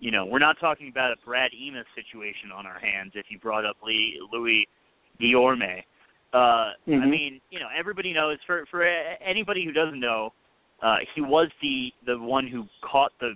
you 0.00 0.10
know, 0.10 0.24
we're 0.24 0.38
not 0.38 0.58
talking 0.58 0.88
about 0.88 1.12
a 1.12 1.16
Brad 1.24 1.50
Emaus 1.52 1.84
situation 1.94 2.50
on 2.50 2.66
our 2.66 2.78
hands. 2.78 3.12
If 3.14 3.26
you 3.28 3.38
brought 3.38 3.66
up 3.66 3.76
Lee, 3.84 4.18
Louis 4.32 4.66
Guillorme, 5.20 5.82
uh, 6.32 6.72
mm-hmm. 6.88 7.02
I 7.02 7.06
mean, 7.06 7.40
you 7.50 7.58
know, 7.58 7.68
everybody 7.76 8.12
knows. 8.12 8.38
For 8.46 8.66
for 8.70 8.84
anybody 8.84 9.64
who 9.64 9.72
doesn't 9.72 10.00
know, 10.00 10.32
uh, 10.82 10.96
he 11.14 11.20
was 11.20 11.48
the 11.62 11.92
the 12.06 12.18
one 12.18 12.46
who 12.46 12.66
caught 12.82 13.12
the 13.20 13.34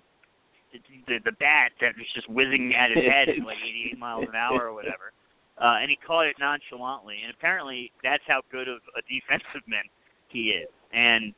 the, 1.06 1.18
the 1.24 1.32
bat 1.32 1.72
that 1.80 1.94
was 1.96 2.06
just 2.14 2.28
whizzing 2.30 2.74
at 2.74 2.90
his 2.90 3.04
head 3.04 3.28
at 3.28 3.44
like 3.44 3.58
88 3.58 3.98
miles 3.98 4.24
an 4.28 4.36
hour 4.36 4.68
or 4.68 4.72
whatever 4.72 5.12
uh, 5.60 5.76
and 5.80 5.90
he 5.90 5.96
caught 5.96 6.26
it 6.26 6.36
nonchalantly. 6.40 7.18
And 7.22 7.32
apparently, 7.36 7.92
that's 8.02 8.22
how 8.26 8.40
good 8.50 8.68
of 8.68 8.78
a 8.96 9.02
defensive 9.02 9.66
man 9.68 9.84
he 10.28 10.50
is. 10.50 10.68
And 10.92 11.34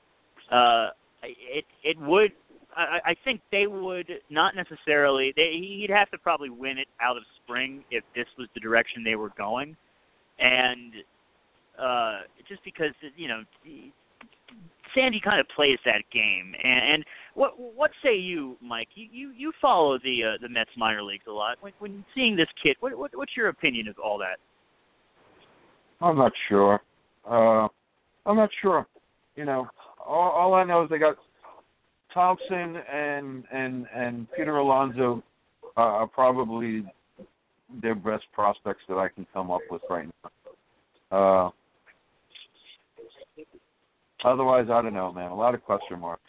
uh, 0.51 0.91
it 1.23 1.65
it 1.83 1.99
would. 1.99 2.33
I, 2.75 3.01
I 3.05 3.17
think 3.25 3.41
they 3.51 3.67
would 3.67 4.11
not 4.31 4.55
necessarily. 4.55 5.33
They, 5.37 5.59
he'd 5.59 5.91
have 5.91 6.11
to 6.13 6.19
probably 6.19 6.51
win 6.51 6.79
it 6.79 6.89
out 7.01 7.17
of 7.17 7.25
spring 7.43 7.85
if 7.91 8.05
this 8.15 8.27
was 8.39 8.49
the 8.55 8.61
direction 8.61 9.05
they 9.05 9.17
were 9.17 9.33
going, 9.37 9.77
and 10.39 10.95
uh, 11.79 12.21
just 12.49 12.63
because 12.65 12.93
you 13.17 13.29
know 13.29 13.43
Sandy 14.95 15.21
kind 15.21 15.41
of 15.41 15.47
plays 15.55 15.79
that 15.85 16.03
game. 16.13 16.55
And, 16.63 16.95
and 16.95 17.05
what 17.35 17.59
what 17.59 17.91
say 18.03 18.17
you, 18.17 18.57
Mike? 18.61 18.89
You 18.95 19.09
you, 19.11 19.33
you 19.37 19.53
follow 19.61 19.99
the 19.99 20.35
uh, 20.35 20.39
the 20.41 20.49
Mets 20.49 20.71
minor 20.77 21.03
leagues 21.03 21.25
a 21.29 21.33
lot. 21.33 21.57
When, 21.61 21.73
when 21.79 22.05
seeing 22.15 22.37
this 22.37 22.49
kid, 22.63 22.77
what, 22.81 22.97
what 22.97 23.11
what's 23.15 23.37
your 23.37 23.49
opinion 23.49 23.89
of 23.89 23.99
all 23.99 24.19
that? 24.19 24.39
I'm 26.01 26.17
not 26.17 26.33
sure. 26.49 26.81
Uh, 27.29 27.69
I'm 28.27 28.37
not 28.37 28.51
sure. 28.61 28.87
You 29.37 29.45
know, 29.45 29.69
all, 30.05 30.31
all 30.31 30.55
I 30.55 30.65
know 30.65 30.85
is 30.85 30.91
they 30.91 30.99
got 30.99 31.17
Thompson 32.13 32.77
and 32.93 33.45
and 33.53 33.87
and 33.95 34.27
Peter 34.37 34.57
Alonso 34.57 35.23
uh, 35.77 35.81
are 35.81 36.07
probably 36.07 36.85
their 37.81 37.95
best 37.95 38.25
prospects 38.33 38.83
that 38.89 38.97
I 38.97 39.09
can 39.09 39.27
come 39.33 39.51
up 39.51 39.63
with 39.71 39.81
right 39.89 40.07
now. 40.23 40.31
Uh, 41.47 41.51
Otherwise, 44.25 44.67
I 44.71 44.83
don't 44.83 44.95
know, 44.95 45.13
man. 45.13 45.31
A 45.31 45.35
lot 45.35 45.55
of 45.55 45.63
question 45.65 45.99
marks. 45.99 46.23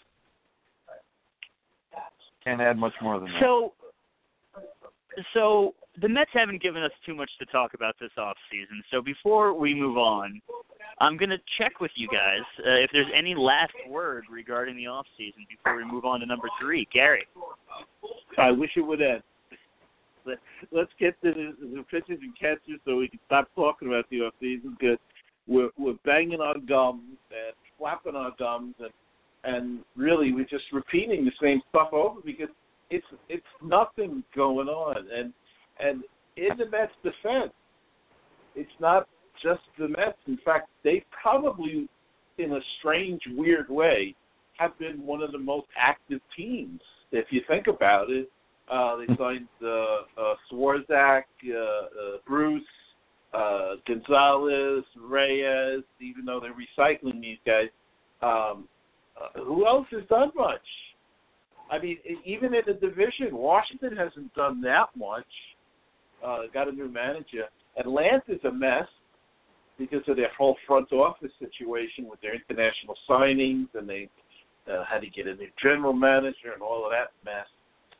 Can't 2.44 2.62
add 2.62 2.78
much 2.78 2.94
more 3.02 3.20
than 3.20 3.30
that. 3.30 3.42
So, 3.42 3.74
so 5.34 5.76
the 6.02 6.10
Mets 6.10 6.32
haven't 6.34 6.62
given 6.62 6.84
us 6.84 6.92
too 7.06 7.16
much 7.16 7.30
to 7.40 7.46
talk 7.46 7.74
about 7.74 7.96
this 8.02 8.12
off 8.18 8.36
season. 8.52 8.84
So 8.92 9.02
before 9.02 9.54
we 9.54 9.74
move 9.74 9.98
on, 9.98 10.42
I'm 11.00 11.18
going 11.18 11.30
to 11.30 11.38
check 11.58 11.80
with 11.80 11.92
you 11.96 12.08
guys 12.08 12.42
uh, 12.60 12.72
if 12.72 12.90
there's 12.92 13.08
any 13.16 13.36
last 13.36 13.74
word 13.90 14.26
regarding 14.30 14.76
the 14.76 14.88
off 14.88 15.06
season 15.18 15.46
before 15.50 15.78
we 15.78 15.86
move 15.86 16.06
on 16.06 16.20
to 16.20 16.26
number 16.26 16.48
three. 16.60 16.88
Gary. 16.94 17.28
I 18.38 18.52
wish 18.52 18.72
it 18.76 18.82
would 18.82 19.02
end. 19.02 19.22
Let's 20.72 20.92
get 21.00 21.22
to 21.22 21.34
the, 21.34 21.56
the 21.76 21.84
pitchers 21.92 22.20
and 22.22 22.38
catchers 22.40 22.80
so 22.86 22.98
we 22.98 23.10
can 23.10 23.20
stop 23.26 23.50
talking 23.56 23.90
about 23.90 24.10
the 24.10 24.22
off 24.22 24.34
season 24.40 24.76
because 24.80 24.98
we're 25.48 25.70
we're 25.78 25.98
banging 26.06 26.40
our 26.40 26.58
gums 26.58 27.18
and 27.30 27.54
flapping 27.78 28.16
our 28.16 28.32
gums 28.38 28.76
and 28.80 28.90
and 29.46 29.80
really 29.96 30.32
we're 30.32 30.46
just 30.46 30.66
repeating 30.72 31.26
the 31.26 31.32
same 31.42 31.62
stuff 31.70 31.90
over 31.92 32.22
because 32.26 32.50
it's 32.90 33.06
it's 33.30 33.46
nothing 33.64 34.24
going 34.36 34.68
on. 34.68 34.98
And 35.14 35.34
and 35.80 36.04
in 36.38 36.58
the 36.58 36.70
Mets 36.70 36.94
defense 37.04 37.52
it's 38.56 38.72
not 38.80 39.08
just 39.42 39.62
the 39.78 39.88
Mets. 39.88 40.18
In 40.28 40.38
fact 40.46 40.70
they 40.84 41.04
probably 41.22 41.88
in 42.38 42.54
a 42.54 42.60
strange 42.80 43.22
weird 43.32 43.70
way 43.70 44.16
have 44.58 44.78
been 44.80 45.06
one 45.06 45.22
of 45.22 45.32
the 45.32 45.40
most 45.40 45.68
active 45.78 46.22
teams. 46.36 46.82
If 47.12 47.28
you 47.32 47.42
think 47.48 47.68
about 47.68 48.10
it 48.10 48.30
uh 48.72 48.96
they 48.98 49.08
signed 49.18 49.48
uh, 49.62 49.68
uh 49.68 50.36
Swarzak 50.52 51.24
uh, 51.50 51.58
uh 51.58 51.88
Bruce 52.26 52.64
uh, 53.34 53.76
Gonzalez, 53.88 54.84
Reyes, 55.00 55.84
even 56.00 56.26
though 56.26 56.40
they're 56.40 56.54
recycling 56.54 57.22
these 57.22 57.40
guys. 57.46 57.68
Um, 58.22 58.68
uh, 59.20 59.40
who 59.44 59.68
else 59.68 59.88
has 59.92 60.04
done 60.10 60.32
much? 60.36 60.62
I 61.72 61.80
mean, 61.80 61.98
even 62.26 62.54
in 62.54 62.62
the 62.66 62.74
division, 62.74 63.30
Washington 63.32 63.96
hasn't 63.96 64.34
done 64.36 64.62
that 64.62 64.88
much. 64.96 65.26
Uh, 66.24 66.42
got 66.54 66.68
a 66.68 66.72
new 66.72 66.88
manager. 66.88 67.46
Atlanta's 67.78 68.40
a 68.48 68.52
mess 68.52 68.88
because 69.78 70.02
of 70.08 70.16
their 70.16 70.32
whole 70.38 70.56
front 70.68 70.92
office 70.94 71.32
situation 71.40 72.08
with 72.08 72.22
their 72.22 72.36
international 72.36 72.96
signings, 73.10 73.68
and 73.74 73.90
they 73.90 74.10
uh, 74.72 74.84
had 74.86 75.00
to 75.02 75.10
get 75.10 75.28
a 75.28 75.36
new 75.36 75.48
general 75.62 75.94
manager 75.94 76.54
and 76.54 76.62
all 76.62 76.86
of 76.86 76.92
that 76.92 77.12
mess. 77.26 77.48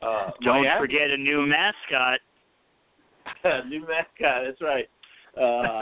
Uh, 0.02 0.32
Don't 0.44 0.64
Miami, 0.64 0.80
forget 0.80 1.10
a 1.10 1.18
new 1.18 1.46
mascot. 1.48 2.20
new 3.68 3.82
mascot. 3.82 4.44
That's 4.46 4.62
right 4.62 4.88
uh, 5.40 5.82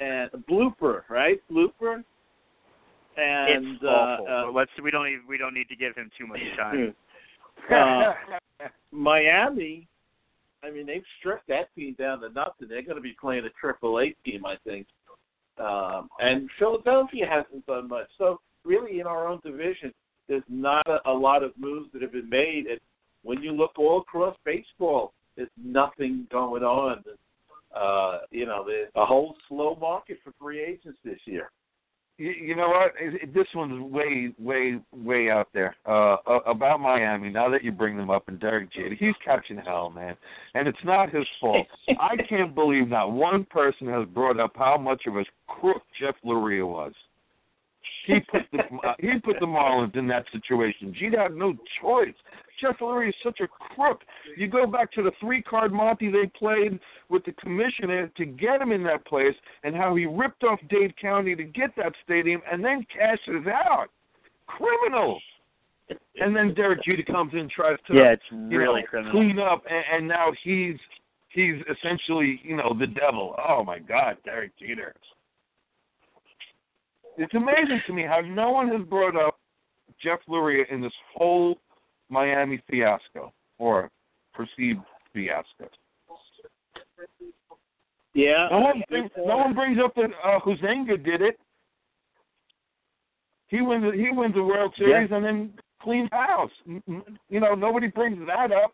and 0.00 0.30
blooper, 0.48 1.02
right? 1.08 1.40
Blooper. 1.50 2.02
And 3.16 3.74
it's 3.74 3.84
awful. 3.84 4.26
Uh, 4.26 4.52
let's 4.52 4.70
we 4.82 4.90
don't 4.90 5.06
even, 5.08 5.22
we 5.28 5.36
don't 5.36 5.54
need 5.54 5.68
to 5.68 5.76
give 5.76 5.94
him 5.94 6.10
too 6.18 6.26
much 6.26 6.40
time. 6.56 6.94
uh, 7.74 8.14
Miami, 8.90 9.86
I 10.64 10.70
mean, 10.70 10.86
they've 10.86 11.04
stripped 11.18 11.48
that 11.48 11.74
team 11.74 11.94
down 11.98 12.20
to 12.20 12.30
nothing. 12.30 12.68
They're 12.68 12.82
going 12.82 12.96
to 12.96 13.02
be 13.02 13.14
playing 13.20 13.44
a 13.44 13.50
Triple 13.60 14.00
A 14.00 14.14
team, 14.24 14.46
I 14.46 14.56
think. 14.64 14.86
Um, 15.58 16.08
and 16.20 16.48
Philadelphia 16.58 17.26
hasn't 17.28 17.66
done 17.66 17.88
much. 17.88 18.06
So 18.16 18.40
really, 18.64 19.00
in 19.00 19.06
our 19.06 19.28
own 19.28 19.40
division, 19.44 19.92
there's 20.28 20.42
not 20.48 20.86
a, 20.88 21.10
a 21.10 21.12
lot 21.12 21.42
of 21.42 21.52
moves 21.58 21.90
that 21.92 22.00
have 22.00 22.12
been 22.12 22.30
made. 22.30 22.66
And 22.66 22.80
when 23.22 23.42
you 23.42 23.52
look 23.52 23.72
all 23.78 24.00
across 24.00 24.36
baseball, 24.44 25.12
there's 25.36 25.50
nothing 25.62 26.26
going 26.30 26.62
on 26.62 27.04
uh, 27.74 28.18
you 28.30 28.46
know, 28.46 28.64
the, 28.64 28.81
a 28.96 29.04
whole 29.04 29.36
slow 29.48 29.76
market 29.80 30.18
for 30.22 30.32
free 30.38 30.62
agents 30.62 30.98
this 31.04 31.18
year. 31.24 31.50
You, 32.18 32.30
you 32.30 32.56
know 32.56 32.68
what? 32.68 32.92
This 33.34 33.46
one's 33.54 33.90
way, 33.90 34.34
way, 34.38 34.78
way 34.92 35.30
out 35.30 35.48
there. 35.54 35.74
Uh, 35.86 36.16
about 36.46 36.80
Miami. 36.80 37.30
Now 37.30 37.48
that 37.48 37.64
you 37.64 37.72
bring 37.72 37.96
them 37.96 38.10
up, 38.10 38.28
and 38.28 38.38
Derek 38.38 38.72
Jeter, 38.72 38.94
he's 38.94 39.14
catching 39.24 39.56
hell, 39.56 39.90
man, 39.90 40.16
and 40.54 40.68
it's 40.68 40.78
not 40.84 41.12
his 41.12 41.26
fault. 41.40 41.66
I 42.00 42.16
can't 42.28 42.54
believe 42.54 42.88
not 42.88 43.12
one 43.12 43.44
person 43.46 43.86
has 43.88 44.06
brought 44.08 44.38
up 44.38 44.52
how 44.54 44.76
much 44.76 45.02
of 45.06 45.16
a 45.16 45.24
crook 45.48 45.82
Jeff 46.00 46.14
Loria 46.22 46.66
was. 46.66 46.92
He 48.06 48.20
put 48.30 48.42
the 48.52 48.58
uh, 48.86 48.94
he 49.00 49.18
put 49.24 49.40
the 49.40 49.46
Marlins 49.46 49.96
in 49.96 50.06
that 50.08 50.24
situation. 50.32 50.94
Jeter 50.98 51.22
had 51.22 51.34
no 51.34 51.54
choice. 51.80 52.14
Jeff 52.60 52.76
Loria 52.80 53.08
is 53.08 53.14
such 53.24 53.40
a 53.40 53.48
crook. 53.48 54.02
You 54.36 54.48
go 54.48 54.66
back 54.66 54.92
to 54.92 55.02
the 55.02 55.12
three 55.20 55.42
card 55.42 55.72
Monty 55.72 56.10
they 56.10 56.30
played 56.38 56.78
with 57.12 57.24
the 57.24 57.32
commissioner 57.32 58.10
to 58.16 58.24
get 58.24 58.60
him 58.60 58.72
in 58.72 58.82
that 58.84 59.06
place, 59.06 59.34
and 59.62 59.76
how 59.76 59.94
he 59.94 60.06
ripped 60.06 60.42
off 60.42 60.58
Dade 60.68 60.96
County 60.96 61.36
to 61.36 61.44
get 61.44 61.76
that 61.76 61.92
stadium, 62.04 62.40
and 62.50 62.64
then 62.64 62.84
cashes 62.92 63.46
out. 63.46 63.88
Criminal. 64.46 65.20
And 66.16 66.34
then 66.34 66.54
Derek 66.54 66.82
Jeter 66.84 67.02
comes 67.02 67.34
in 67.34 67.40
and 67.40 67.50
tries 67.50 67.76
to 67.86 67.94
yeah, 67.94 68.12
it's 68.12 68.22
really 68.32 68.82
know, 68.92 69.10
clean 69.10 69.38
up, 69.38 69.62
and, 69.70 69.84
and 69.94 70.08
now 70.08 70.32
he's 70.42 70.76
he's 71.28 71.56
essentially 71.70 72.40
you 72.42 72.56
know 72.56 72.74
the 72.78 72.86
devil. 72.86 73.34
Oh 73.46 73.62
my 73.62 73.78
God, 73.78 74.16
Derek 74.24 74.52
Jeter. 74.58 74.94
It's 77.18 77.34
amazing 77.34 77.82
to 77.86 77.92
me 77.92 78.04
how 78.04 78.20
no 78.20 78.50
one 78.50 78.68
has 78.68 78.86
brought 78.88 79.16
up 79.16 79.38
Jeff 80.02 80.20
Loria 80.26 80.64
in 80.70 80.80
this 80.80 80.92
whole 81.14 81.58
Miami 82.08 82.62
fiasco 82.70 83.32
or 83.58 83.90
perceived 84.32 84.80
fiasco. 85.12 85.68
Yeah. 88.14 88.48
No 88.50 88.60
one, 88.60 88.82
brings, 88.88 89.10
no 89.16 89.36
one 89.38 89.54
brings 89.54 89.78
up 89.82 89.94
that 89.94 90.10
uh, 90.24 90.38
Huizenga 90.40 91.02
did 91.02 91.22
it. 91.22 91.38
He 93.48 93.60
wins. 93.60 93.84
He 93.94 94.10
wins 94.10 94.34
the 94.34 94.42
World 94.42 94.72
Series 94.78 95.08
yeah. 95.10 95.16
and 95.16 95.24
then 95.24 95.52
cleans 95.82 96.08
house. 96.12 96.50
You 96.66 97.40
know, 97.40 97.54
nobody 97.54 97.88
brings 97.88 98.18
that 98.26 98.50
up. 98.52 98.72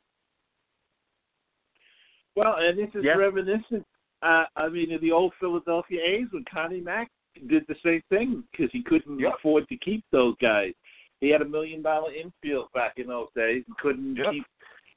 Well, 2.36 2.56
and 2.58 2.78
this 2.78 2.88
is 2.94 3.04
yeah. 3.04 3.14
reminiscent. 3.14 3.84
Uh, 4.22 4.44
I 4.56 4.68
mean, 4.68 4.92
of 4.92 5.00
the 5.00 5.12
old 5.12 5.32
Philadelphia 5.40 6.00
A's 6.00 6.26
when 6.30 6.44
Connie 6.52 6.80
Mack 6.80 7.10
did 7.48 7.64
the 7.68 7.74
same 7.84 8.02
thing 8.08 8.44
because 8.50 8.70
he 8.72 8.82
couldn't 8.82 9.18
yep. 9.18 9.34
afford 9.38 9.68
to 9.68 9.76
keep 9.76 10.04
those 10.12 10.34
guys. 10.40 10.72
He 11.20 11.28
had 11.28 11.42
a 11.42 11.48
million 11.48 11.82
dollar 11.82 12.12
infield 12.12 12.68
back 12.74 12.94
in 12.96 13.08
those 13.08 13.28
days 13.34 13.64
and 13.66 13.76
couldn't 13.78 14.16
yep. 14.16 14.26
keep 14.30 14.44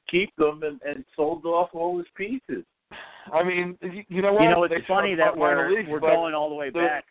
keep 0.08 0.36
them 0.36 0.62
and, 0.62 0.80
and 0.82 1.04
sold 1.16 1.44
off 1.44 1.70
all 1.72 1.98
his 1.98 2.06
pieces. 2.16 2.64
I 3.32 3.42
mean, 3.42 3.78
you 4.08 4.22
know 4.22 4.32
what? 4.32 4.42
You 4.42 4.50
know, 4.50 4.64
it's 4.64 4.74
they 4.74 4.82
funny 4.86 5.14
that 5.14 5.36
we're 5.36 5.70
league, 5.70 5.88
we're 5.88 6.00
going 6.00 6.34
all 6.34 6.48
the 6.48 6.54
way 6.54 6.70
the, 6.70 6.80
back. 6.80 7.04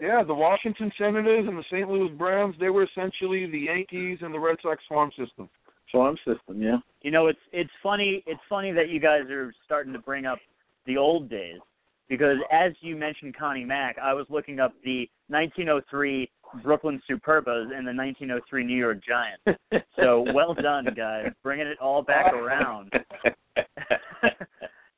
Yeah, 0.00 0.22
the 0.22 0.34
Washington 0.34 0.92
Senators 0.98 1.46
and 1.48 1.56
the 1.56 1.64
St. 1.70 1.88
Louis 1.88 2.10
Browns, 2.10 2.54
they 2.60 2.68
were 2.68 2.84
essentially 2.84 3.50
the 3.50 3.60
Yankees 3.60 4.18
and 4.20 4.32
the 4.32 4.38
Red 4.38 4.56
Sox 4.62 4.82
farm 4.88 5.10
system. 5.18 5.48
Farm 5.90 6.16
system, 6.26 6.60
yeah. 6.60 6.78
You 7.02 7.10
know, 7.10 7.28
it's 7.28 7.38
it's 7.52 7.70
funny 7.82 8.22
it's 8.26 8.40
funny 8.48 8.72
that 8.72 8.88
you 8.88 9.00
guys 9.00 9.22
are 9.30 9.54
starting 9.64 9.92
to 9.92 9.98
bring 9.98 10.26
up 10.26 10.38
the 10.86 10.96
old 10.96 11.30
days 11.30 11.60
because 12.08 12.38
as 12.52 12.72
you 12.80 12.96
mentioned 12.96 13.36
Connie 13.36 13.64
Mack, 13.64 13.96
I 14.02 14.12
was 14.12 14.26
looking 14.28 14.60
up 14.60 14.74
the 14.84 15.08
1903 15.28 16.28
Brooklyn 16.62 17.00
Superbas 17.08 17.76
and 17.76 17.86
the 17.86 17.94
1903 17.94 18.64
New 18.64 18.76
York 18.76 18.98
Giants. 19.06 19.60
So 19.96 20.26
well 20.34 20.52
done, 20.52 20.86
guys, 20.94 21.32
bringing 21.42 21.66
it 21.66 21.78
all 21.80 22.02
back 22.02 22.34
around 22.34 22.92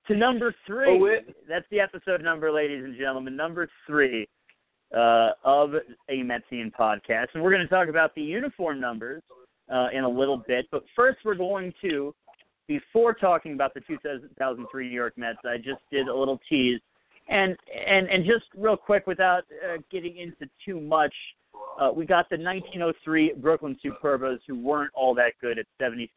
to 0.09 0.17
number 0.17 0.55
three. 0.67 0.89
Oh, 0.89 0.97
wait. 0.97 1.49
That's 1.49 1.67
the 1.71 1.81
episode 1.81 2.23
number, 2.23 2.51
ladies 2.51 2.83
and 2.85 2.97
gentlemen. 2.97 3.37
Number 3.37 3.69
three 3.87 4.29
uh, 4.95 5.31
of 5.45 5.75
a 6.09 6.13
Metsian 6.13 6.73
podcast, 6.73 7.27
and 7.35 7.43
we're 7.43 7.53
going 7.53 7.63
to 7.63 7.69
talk 7.69 7.89
about 7.89 8.15
the 8.15 8.23
uniform 8.23 8.81
numbers 8.81 9.23
uh, 9.73 9.89
in 9.93 10.05
a 10.05 10.09
little 10.09 10.43
bit. 10.49 10.67
But 10.71 10.83
first, 10.97 11.19
we're 11.25 11.35
going 11.35 11.73
to, 11.83 12.15
before 12.67 13.15
talking 13.15 13.53
about 13.53 13.75
the 13.75 13.81
2003 13.87 14.89
New 14.89 14.95
York 14.95 15.13
Mets, 15.17 15.39
I 15.45 15.59
just 15.59 15.81
did 15.93 16.09
a 16.09 16.15
little 16.15 16.41
tease, 16.49 16.81
and 17.29 17.57
and 17.89 18.09
and 18.09 18.25
just 18.25 18.47
real 18.57 18.77
quick, 18.77 19.07
without 19.07 19.45
uh, 19.65 19.77
getting 19.91 20.17
into 20.17 20.51
too 20.65 20.81
much, 20.81 21.15
uh, 21.79 21.91
we 21.95 22.07
got 22.07 22.29
the 22.31 22.37
1903 22.37 23.35
Brooklyn 23.37 23.79
Superbas, 23.85 24.39
who 24.47 24.59
weren't 24.59 24.91
all 24.95 25.15
that 25.15 25.33
good 25.41 25.59
at 25.59 25.67
70-66, 25.81 26.09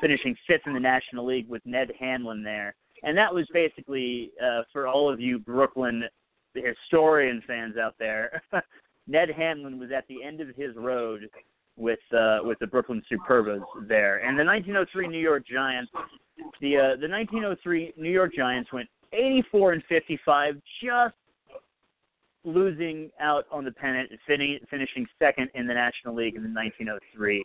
finishing 0.00 0.36
fifth 0.46 0.62
in 0.66 0.74
the 0.74 0.80
National 0.80 1.26
League 1.26 1.48
with 1.48 1.62
Ned 1.64 1.90
Hanlon 1.98 2.42
there, 2.42 2.74
and 3.02 3.16
that 3.16 3.32
was 3.32 3.46
basically 3.52 4.32
uh, 4.42 4.62
for 4.72 4.86
all 4.86 5.12
of 5.12 5.20
you 5.20 5.38
Brooklyn 5.38 6.04
historian 6.54 7.42
fans 7.46 7.76
out 7.76 7.94
there. 7.98 8.42
Ned 9.08 9.30
Hanlon 9.30 9.78
was 9.78 9.90
at 9.96 10.06
the 10.08 10.22
end 10.22 10.40
of 10.40 10.48
his 10.56 10.74
road 10.76 11.28
with 11.76 11.98
uh, 12.12 12.38
with 12.42 12.58
the 12.58 12.66
Brooklyn 12.66 13.02
Superbas 13.10 13.62
there. 13.86 14.18
And 14.18 14.38
the 14.38 14.44
1903 14.44 15.08
New 15.08 15.18
York 15.18 15.46
Giants, 15.46 15.92
the 16.60 16.76
uh, 16.76 16.96
the 17.00 17.08
1903 17.08 17.94
New 17.96 18.10
York 18.10 18.32
Giants 18.34 18.72
went 18.72 18.88
84 19.12 19.72
and 19.74 19.82
55, 19.88 20.54
just 20.82 21.14
losing 22.44 23.10
out 23.20 23.44
on 23.50 23.64
the 23.64 23.72
pennant, 23.72 24.10
fin- 24.26 24.60
finishing 24.70 25.06
second 25.18 25.48
in 25.54 25.66
the 25.66 25.74
National 25.74 26.14
League 26.14 26.36
in 26.36 26.42
the 26.42 26.48
1903. 26.48 27.44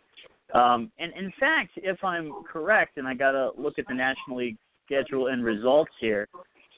Um, 0.52 0.90
and 0.98 1.12
in 1.14 1.32
fact, 1.40 1.72
if 1.76 2.02
I'm 2.04 2.32
correct, 2.50 2.98
and 2.98 3.08
I 3.08 3.14
got 3.14 3.32
to 3.32 3.50
look 3.56 3.78
at 3.78 3.86
the 3.88 3.94
National 3.94 4.36
League 4.36 4.58
schedule 4.84 5.28
and 5.28 5.44
results 5.44 5.92
here, 5.98 6.28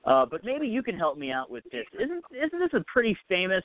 uh, 0.05 0.25
but 0.27 0.45
maybe 0.45 0.67
you 0.69 0.83
can 0.83 0.97
help 0.97 1.19
me 1.19 1.33
out 1.33 1.51
with 1.51 1.65
this. 1.73 1.87
Isn't 1.95 2.23
isn't 2.31 2.59
this 2.59 2.73
a 2.75 2.85
pretty 2.93 3.17
famous 3.29 3.65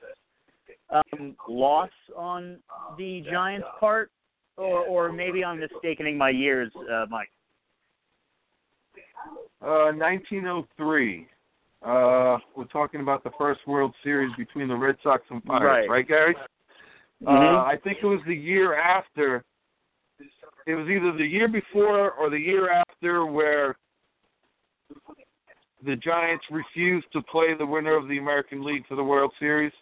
um, 0.90 1.36
loss 1.48 1.92
on 2.16 2.58
the 2.98 3.24
Giants' 3.30 3.68
part, 3.80 4.12
or 4.58 4.80
or 4.80 5.12
maybe 5.12 5.44
I'm 5.44 5.60
mistaking 5.60 6.18
my 6.18 6.30
years, 6.30 6.72
uh, 6.92 7.06
Mike? 7.10 7.30
Uh, 9.62 9.92
1903. 9.92 11.28
Uh, 11.82 12.38
we're 12.56 12.66
talking 12.72 13.02
about 13.02 13.24
the 13.24 13.32
first 13.38 13.60
World 13.68 13.94
Series 14.04 14.34
between 14.38 14.68
the 14.68 14.76
Red 14.76 14.96
Sox 15.04 15.24
and 15.30 15.44
Pirates, 15.44 15.64
Right. 15.64 15.90
right, 15.90 16.08
Gary? 16.08 16.36
Uh, 17.26 17.32
Mhm. 17.32 17.66
I 17.66 17.78
think 17.78 18.00
it 18.02 18.06
was 18.06 18.22
the 18.24 18.36
year 18.36 18.76
after. 18.76 19.44
It 20.70 20.76
was 20.76 20.88
either 20.88 21.12
the 21.18 21.26
year 21.26 21.48
before 21.48 22.12
or 22.12 22.30
the 22.30 22.38
year 22.38 22.70
after 22.70 23.26
where 23.26 23.76
the 25.84 25.96
Giants 25.96 26.46
refused 26.52 27.08
to 27.14 27.24
play 27.24 27.56
the 27.58 27.66
winner 27.66 27.98
of 27.98 28.08
the 28.08 28.20
American 28.20 28.64
League 28.64 28.86
for 28.88 28.96
the 28.96 29.04
World 29.04 29.32
Series. 29.40 29.74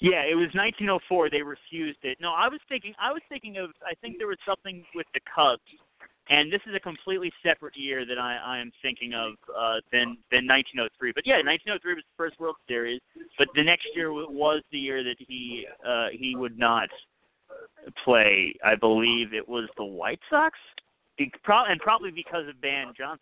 Yeah, 0.00 0.22
it 0.22 0.36
was 0.36 0.46
1904. 0.54 1.30
They 1.30 1.42
refused 1.42 1.98
it. 2.04 2.18
No, 2.20 2.30
I 2.30 2.46
was 2.46 2.60
thinking. 2.68 2.94
I 3.02 3.10
was 3.10 3.22
thinking 3.28 3.56
of. 3.56 3.70
I 3.84 3.94
think 4.00 4.18
there 4.18 4.28
was 4.28 4.38
something 4.46 4.84
with 4.94 5.06
the 5.12 5.20
Cubs, 5.34 5.66
and 6.30 6.52
this 6.52 6.60
is 6.68 6.76
a 6.76 6.80
completely 6.80 7.32
separate 7.42 7.76
year 7.76 8.06
that 8.06 8.20
I, 8.20 8.36
I 8.36 8.58
am 8.58 8.70
thinking 8.82 9.14
of 9.14 9.32
uh, 9.50 9.82
than 9.90 10.16
than 10.30 10.46
1903. 10.46 11.10
But 11.10 11.26
yeah, 11.26 11.42
1903 11.42 11.94
was 11.94 12.04
the 12.06 12.16
first 12.16 12.38
World 12.38 12.54
Series. 12.68 13.00
But 13.36 13.48
the 13.56 13.64
next 13.64 13.88
year 13.96 14.12
was 14.12 14.62
the 14.70 14.78
year 14.78 15.02
that 15.02 15.16
he 15.18 15.66
uh, 15.84 16.06
he 16.12 16.36
would 16.36 16.56
not 16.56 16.88
play. 18.04 18.54
I 18.64 18.74
believe 18.74 19.32
it 19.34 19.46
was 19.48 19.68
the 19.76 19.84
White 19.84 20.20
Sox, 20.30 20.58
Be- 21.16 21.32
pro- 21.42 21.64
and 21.66 21.80
probably 21.80 22.10
because 22.10 22.46
of 22.48 22.60
Ban 22.60 22.92
Johnson. 22.96 23.20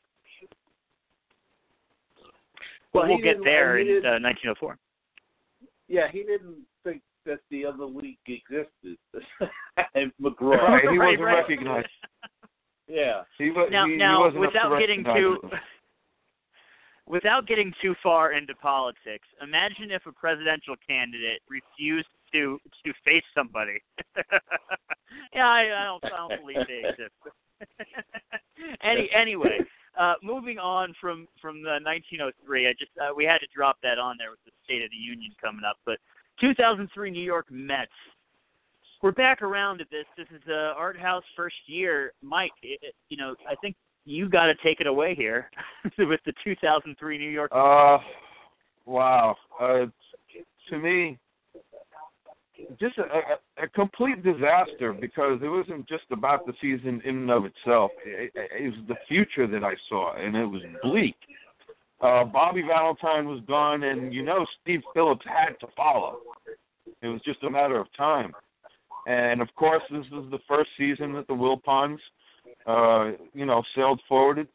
But 2.93 3.01
Well, 3.01 3.09
we'll 3.09 3.19
get 3.23 3.43
there 3.45 3.79
in 3.79 3.89
uh, 4.05 4.19
1904. 4.21 4.79
Yeah, 5.89 6.09
he 6.11 6.23
didn't 6.23 6.57
think 6.83 7.03
that 7.27 7.41
the 7.51 7.67
other 7.67 7.85
league 7.85 8.17
existed. 8.27 8.97
and 9.95 10.13
McGraw. 10.23 10.57
Right, 10.63 10.83
he 10.83 10.97
Right, 10.99 11.19
wasn't 11.19 11.21
right. 11.23 11.35
recognized. 11.49 11.89
Yeah. 12.89 13.23
He, 13.39 13.51
wa- 13.51 13.67
now, 13.71 13.87
he, 13.87 13.93
he 13.93 13.99
now 13.99 14.21
wasn't 14.21 14.45
up 14.45 14.53
without 14.53 14.79
getting 14.79 15.05
recognize 15.05 15.41
too 15.41 15.51
without 17.07 17.47
getting 17.47 17.73
too 17.81 17.95
far 18.03 18.33
into 18.33 18.55
politics, 18.57 19.29
imagine 19.43 19.91
if 19.91 20.05
a 20.07 20.13
presidential 20.13 20.75
candidate 20.89 21.41
refused 21.49 22.09
to 22.37 22.59
to 22.85 22.93
face 23.05 23.25
somebody. 23.35 23.79
yeah, 25.35 25.47
I, 25.49 25.63
I 25.81 25.85
don't 25.85 26.05
I 26.05 26.17
don't 26.29 26.41
believe 26.41 26.67
they 26.69 26.89
exist. 26.89 27.15
Any 28.83 29.09
anyway, 29.15 29.59
uh, 29.99 30.15
moving 30.23 30.59
on 30.59 30.95
from 31.01 31.27
from 31.41 31.63
the 31.63 31.79
1903, 31.83 32.69
I 32.69 32.73
just 32.73 32.91
uh, 33.01 33.15
we 33.17 33.25
had 33.25 33.39
to 33.39 33.47
drop 33.55 33.79
that 33.83 33.99
on 33.99 34.17
there 34.19 34.31
with 34.31 34.41
the 34.45 34.53
State 34.65 34.83
of 34.85 34.91
the 34.91 34.97
Union 34.97 35.33
coming 35.43 35.63
up, 35.69 35.77
but 35.87 35.99
2003 36.41 37.11
New 37.11 37.23
York 37.23 37.47
Mets. 37.51 37.91
We're 39.03 39.13
back 39.13 39.43
around 39.43 39.79
to 39.79 39.85
this. 39.91 40.07
This 40.17 40.27
is 40.35 40.43
uh, 40.49 40.73
Art 40.77 40.99
Howe's 40.99 41.23
first 41.37 41.57
year. 41.67 42.13
Mike, 42.23 42.51
it, 42.63 42.79
it- 42.83 42.95
you 43.09 43.17
know, 43.17 43.35
I 43.49 43.55
think 43.57 43.77
you 44.05 44.29
got 44.29 44.47
to 44.47 44.55
take 44.65 44.81
it 44.81 44.87
away 44.87 45.15
here 45.15 45.51
with 45.99 46.21
the 46.25 46.33
2003 46.45 47.19
New 47.19 47.29
York. 47.29 47.51
Uh, 47.55 47.99
wow. 48.87 49.37
Uh, 49.61 49.87
to 50.71 50.79
me, 50.79 51.19
just 52.79 52.99
a, 52.99 53.63
a, 53.63 53.69
complete 53.69 54.23
disaster 54.23 54.93
because 54.93 55.41
it 55.43 55.49
wasn't 55.49 55.87
just 55.89 56.05
about 56.11 56.47
the 56.47 56.53
season 56.61 57.01
in 57.05 57.17
and 57.17 57.31
of 57.31 57.45
itself. 57.45 57.91
It, 58.05 58.33
it, 58.35 58.65
was 58.65 58.87
the 58.89 58.97
future 59.09 59.47
that 59.47 59.65
I 59.65 59.75
saw, 59.89 60.15
and 60.15 60.37
it 60.37 60.47
was 60.47 60.63
bleak. 60.83 61.17
Uh, 62.01 62.25
Bobby 62.25 62.63
Valentine 62.63 63.27
was 63.29 63.41
gone, 63.47 63.83
and 63.83 64.13
you 64.13 64.23
know 64.23 64.47
Steve 64.63 64.83
Phillips 64.95 65.25
had 65.27 65.59
to 65.61 65.67
follow. 65.77 66.19
It 67.03 67.09
was 67.09 67.21
just 67.25 67.43
a 67.43 67.51
matter 67.51 67.79
of 67.79 67.87
time. 67.97 68.33
And 69.07 69.41
of 69.41 69.49
course, 69.55 69.83
this 69.91 70.07
is 70.07 70.31
the 70.31 70.41
first 70.49 70.71
season 70.77 71.13
that 71.15 71.27
the 71.29 71.35
Wilpons, 71.35 71.99
uh, 72.67 73.17
you 73.33 73.47
know, 73.47 73.63
sailed 73.75 74.01
forward 74.09 74.47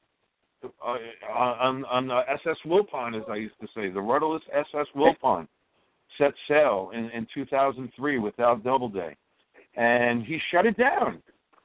uh, 0.64 0.98
on 1.34 1.86
on 1.86 2.08
the 2.08 2.22
SS 2.30 2.58
Wilpon, 2.66 3.18
as 3.18 3.24
I 3.30 3.36
used 3.36 3.60
to 3.62 3.68
say, 3.76 3.90
the 3.90 4.02
rudderless 4.02 4.44
SS 4.54 4.88
Wilpon 4.96 5.48
set 6.22 6.34
sail 6.48 6.92
in, 6.94 7.10
in 7.12 7.28
2003 7.34 8.20
without 8.20 8.64
Doubleday, 8.64 9.16
and 9.76 10.24
he 10.24 10.40
shut 10.52 10.66
it 10.66 10.78
down. 10.78 11.22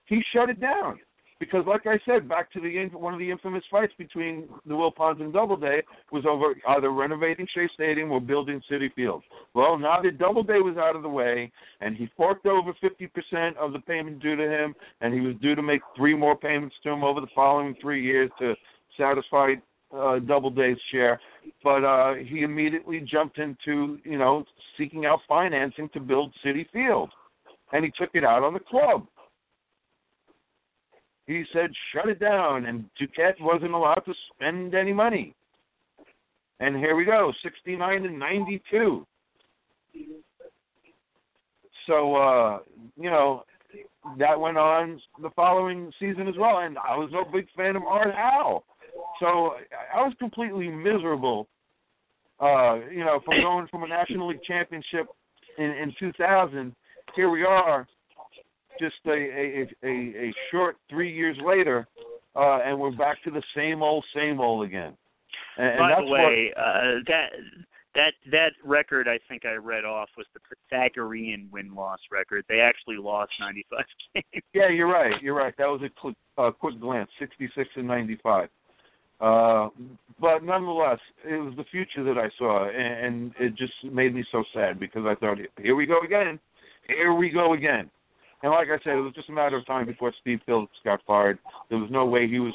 He 0.07 0.23
shut 0.33 0.49
it 0.49 0.61
down 0.61 0.99
because, 1.39 1.65
like 1.67 1.87
I 1.87 1.99
said, 2.07 2.29
back 2.29 2.51
to 2.53 2.61
the 2.61 2.87
one 2.97 3.13
of 3.13 3.19
the 3.19 3.31
infamous 3.31 3.65
fights 3.71 3.93
between 3.99 4.49
the 4.65 4.73
Wilpons 4.73 5.21
and 5.21 5.33
Doubleday 5.33 5.83
was 6.11 6.25
over 6.27 6.55
either 6.69 6.91
renovating 6.91 7.47
Shea 7.53 7.69
Stadium 7.75 8.11
or 8.11 8.21
building 8.21 8.63
Citi 8.71 8.93
Field. 8.95 9.23
Well, 9.53 9.77
now 9.79 10.01
that 10.03 10.19
Doubleday 10.19 10.61
was 10.61 10.77
out 10.79 10.97
of 10.97 11.03
the 11.03 11.09
way, 11.09 11.53
and 11.81 11.97
he 11.97 12.09
forked 12.17 12.47
over 12.47 12.73
50% 12.83 13.57
of 13.57 13.73
the 13.73 13.81
payment 13.81 14.21
due 14.21 14.37
to 14.37 14.49
him, 14.49 14.75
and 15.01 15.13
he 15.13 15.21
was 15.21 15.35
due 15.43 15.55
to 15.55 15.63
make 15.63 15.83
three 15.97 16.15
more 16.15 16.37
payments 16.37 16.77
to 16.85 16.91
him 16.91 17.05
over 17.05 17.21
the 17.21 17.27
following 17.35 17.75
three 17.81 18.03
years 18.03 18.31
to 18.39 18.55
satisfy 18.97 19.55
uh, 19.93 20.19
Doubleday's 20.19 20.79
share. 20.91 21.21
But 21.63 21.85
uh, 21.85 22.15
he 22.15 22.43
immediately 22.43 23.01
jumped 23.01 23.39
into, 23.39 23.99
you 24.05 24.19
know, 24.19 24.45
seeking 24.77 25.07
out 25.07 25.21
financing 25.29 25.89
to 25.95 26.01
build 26.01 26.33
Citi 26.45 26.67
Field, 26.73 27.11
and 27.73 27.85
he 27.85 27.93
took 27.99 28.11
it 28.15 28.25
out 28.25 28.43
on 28.43 28.55
the 28.55 28.61
club. 28.61 29.07
He 31.27 31.45
said, 31.53 31.71
"Shut 31.93 32.09
it 32.09 32.21
down," 32.21 32.67
and 32.67 32.85
Duquette 33.01 33.41
wasn't 33.41 33.73
allowed 33.73 34.03
to 34.07 34.15
spend 34.35 34.75
any 34.75 34.93
money. 34.93 35.35
And 36.61 36.77
here 36.77 36.97
we 36.97 37.05
go, 37.05 37.33
69 37.43 38.05
and 38.07 38.19
92. 38.19 39.07
So, 41.87 42.17
uh, 42.17 42.59
you 42.97 43.11
know, 43.11 43.45
that 44.19 44.41
went 44.41 44.57
on 44.57 45.01
the 45.21 45.31
following 45.31 45.93
season 46.01 46.29
as 46.29 46.35
well. 46.39 46.59
And 46.59 46.79
I 46.79 46.97
was 46.97 47.11
no 47.13 47.25
big 47.25 47.47
fan 47.57 47.77
of 47.77 47.83
Art 47.83 48.15
Howe. 48.15 48.65
So 49.21 49.55
I 49.95 50.03
was 50.03 50.13
completely 50.19 50.69
miserable, 50.69 51.49
uh, 52.41 52.77
you 52.91 53.05
know, 53.05 53.21
from 53.25 53.41
going 53.41 53.67
from 53.69 53.83
a 53.83 53.89
National 53.89 54.29
League 54.29 54.43
championship 54.47 55.07
in, 55.59 55.65
in 55.65 55.95
2000. 55.99 56.75
Here 57.15 57.31
we 57.31 57.45
are, 57.45 57.87
just 58.81 58.97
a, 59.07 59.11
a, 59.11 59.67
a, 59.83 59.89
a 59.89 60.35
short 60.51 60.77
three 60.91 61.15
years 61.15 61.37
later, 61.45 61.87
uh, 62.35 62.59
and 62.65 62.79
we're 62.79 62.95
back 62.97 63.23
to 63.25 63.31
the 63.31 63.43
same 63.55 63.83
old, 63.83 64.05
same 64.15 64.41
old 64.41 64.67
again. 64.67 64.93
And, 65.57 65.79
By 65.79 65.89
that's 65.89 66.01
the 66.03 66.07
way, 66.07 66.53
uh, 66.57 67.01
that 67.07 67.31
that 67.95 68.13
that 68.31 68.53
record 68.63 69.09
I 69.09 69.19
think 69.29 69.47
I 69.47 69.55
read 69.55 69.85
off 69.85 70.11
was 70.17 70.27
the 70.35 70.41
Pythagorean 70.71 71.49
win 71.51 71.75
loss 71.75 71.99
record. 72.13 72.45
They 72.49 72.61
actually 72.61 72.99
lost 72.99 73.33
95 73.41 73.85
games. 74.15 74.45
Yeah, 74.53 74.69
you're 74.69 74.91
right. 74.91 75.21
You're 75.23 75.35
right. 75.35 75.55
That 75.57 75.69
was 75.69 75.81
a 75.83 75.89
quick, 75.89 76.15
uh, 76.37 76.51
quick 76.51 76.79
glance. 76.79 77.09
66 77.19 77.69
and 77.77 77.89
95. 77.89 78.49
Uh, 79.21 79.69
but 80.21 80.43
nonetheless, 80.43 80.99
it 81.25 81.37
was 81.37 81.55
the 81.57 81.65
future 81.65 82.05
that 82.05 82.19
I 82.19 82.31
saw, 82.39 82.69
and, 82.69 83.05
and 83.05 83.35
it 83.39 83.57
just 83.57 83.73
made 83.85 84.15
me 84.15 84.25
so 84.33 84.45
sad 84.55 84.81
because 84.81 85.05
I 85.07 85.15
thought, 85.15 85.39
here 85.61 85.75
we 85.75 85.87
go 85.87 86.01
again, 86.01 86.39
here 86.87 87.15
we 87.15 87.31
go 87.31 87.55
again. 87.55 87.91
And 88.43 88.53
like 88.53 88.69
I 88.69 88.83
said, 88.85 88.95
it 88.95 89.01
was 89.01 89.15
just 89.15 89.29
a 89.29 89.33
matter 89.33 89.57
of 89.57 89.67
time 89.67 89.87
before 89.87 90.13
Steve 90.21 90.41
Phillips 90.47 90.77
got 90.85 91.01
fired. 91.07 91.39
There 91.71 91.79
was 91.79 91.91
no 91.91 92.05
way 92.05 92.29
he 92.29 92.39
was 92.39 92.55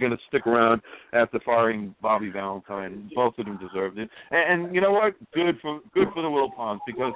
going 0.00 0.12
to 0.12 0.18
stick 0.28 0.46
around 0.46 0.80
after 1.12 1.38
firing 1.44 1.94
Bobby 2.02 2.30
Valentine. 2.30 3.10
Both 3.14 3.38
of 3.38 3.46
them 3.46 3.58
deserved 3.58 3.98
it. 3.98 4.10
And, 4.30 4.64
and 4.64 4.74
you 4.74 4.80
know 4.80 4.92
what? 4.92 5.14
Good 5.32 5.58
for 5.60 5.80
good 5.94 6.08
for 6.12 6.22
the 6.22 6.28
Wilpons 6.28 6.80
because 6.86 7.12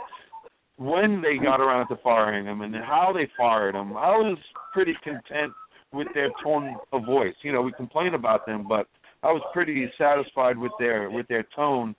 when 0.76 1.20
they 1.20 1.36
got 1.36 1.60
around 1.60 1.88
to 1.88 1.96
firing 2.02 2.46
him 2.46 2.62
and 2.62 2.74
how 2.74 3.12
they 3.14 3.28
fired 3.36 3.74
him, 3.74 3.96
I 3.96 4.16
was 4.16 4.38
pretty 4.72 4.94
content 5.02 5.52
with 5.92 6.08
their 6.14 6.30
tone 6.42 6.76
of 6.92 7.04
voice. 7.04 7.34
You 7.42 7.52
know, 7.52 7.62
we 7.62 7.72
complain 7.72 8.14
about 8.14 8.46
them, 8.46 8.66
but 8.68 8.86
I 9.22 9.32
was 9.32 9.42
pretty 9.52 9.90
satisfied 9.98 10.56
with 10.56 10.72
their 10.78 11.10
with 11.10 11.28
their 11.28 11.44
tone. 11.54 11.94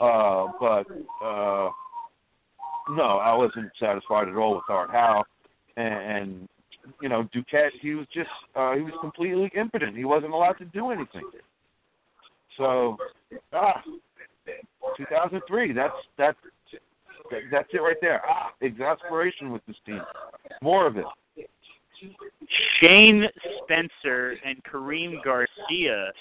Uh, 0.00 0.46
but 0.58 0.86
uh, 1.24 1.70
no, 2.90 3.18
I 3.22 3.34
wasn't 3.34 3.70
satisfied 3.80 4.28
at 4.28 4.36
all 4.36 4.56
with 4.56 4.64
Art 4.68 4.90
Howe, 4.90 5.24
and, 5.76 5.94
and 5.94 6.48
you 7.00 7.08
know 7.08 7.28
Duquette. 7.34 7.70
He 7.80 7.94
was 7.94 8.06
just 8.12 8.30
uh, 8.54 8.74
he 8.74 8.82
was 8.82 8.94
completely 9.00 9.50
impotent. 9.56 9.96
He 9.96 10.04
wasn't 10.04 10.32
allowed 10.32 10.58
to 10.58 10.64
do 10.66 10.90
anything. 10.90 11.22
So, 12.56 12.96
ah, 13.52 13.82
2003. 14.96 15.72
That's 15.72 15.92
that's 16.16 16.38
that's 17.50 17.68
it 17.72 17.78
right 17.78 17.96
there. 18.00 18.22
Ah, 18.28 18.52
exasperation 18.60 19.50
with 19.50 19.62
this 19.66 19.76
team. 19.84 20.00
More 20.62 20.86
of 20.86 20.96
it. 20.96 21.04
Shane 22.82 23.24
Spencer 23.64 24.36
and 24.44 24.62
Karim 24.64 25.20
Garcia, 25.24 26.12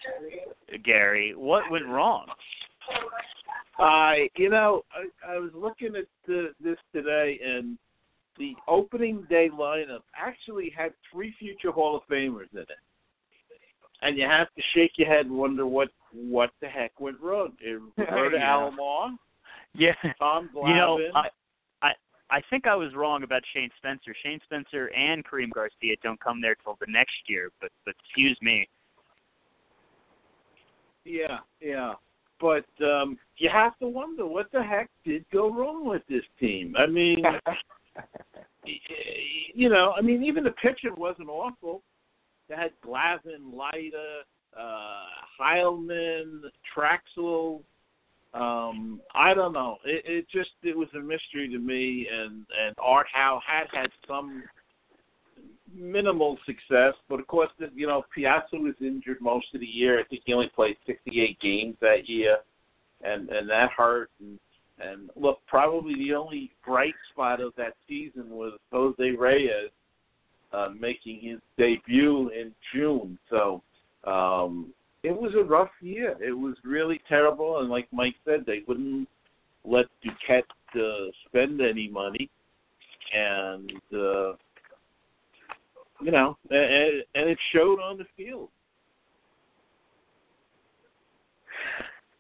Gary. 0.84 1.34
What 1.36 1.69
went 1.71 1.86
wrong? 1.88 2.28
I, 3.78 4.30
you 4.38 4.49
know, 4.49 4.84
I, 4.93 5.34
I 5.34 5.38
was 5.38 5.51
looking 5.53 5.95
at 5.95 6.05
the, 6.28 6.53
this 6.63 6.78
today, 6.93 7.39
and 7.45 7.78
the 8.38 8.53
opening 8.67 9.26
day 9.30 9.49
lineup 9.49 10.01
actually 10.17 10.71
had 10.76 10.93
three 11.11 11.34
future 11.39 11.71
Hall 11.71 11.95
of 11.95 12.03
Famers 12.09 12.51
in 12.53 12.59
it, 12.59 12.69
and 14.01 14.17
you 14.17 14.26
have 14.26 14.47
to 14.55 14.61
shake 14.73 14.93
your 14.97 15.07
head 15.07 15.26
and 15.26 15.38
wonder 15.38 15.65
what 15.65 15.89
what 16.13 16.51
the 16.61 16.67
heck 16.67 16.97
went 17.01 17.19
wrong. 17.19 17.51
Roberto 17.97 18.38
Yeah. 18.38 18.69
Alomar, 18.80 19.17
Yeah, 19.73 19.93
Tom 20.19 20.49
Glavine. 20.55 20.69
you 20.69 20.76
know, 20.76 20.99
I, 21.13 21.28
I 22.36 22.39
I 22.39 22.41
think 22.49 22.67
I 22.67 22.75
was 22.75 22.93
wrong 22.95 23.23
about 23.23 23.41
Shane 23.53 23.69
Spencer. 23.77 24.13
Shane 24.23 24.39
Spencer 24.43 24.91
and 24.93 25.25
Karim 25.27 25.51
Garcia 25.53 25.95
don't 26.03 26.19
come 26.19 26.41
there 26.41 26.55
till 26.55 26.77
the 26.79 26.88
next 26.89 27.15
year, 27.27 27.49
but 27.61 27.71
but 27.86 27.95
excuse 28.03 28.38
me. 28.41 28.67
Yeah, 31.05 31.39
yeah. 31.61 31.93
But 32.39 32.65
um 32.83 33.17
you 33.38 33.49
have 33.49 33.77
to 33.79 33.88
wonder 33.88 34.25
what 34.25 34.51
the 34.51 34.61
heck 34.61 34.89
did 35.05 35.25
go 35.31 35.53
wrong 35.53 35.86
with 35.86 36.01
this 36.09 36.23
team. 36.39 36.75
I 36.77 36.88
mean, 36.88 37.23
you 39.53 39.69
know, 39.69 39.93
I 39.97 40.01
mean, 40.01 40.23
even 40.23 40.43
the 40.43 40.51
pitching 40.51 40.95
wasn't 40.97 41.29
awful. 41.29 41.81
They 42.49 42.55
had 42.55 42.71
Glavine, 42.86 43.53
Leiter, 43.53 44.21
uh, 44.57 45.05
Heilman, 45.39 46.41
Trachsel. 46.75 47.61
Um, 48.36 48.99
I 49.13 49.33
don't 49.33 49.53
know. 49.53 49.77
It, 49.86 50.03
it 50.05 50.25
just 50.29 50.51
it 50.61 50.77
was 50.77 50.89
a 50.93 50.99
mystery 50.99 51.49
to 51.49 51.57
me. 51.57 52.07
And 52.11 52.45
and 52.61 52.75
Art 52.81 53.07
Howe 53.11 53.39
had 53.45 53.67
had 53.71 53.89
some 54.07 54.43
minimal 55.73 56.38
success, 56.45 56.93
but 57.09 57.19
of 57.19 57.27
course, 57.27 57.49
you 57.73 57.88
know, 57.88 58.03
Piazza 58.13 58.57
was 58.57 58.75
injured 58.81 59.21
most 59.21 59.47
of 59.53 59.61
the 59.61 59.65
year. 59.65 59.99
I 59.99 60.03
think 60.03 60.23
he 60.25 60.33
only 60.33 60.51
played 60.53 60.75
68 60.86 61.39
games 61.39 61.75
that 61.81 62.09
year, 62.09 62.38
and 63.01 63.29
and 63.29 63.49
that 63.49 63.71
hurt. 63.71 64.09
And 64.19 64.38
and 64.79 65.09
look, 65.15 65.39
probably 65.47 65.95
the 65.95 66.13
only 66.13 66.51
bright 66.65 66.95
spot 67.11 67.39
of 67.39 67.53
that 67.55 67.75
season 67.88 68.29
was 68.29 68.59
Jose 68.73 69.11
Reyes 69.11 69.71
uh, 70.51 70.69
making 70.77 71.21
his 71.21 71.39
debut 71.57 72.29
in 72.29 72.53
June. 72.73 73.17
So 73.29 73.61
um, 74.03 74.73
it 75.05 75.15
was 75.15 75.33
a 75.35 75.43
rough 75.43 75.69
year. 75.81 76.15
It 76.19 76.31
was 76.31 76.55
really 76.63 76.99
terrible, 77.07 77.59
and 77.59 77.69
like 77.69 77.87
Mike 77.91 78.15
said, 78.25 78.43
they 78.45 78.63
wouldn't 78.67 79.07
let 79.63 79.85
Duquette 80.03 80.43
uh, 80.75 81.11
spend 81.27 81.61
any 81.61 81.87
money, 81.87 82.29
and 83.15 83.71
uh, 83.93 84.33
you 86.01 86.11
know, 86.11 86.37
and, 86.49 87.03
and 87.13 87.29
it 87.29 87.37
showed 87.53 87.79
on 87.79 87.99
the 87.99 88.05
field. 88.17 88.49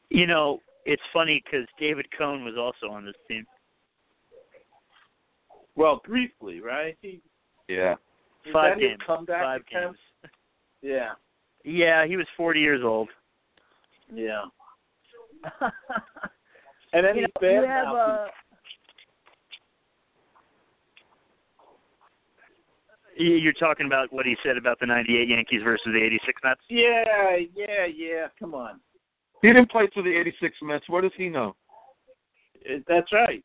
You 0.09 0.27
know, 0.27 0.59
it's 0.85 1.01
funny 1.11 1.43
because 1.43 1.67
David 1.79 2.05
Cone 2.15 2.45
was 2.45 2.55
also 2.55 2.93
on 2.93 3.03
this 3.03 3.15
team. 3.27 3.45
Well, 5.75 6.01
briefly, 6.05 6.61
right? 6.61 6.95
He, 7.01 7.19
Yeah. 7.67 7.95
Five 8.53 8.75
that 8.75 8.79
games. 8.79 8.99
comeback 9.05 9.41
Five 9.41 9.61
games. 9.65 9.97
Yeah, 10.83 11.13
Yeah, 11.65 12.05
he 12.05 12.15
was 12.15 12.27
40 12.37 12.59
years 12.59 12.81
old. 12.83 13.09
yeah. 14.13 14.43
And 16.93 17.05
then 17.05 17.15
You 17.17 17.21
he's 17.23 17.29
know, 17.35 17.41
bad 17.41 17.61
you 17.63 17.67
have 17.67 17.85
now. 17.87 17.95
uh, 17.97 18.27
You- 23.17 23.35
You're 23.35 23.53
talking 23.53 23.85
about 23.85 24.11
what 24.13 24.25
he 24.25 24.35
said 24.43 24.57
about 24.57 24.79
the 24.79 24.85
'98 24.85 25.27
Yankees 25.29 25.61
versus 25.63 25.87
the 25.93 26.01
'86 26.01 26.41
Mets. 26.43 26.61
Yeah, 26.69 27.35
yeah, 27.53 27.85
yeah. 27.85 28.27
Come 28.39 28.53
on, 28.53 28.79
He 29.41 29.47
didn't 29.51 29.69
play 29.71 29.87
for 29.93 30.03
the 30.03 30.13
'86 30.15 30.55
Mets. 30.61 30.87
What 30.89 31.01
does 31.01 31.11
he 31.17 31.29
know? 31.29 31.55
That's 32.87 33.11
right. 33.13 33.43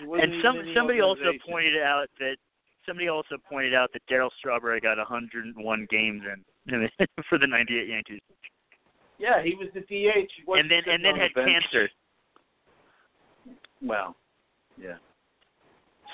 And 0.00 0.42
some 0.42 0.56
somebody 0.74 1.00
also 1.00 1.32
pointed 1.48 1.80
out 1.82 2.08
that 2.18 2.36
somebody 2.86 3.08
also 3.08 3.36
pointed 3.48 3.74
out 3.74 3.90
that 3.92 4.02
Darryl 4.10 4.30
Strawberry 4.38 4.80
got 4.80 4.98
101 4.98 5.86
games 5.90 6.22
in 6.68 6.86
for 7.28 7.38
the 7.38 7.46
'98 7.46 7.88
Yankees, 7.88 8.20
Yeah, 9.18 9.42
he 9.42 9.54
was 9.54 9.68
the 9.74 9.80
DH. 9.80 10.30
And 10.48 10.70
then 10.70 10.82
and 10.86 11.04
then 11.04 11.16
had 11.16 11.30
the 11.34 11.44
cancer. 11.44 11.88
Well, 13.80 14.16
yeah. 14.80 14.96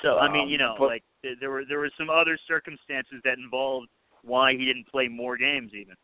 So 0.03 0.19
I 0.19 0.31
mean, 0.31 0.45
Um, 0.45 0.49
you 0.49 0.59
know, 0.59 0.75
but- 0.79 0.87
like 0.89 1.05
there 1.41 1.51
were 1.51 1.65
there 1.69 1.79
were 1.79 1.91
some 1.99 2.09
other 2.11 2.39
circumstances 2.47 3.21
that 3.25 3.39
involved 3.39 3.89
why 4.23 4.53
he 4.53 4.65
didn't 4.65 4.87
play 4.89 5.09
more 5.09 5.37
games 5.37 5.73
even. 5.75 5.95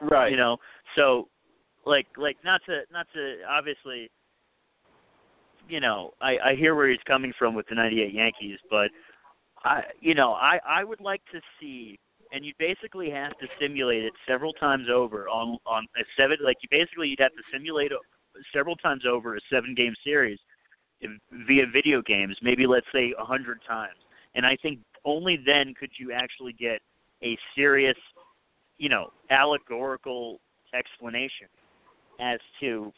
Right. 0.00 0.30
You 0.30 0.36
know, 0.36 0.58
so 0.94 1.28
like 1.86 2.06
like 2.16 2.36
not 2.44 2.60
to 2.66 2.82
not 2.92 3.06
to 3.14 3.38
obviously 3.48 4.10
you 5.68 5.80
know, 5.80 6.12
I 6.20 6.38
I 6.38 6.54
hear 6.54 6.74
where 6.74 6.90
he's 6.90 7.00
coming 7.06 7.32
from 7.38 7.54
with 7.54 7.66
the 7.68 7.74
98 7.74 8.12
Yankees, 8.12 8.58
but 8.70 8.90
I 9.64 9.82
you 10.00 10.14
know, 10.14 10.32
I 10.32 10.60
I 10.66 10.84
would 10.84 11.00
like 11.00 11.22
to 11.32 11.40
see 11.60 11.98
and 12.32 12.44
you 12.44 12.52
basically 12.58 13.10
have 13.10 13.36
to 13.38 13.46
simulate 13.60 14.04
it 14.04 14.12
several 14.26 14.52
times 14.52 14.86
over 14.92 15.28
on 15.28 15.58
on 15.66 15.86
a 15.96 16.04
seven 16.16 16.38
like 16.42 16.56
you 16.62 16.68
basically 16.70 17.08
you'd 17.08 17.20
have 17.20 17.32
to 17.32 17.42
simulate 17.52 17.92
it 17.92 17.98
several 18.52 18.76
times 18.76 19.04
over 19.06 19.36
a 19.36 19.40
seven 19.50 19.74
game 19.74 19.94
series 20.04 20.38
via 21.46 21.64
video 21.72 22.02
games, 22.02 22.36
maybe 22.42 22.66
let's 22.66 22.86
say 22.92 23.14
a 23.18 23.24
hundred 23.24 23.60
times. 23.66 23.96
And 24.34 24.46
I 24.46 24.56
think 24.62 24.78
only 25.04 25.38
then 25.44 25.74
could 25.78 25.90
you 25.98 26.12
actually 26.12 26.52
get 26.52 26.80
a 27.22 27.36
serious, 27.54 27.96
you 28.78 28.88
know, 28.88 29.08
allegorical 29.30 30.40
explanation 30.74 31.48
as 32.20 32.38
to 32.60 32.92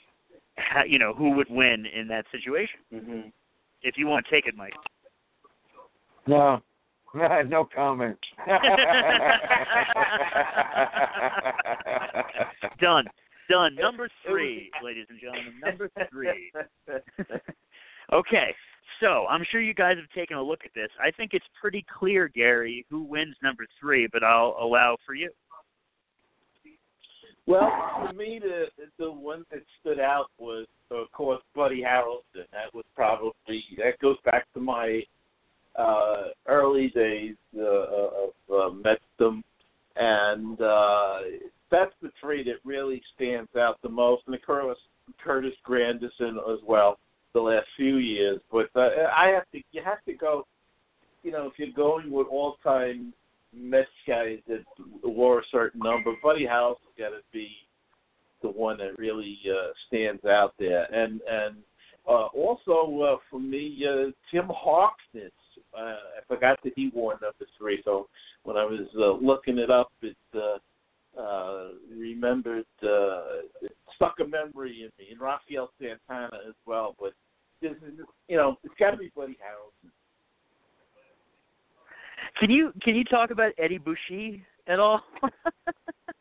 how, 0.56 0.84
you 0.84 0.98
know 0.98 1.14
who 1.14 1.30
would 1.30 1.48
win 1.48 1.86
in 1.86 2.08
that 2.08 2.26
situation. 2.30 2.80
hmm 2.92 3.28
If 3.82 3.96
you 3.96 4.06
want 4.06 4.26
to 4.26 4.30
take 4.30 4.46
it, 4.46 4.54
Mike. 4.56 4.74
No. 6.26 6.60
no 7.48 7.68
comment. 7.74 8.18
Done. 12.80 13.04
Done. 13.50 13.74
Number 13.74 14.08
three, 14.26 14.70
ladies 14.82 15.06
and 15.10 15.20
gentlemen. 15.20 15.54
Number 15.64 15.90
three. 16.10 16.52
Okay, 18.12 18.54
so 19.00 19.26
I'm 19.30 19.42
sure 19.50 19.62
you 19.62 19.72
guys 19.72 19.96
have 19.96 20.10
taken 20.14 20.36
a 20.36 20.42
look 20.42 20.60
at 20.66 20.74
this. 20.74 20.90
I 21.02 21.10
think 21.10 21.30
it's 21.32 21.46
pretty 21.58 21.84
clear, 21.98 22.28
Gary, 22.28 22.84
who 22.90 23.02
wins 23.02 23.34
number 23.42 23.64
three, 23.80 24.06
but 24.12 24.22
I'll 24.22 24.54
allow 24.60 24.98
for 25.06 25.14
you. 25.14 25.30
Well, 27.46 27.72
for 28.06 28.12
me, 28.12 28.38
the 28.40 28.66
the 28.98 29.10
one 29.10 29.44
that 29.50 29.62
stood 29.80 29.98
out 29.98 30.26
was, 30.38 30.66
of 30.90 31.10
course, 31.12 31.40
Buddy 31.54 31.82
Harrelson. 31.82 32.46
That 32.52 32.72
was 32.72 32.84
probably 32.94 33.64
that 33.78 33.98
goes 34.00 34.16
back 34.24 34.46
to 34.54 34.60
my 34.60 35.02
uh, 35.76 36.24
early 36.46 36.88
days 36.88 37.36
uh, 37.56 37.62
of 37.62 38.30
uh, 38.50 38.70
Metsdom, 38.70 39.42
and 39.96 40.60
uh, 40.60 41.18
that's 41.70 41.94
the 42.02 42.10
three 42.20 42.44
that 42.44 42.56
really 42.64 43.02
stands 43.14 43.50
out 43.56 43.80
the 43.82 43.88
most. 43.88 44.22
And 44.26 44.34
of 44.34 44.42
course, 44.42 44.78
Curtis 45.22 45.54
Granderson 45.68 46.36
as 46.52 46.60
well. 46.66 46.98
The 47.34 47.40
last 47.40 47.66
few 47.76 47.96
years, 47.96 48.40
but 48.52 48.68
uh, 48.76 48.90
I 49.16 49.28
have 49.28 49.50
to 49.52 49.62
you 49.72 49.82
have 49.82 50.04
to 50.04 50.12
go. 50.12 50.46
You 51.22 51.30
know, 51.30 51.46
if 51.46 51.54
you're 51.56 51.72
going 51.74 52.10
with 52.10 52.26
all 52.30 52.56
time 52.62 53.14
Mets 53.54 53.88
guys 54.06 54.38
that 54.48 54.64
wore 55.02 55.40
a 55.40 55.44
certain 55.50 55.80
number. 55.82 56.12
Buddy 56.22 56.46
House 56.46 56.78
got 56.98 57.12
a 57.12 57.20
one 58.62 58.78
that 58.78 58.98
really 58.98 59.38
uh, 59.46 59.72
stands 59.88 60.24
out 60.24 60.54
there. 60.58 60.84
And 60.92 61.20
and 61.28 61.56
uh, 62.08 62.26
also 62.26 63.02
uh, 63.02 63.16
for 63.30 63.40
me, 63.40 63.84
uh, 63.88 64.10
Tim 64.30 64.48
Harkness. 64.48 65.32
Uh, 65.76 65.80
I 65.82 66.24
forgot 66.28 66.58
that 66.64 66.72
he 66.76 66.90
wore 66.94 67.12
number 67.12 67.46
three. 67.58 67.80
So 67.84 68.08
when 68.44 68.56
I 68.56 68.64
was 68.64 68.86
uh, 68.96 69.12
looking 69.24 69.58
it 69.58 69.70
up, 69.70 69.90
it 70.02 70.16
uh, 70.34 70.58
uh, 71.20 71.68
remembered 71.90 72.66
uh, 72.82 73.42
it 73.62 73.76
stuck 73.96 74.16
a 74.20 74.24
memory 74.24 74.82
in 74.82 74.90
me, 74.98 75.10
and 75.10 75.20
Rafael 75.20 75.70
Santana 75.80 76.38
as 76.48 76.54
well. 76.66 76.94
But 76.98 77.12
this 77.60 77.72
is, 77.72 78.04
you 78.28 78.36
know, 78.36 78.56
it's 78.64 78.74
got 78.78 78.90
to 78.90 78.96
be 78.96 79.10
Buddy 79.14 79.32
Harrelson. 79.32 79.90
Can 82.38 82.50
you 82.50 82.72
can 82.82 82.94
you 82.94 83.04
talk 83.04 83.30
about 83.30 83.52
Eddie 83.58 83.78
Boucher 83.78 84.38
at 84.66 84.78
all? 84.78 85.02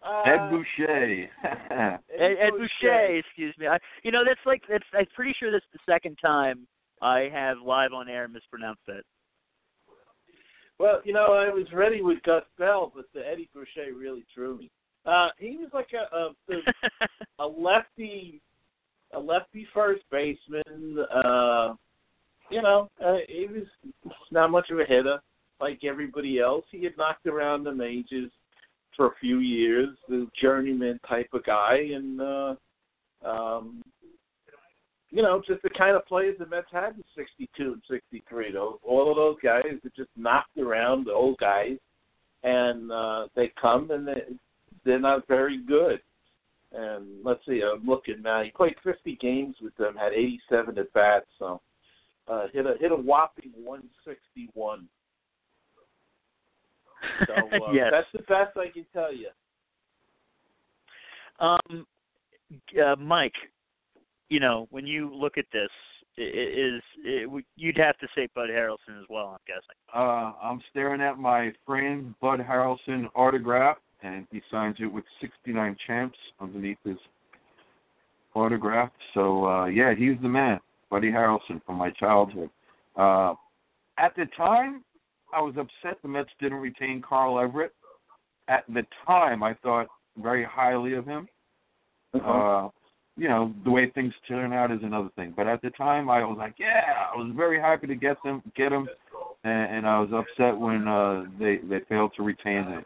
Uh, 0.03 0.23
Ed 0.25 0.49
Boucher. 0.49 1.29
Ed, 1.43 1.99
Ed 2.19 2.49
Boucher, 2.51 3.17
excuse 3.17 3.53
me. 3.59 3.67
I, 3.67 3.77
you 4.03 4.11
know, 4.11 4.23
that's 4.25 4.39
like 4.45 4.63
that's. 4.67 4.83
I'm 4.93 5.05
pretty 5.15 5.35
sure 5.39 5.51
that's 5.51 5.63
the 5.73 5.79
second 5.87 6.17
time 6.19 6.67
I 7.01 7.29
have 7.31 7.57
live 7.63 7.93
on 7.93 8.09
air 8.09 8.27
mispronounced 8.27 8.81
that. 8.87 9.03
Well, 10.81 10.99
you 11.03 11.13
know, 11.13 11.33
I 11.33 11.53
was 11.53 11.67
ready 11.71 12.01
with 12.01 12.23
Gus 12.23 12.41
Bell, 12.57 12.91
but 12.95 13.05
the 13.13 13.19
Eddie 13.19 13.47
Boucher 13.53 13.93
really 13.95 14.25
threw 14.33 14.57
me. 14.57 14.71
Uh, 15.05 15.27
he 15.37 15.55
was 15.57 15.69
like 15.75 15.89
a 15.93 16.15
a, 16.15 16.33
a 17.39 17.47
lefty, 17.47 18.41
a 19.13 19.19
lefty 19.19 19.67
first 19.75 20.01
baseman. 20.11 21.05
Uh, 21.13 21.75
you 22.49 22.63
know, 22.63 22.89
uh, 23.05 23.17
he 23.27 23.45
was 23.45 23.67
not 24.31 24.49
much 24.49 24.71
of 24.71 24.79
a 24.79 24.85
hitter 24.85 25.19
like 25.59 25.83
everybody 25.83 26.39
else. 26.39 26.65
He 26.71 26.83
had 26.83 26.97
knocked 26.97 27.27
around 27.27 27.63
the 27.63 27.71
majors 27.71 28.31
for 28.97 29.05
a 29.05 29.15
few 29.21 29.37
years, 29.37 29.89
the 30.09 30.27
journeyman 30.41 30.99
type 31.07 31.29
of 31.33 31.45
guy, 31.45 31.77
and 31.93 32.19
uh, 32.19 32.55
um, 33.23 33.83
you 35.11 35.21
know, 35.21 35.41
just 35.45 35.61
the 35.61 35.69
kind 35.69 35.95
of 35.95 36.05
players 36.05 36.37
the 36.39 36.45
Mets 36.45 36.67
had 36.71 36.95
in 36.95 37.03
'62 37.15 37.73
and 37.73 37.81
'63. 37.89 38.53
Those 38.53 38.77
all 38.83 39.09
of 39.09 39.17
those 39.17 39.37
guys 39.43 39.63
that 39.83 39.95
just 39.95 40.09
knocked 40.15 40.57
around 40.57 41.05
the 41.05 41.11
old 41.11 41.37
guys, 41.37 41.77
and 42.43 42.91
uh, 42.91 43.27
they 43.35 43.51
come 43.61 43.91
and 43.91 44.07
they 44.07 44.23
they're 44.85 44.99
not 44.99 45.27
very 45.27 45.61
good. 45.63 45.99
And 46.73 47.23
let's 47.23 47.45
see, 47.45 47.61
I'm 47.61 47.85
looking 47.85 48.21
now. 48.21 48.41
He 48.43 48.51
played 48.51 48.75
50 48.83 49.17
games 49.21 49.57
with 49.61 49.75
them, 49.75 49.95
had 49.95 50.13
87 50.13 50.77
at 50.77 50.93
bats, 50.93 51.25
so 51.37 51.59
uh, 52.29 52.47
hit 52.53 52.65
a 52.65 52.75
hit 52.79 52.93
a 52.93 52.95
whopping 52.95 53.51
161. 53.61 54.87
So 57.27 57.33
uh, 57.33 57.71
yes. 57.73 57.89
that's 57.91 58.07
the 58.13 58.19
best 58.19 58.55
I 58.55 58.69
can 58.69 58.85
tell 58.93 59.13
you. 59.13 59.29
Um, 61.39 61.85
uh, 62.81 62.95
Mike, 62.97 63.33
you 64.31 64.39
know, 64.39 64.67
when 64.71 64.87
you 64.87 65.13
look 65.13 65.37
at 65.37 65.45
this, 65.51 65.69
i- 66.17 66.21
i- 66.21 66.25
is 66.25 66.81
it, 67.03 67.45
you'd 67.57 67.77
have 67.77 67.97
to 67.97 68.07
say 68.15 68.27
Bud 68.33 68.49
Harrelson 68.49 68.99
as 68.99 69.07
well. 69.09 69.27
I'm 69.27 69.39
guessing. 69.45 69.75
Uh, 69.93 70.33
I'm 70.41 70.61
staring 70.69 71.01
at 71.01 71.19
my 71.19 71.53
friend 71.65 72.15
Bud 72.21 72.39
Harrelson 72.39 73.09
autograph, 73.13 73.77
and 74.01 74.25
he 74.31 74.41
signs 74.49 74.77
it 74.79 74.85
with 74.85 75.03
69 75.19 75.75
champs 75.85 76.17
underneath 76.39 76.77
his 76.85 76.97
autograph. 78.33 78.91
So 79.13 79.45
uh, 79.45 79.65
yeah, 79.65 79.93
he's 79.93 80.17
the 80.21 80.29
man, 80.29 80.61
Buddy 80.89 81.11
Harrelson 81.11 81.61
from 81.65 81.75
my 81.75 81.91
childhood. 81.91 82.49
Uh, 82.95 83.35
at 83.97 84.15
the 84.15 84.27
time, 84.37 84.85
I 85.33 85.41
was 85.41 85.55
upset 85.57 86.01
the 86.01 86.07
Mets 86.07 86.29
didn't 86.39 86.59
retain 86.59 87.01
Carl 87.01 87.37
Everett. 87.37 87.73
At 88.47 88.63
the 88.67 88.85
time, 89.05 89.43
I 89.43 89.55
thought 89.55 89.87
very 90.17 90.43
highly 90.45 90.93
of 90.93 91.05
him. 91.05 91.27
Uh, 92.13 92.69
you 93.17 93.27
know, 93.27 93.53
the 93.63 93.71
way 93.71 93.89
things 93.89 94.13
turn 94.27 94.53
out 94.53 94.71
is 94.71 94.79
another 94.83 95.09
thing. 95.15 95.33
But 95.35 95.47
at 95.47 95.61
the 95.61 95.69
time, 95.71 96.09
I 96.09 96.23
was 96.23 96.37
like, 96.37 96.55
yeah, 96.57 96.93
I 97.13 97.17
was 97.17 97.31
very 97.35 97.59
happy 97.59 97.87
to 97.87 97.95
get 97.95 98.17
them, 98.23 98.41
get 98.55 98.69
them, 98.69 98.87
and, 99.43 99.75
and 99.75 99.87
I 99.87 99.99
was 99.99 100.09
upset 100.13 100.57
when 100.57 100.87
uh, 100.87 101.25
they 101.39 101.57
they 101.57 101.83
failed 101.89 102.13
to 102.17 102.23
retain 102.23 102.63
him. 102.63 102.83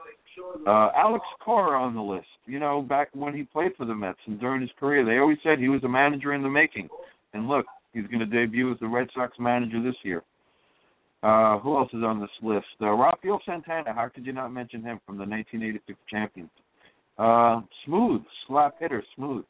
Uh, 0.68 0.90
Alex 0.96 1.24
Cora 1.44 1.80
on 1.80 1.94
the 1.94 2.02
list. 2.02 2.28
You 2.46 2.60
know, 2.60 2.82
back 2.82 3.10
when 3.14 3.34
he 3.34 3.44
played 3.44 3.72
for 3.78 3.86
the 3.86 3.96
Mets 3.96 4.20
and 4.26 4.40
during 4.40 4.62
his 4.62 4.70
career, 4.80 5.06
they 5.06 5.18
always 5.18 5.38
said 5.44 5.60
he 5.60 5.70
was 5.70 5.84
a 5.84 5.90
manager 5.90 6.34
in 6.34 6.44
the 6.44 6.50
making. 6.50 6.90
And 7.34 7.48
look, 7.48 7.66
he's 7.94 8.08
going 8.08 8.20
to 8.20 8.26
debut 8.26 8.72
as 8.72 8.80
the 8.80 8.88
Red 8.88 9.08
Sox 9.16 9.38
manager 9.40 9.82
this 9.82 9.96
year. 10.04 10.24
Uh, 11.24 11.58
who 11.60 11.76
else 11.76 11.90
is 11.94 12.04
on 12.04 12.20
this 12.20 12.30
list? 12.44 12.68
Uh, 12.82 12.92
Rafael 12.92 13.40
Santana. 13.46 13.94
How 13.94 14.10
could 14.10 14.26
you 14.26 14.34
not 14.34 14.50
mention 14.54 14.84
him 14.84 15.00
from 15.06 15.18
the 15.18 15.26
1986 15.26 15.98
champions? 16.10 16.52
Uh, 17.18 17.62
smooth, 17.86 18.22
slap 18.48 18.76
hitter, 18.80 19.04
smooth. 19.16 19.44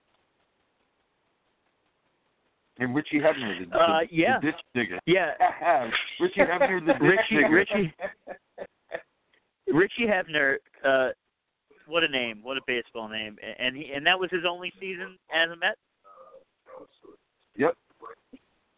And 2.78 2.94
Richie 2.94 3.20
Hebner, 3.20 3.70
the, 3.70 3.78
Uh, 3.78 4.00
the, 4.02 4.08
yeah. 4.12 4.40
the 4.40 4.48
ditch 4.48 4.56
digger. 4.74 5.00
Yeah, 5.06 5.32
Richie 6.20 6.42
Hebner, 6.42 6.86
the 6.86 6.94
ditch 6.94 7.02
Richie, 7.02 7.36
digger. 7.36 7.50
Richie, 7.50 7.94
Richie 9.68 10.08
Hebner. 10.08 10.58
Uh, 10.84 11.10
what 11.88 12.04
a 12.04 12.08
name! 12.08 12.40
What 12.44 12.58
a 12.58 12.62
baseball 12.68 13.08
name! 13.08 13.38
And 13.60 13.76
he 13.78 13.92
and 13.94 14.06
that 14.06 14.20
was 14.20 14.30
his 14.32 14.44
only 14.50 14.74
season 14.80 15.18
as 15.34 15.50
a 15.52 15.56
Met. 15.56 15.78
Yep. 17.58 17.76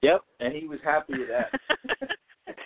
Yep, 0.04 0.22
and 0.42 0.54
he 0.54 0.68
was 0.68 0.80
happy 0.84 1.14
with 1.18 1.30
that. 1.30 1.52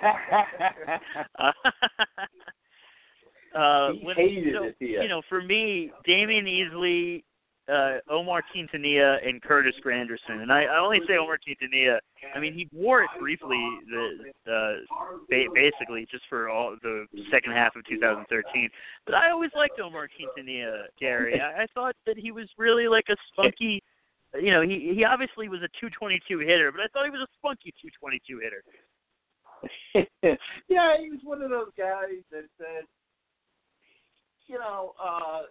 uh, 3.55 3.91
He 3.93 4.05
when, 4.05 4.15
hated 4.15 4.53
so, 4.55 4.63
it 4.63 4.75
here. 4.79 5.01
You 5.01 5.09
know, 5.09 5.21
for 5.29 5.41
me, 5.41 5.91
Damion 6.07 6.45
Easley, 6.45 7.23
uh, 7.69 7.97
Omar 8.09 8.41
Quintanilla, 8.53 9.17
and 9.27 9.41
Curtis 9.41 9.75
Granderson. 9.85 10.41
And 10.41 10.51
I, 10.51 10.63
I 10.63 10.79
only 10.79 10.99
say 11.07 11.17
Omar 11.17 11.37
Quintanilla. 11.37 11.99
I 12.35 12.39
mean, 12.39 12.53
he 12.53 12.67
wore 12.73 13.03
it 13.03 13.09
briefly, 13.19 13.63
the 13.89 14.31
uh, 14.51 14.95
ba- 15.29 15.51
basically 15.53 16.07
just 16.09 16.23
for 16.29 16.49
all 16.49 16.75
the 16.81 17.05
second 17.31 17.53
half 17.53 17.75
of 17.75 17.85
2013. 17.85 18.69
But 19.05 19.15
I 19.15 19.31
always 19.31 19.51
liked 19.55 19.79
Omar 19.79 20.07
Quintanilla, 20.07 20.85
Gary. 20.99 21.39
I, 21.39 21.63
I 21.63 21.65
thought 21.73 21.95
that 22.05 22.17
he 22.17 22.31
was 22.31 22.47
really 22.57 22.87
like 22.87 23.05
a 23.09 23.15
spunky. 23.31 23.83
You 24.33 24.51
know, 24.51 24.61
he 24.61 24.93
he 24.95 25.03
obviously 25.03 25.49
was 25.49 25.59
a 25.59 25.69
222 25.79 26.39
hitter, 26.39 26.71
but 26.71 26.81
I 26.81 26.87
thought 26.93 27.05
he 27.05 27.11
was 27.11 27.21
a 27.21 27.31
spunky 27.37 27.73
222 27.81 28.39
hitter. 28.39 28.63
yeah, 30.67 30.97
he 30.99 31.09
was 31.11 31.19
one 31.23 31.41
of 31.41 31.49
those 31.49 31.69
guys 31.77 32.23
that 32.31 32.45
said, 32.57 32.85
you 34.47 34.57
know, 34.57 34.93
uh, 35.01 35.41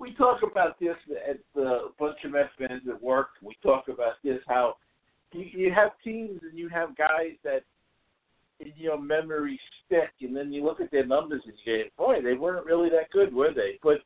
we 0.00 0.14
talk 0.14 0.40
about 0.42 0.78
this 0.80 0.96
at 1.28 1.38
the 1.54 1.90
bunch 1.98 2.18
of 2.24 2.32
Mets 2.32 2.50
fans 2.58 2.82
at 2.88 3.02
work. 3.02 3.30
We 3.42 3.56
talk 3.62 3.88
about 3.88 4.14
this 4.24 4.40
how 4.48 4.76
you, 5.32 5.46
you 5.52 5.72
have 5.72 5.90
teams 6.04 6.40
and 6.42 6.58
you 6.58 6.68
have 6.68 6.96
guys 6.96 7.32
that 7.44 7.62
in 8.60 8.72
your 8.76 9.00
memory 9.00 9.58
stick, 9.84 10.10
and 10.20 10.36
then 10.36 10.52
you 10.52 10.64
look 10.64 10.80
at 10.80 10.90
their 10.90 11.06
numbers 11.06 11.42
and 11.44 11.54
you 11.64 11.84
go, 11.84 12.04
boy, 12.04 12.22
they 12.22 12.34
weren't 12.34 12.66
really 12.66 12.88
that 12.90 13.10
good, 13.10 13.34
were 13.34 13.52
they? 13.52 13.78
But 13.82 13.98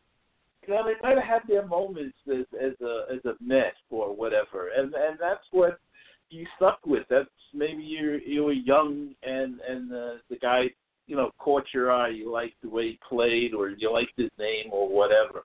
you 0.66 0.74
know, 0.74 0.82
they 0.84 0.94
might 1.02 1.16
have 1.16 1.42
had 1.42 1.42
their 1.48 1.66
moments 1.66 2.16
as 2.28 2.46
as 2.60 2.72
a 2.80 3.04
as 3.12 3.24
a 3.24 3.34
Met 3.40 3.74
or 3.90 4.14
whatever, 4.14 4.70
and 4.76 4.94
and 4.94 5.18
that's 5.20 5.44
what 5.50 5.78
you 6.30 6.46
stuck 6.56 6.80
with. 6.86 7.04
That's 7.08 7.28
maybe 7.54 7.82
you 7.82 8.20
you 8.26 8.44
were 8.44 8.52
young 8.52 9.14
and 9.22 9.60
and 9.68 9.90
the 9.90 10.20
the 10.28 10.36
guy 10.36 10.64
you 11.06 11.16
know 11.16 11.30
caught 11.38 11.64
your 11.72 11.92
eye. 11.92 12.08
You 12.08 12.32
liked 12.32 12.60
the 12.62 12.68
way 12.68 12.90
he 12.90 12.98
played, 13.08 13.54
or 13.54 13.68
you 13.68 13.92
liked 13.92 14.12
his 14.16 14.30
name, 14.38 14.66
or 14.72 14.88
whatever. 14.88 15.44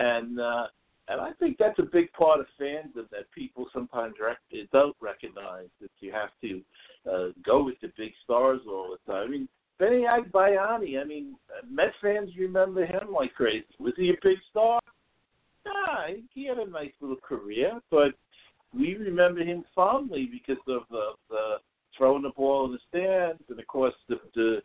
And 0.00 0.40
uh, 0.40 0.66
and 1.08 1.20
I 1.20 1.32
think 1.38 1.58
that's 1.58 1.78
a 1.78 1.82
big 1.82 2.10
part 2.12 2.40
of 2.40 2.46
fandom 2.58 3.08
that 3.10 3.30
people 3.34 3.66
sometimes 3.72 4.14
rec- 4.20 4.68
don't 4.72 4.96
recognize 5.00 5.68
that 5.80 5.90
you 6.00 6.10
have 6.12 6.30
to 6.40 6.62
uh, 7.10 7.32
go 7.44 7.64
with 7.64 7.74
the 7.82 7.92
big 7.98 8.12
stars 8.24 8.60
all 8.66 8.96
the 8.96 9.12
time. 9.12 9.26
I 9.26 9.30
mean, 9.30 9.48
Benny 9.78 10.04
Agbayani. 10.04 11.00
I 11.00 11.04
mean, 11.04 11.34
uh, 11.50 11.66
Met 11.70 11.92
fans 12.00 12.30
remember 12.38 12.86
him 12.86 13.12
like 13.12 13.34
crazy. 13.34 13.66
Was 13.78 13.92
he 13.96 14.10
a 14.10 14.14
big 14.22 14.38
star? 14.50 14.80
Nah, 15.66 16.06
he 16.32 16.46
had 16.46 16.58
a 16.58 16.70
nice 16.70 16.92
little 17.02 17.16
career, 17.16 17.80
but 17.90 18.12
we 18.72 18.94
remember 18.94 19.42
him 19.42 19.64
fondly 19.74 20.30
because 20.32 20.62
of 20.68 20.82
the, 20.90 21.10
the 21.28 21.56
throwing 21.98 22.22
the 22.22 22.30
ball 22.30 22.66
in 22.66 22.72
the 22.72 22.78
stands, 22.88 23.42
and 23.50 23.58
of 23.58 23.66
course 23.66 23.94
the 24.08 24.18
the, 24.34 24.62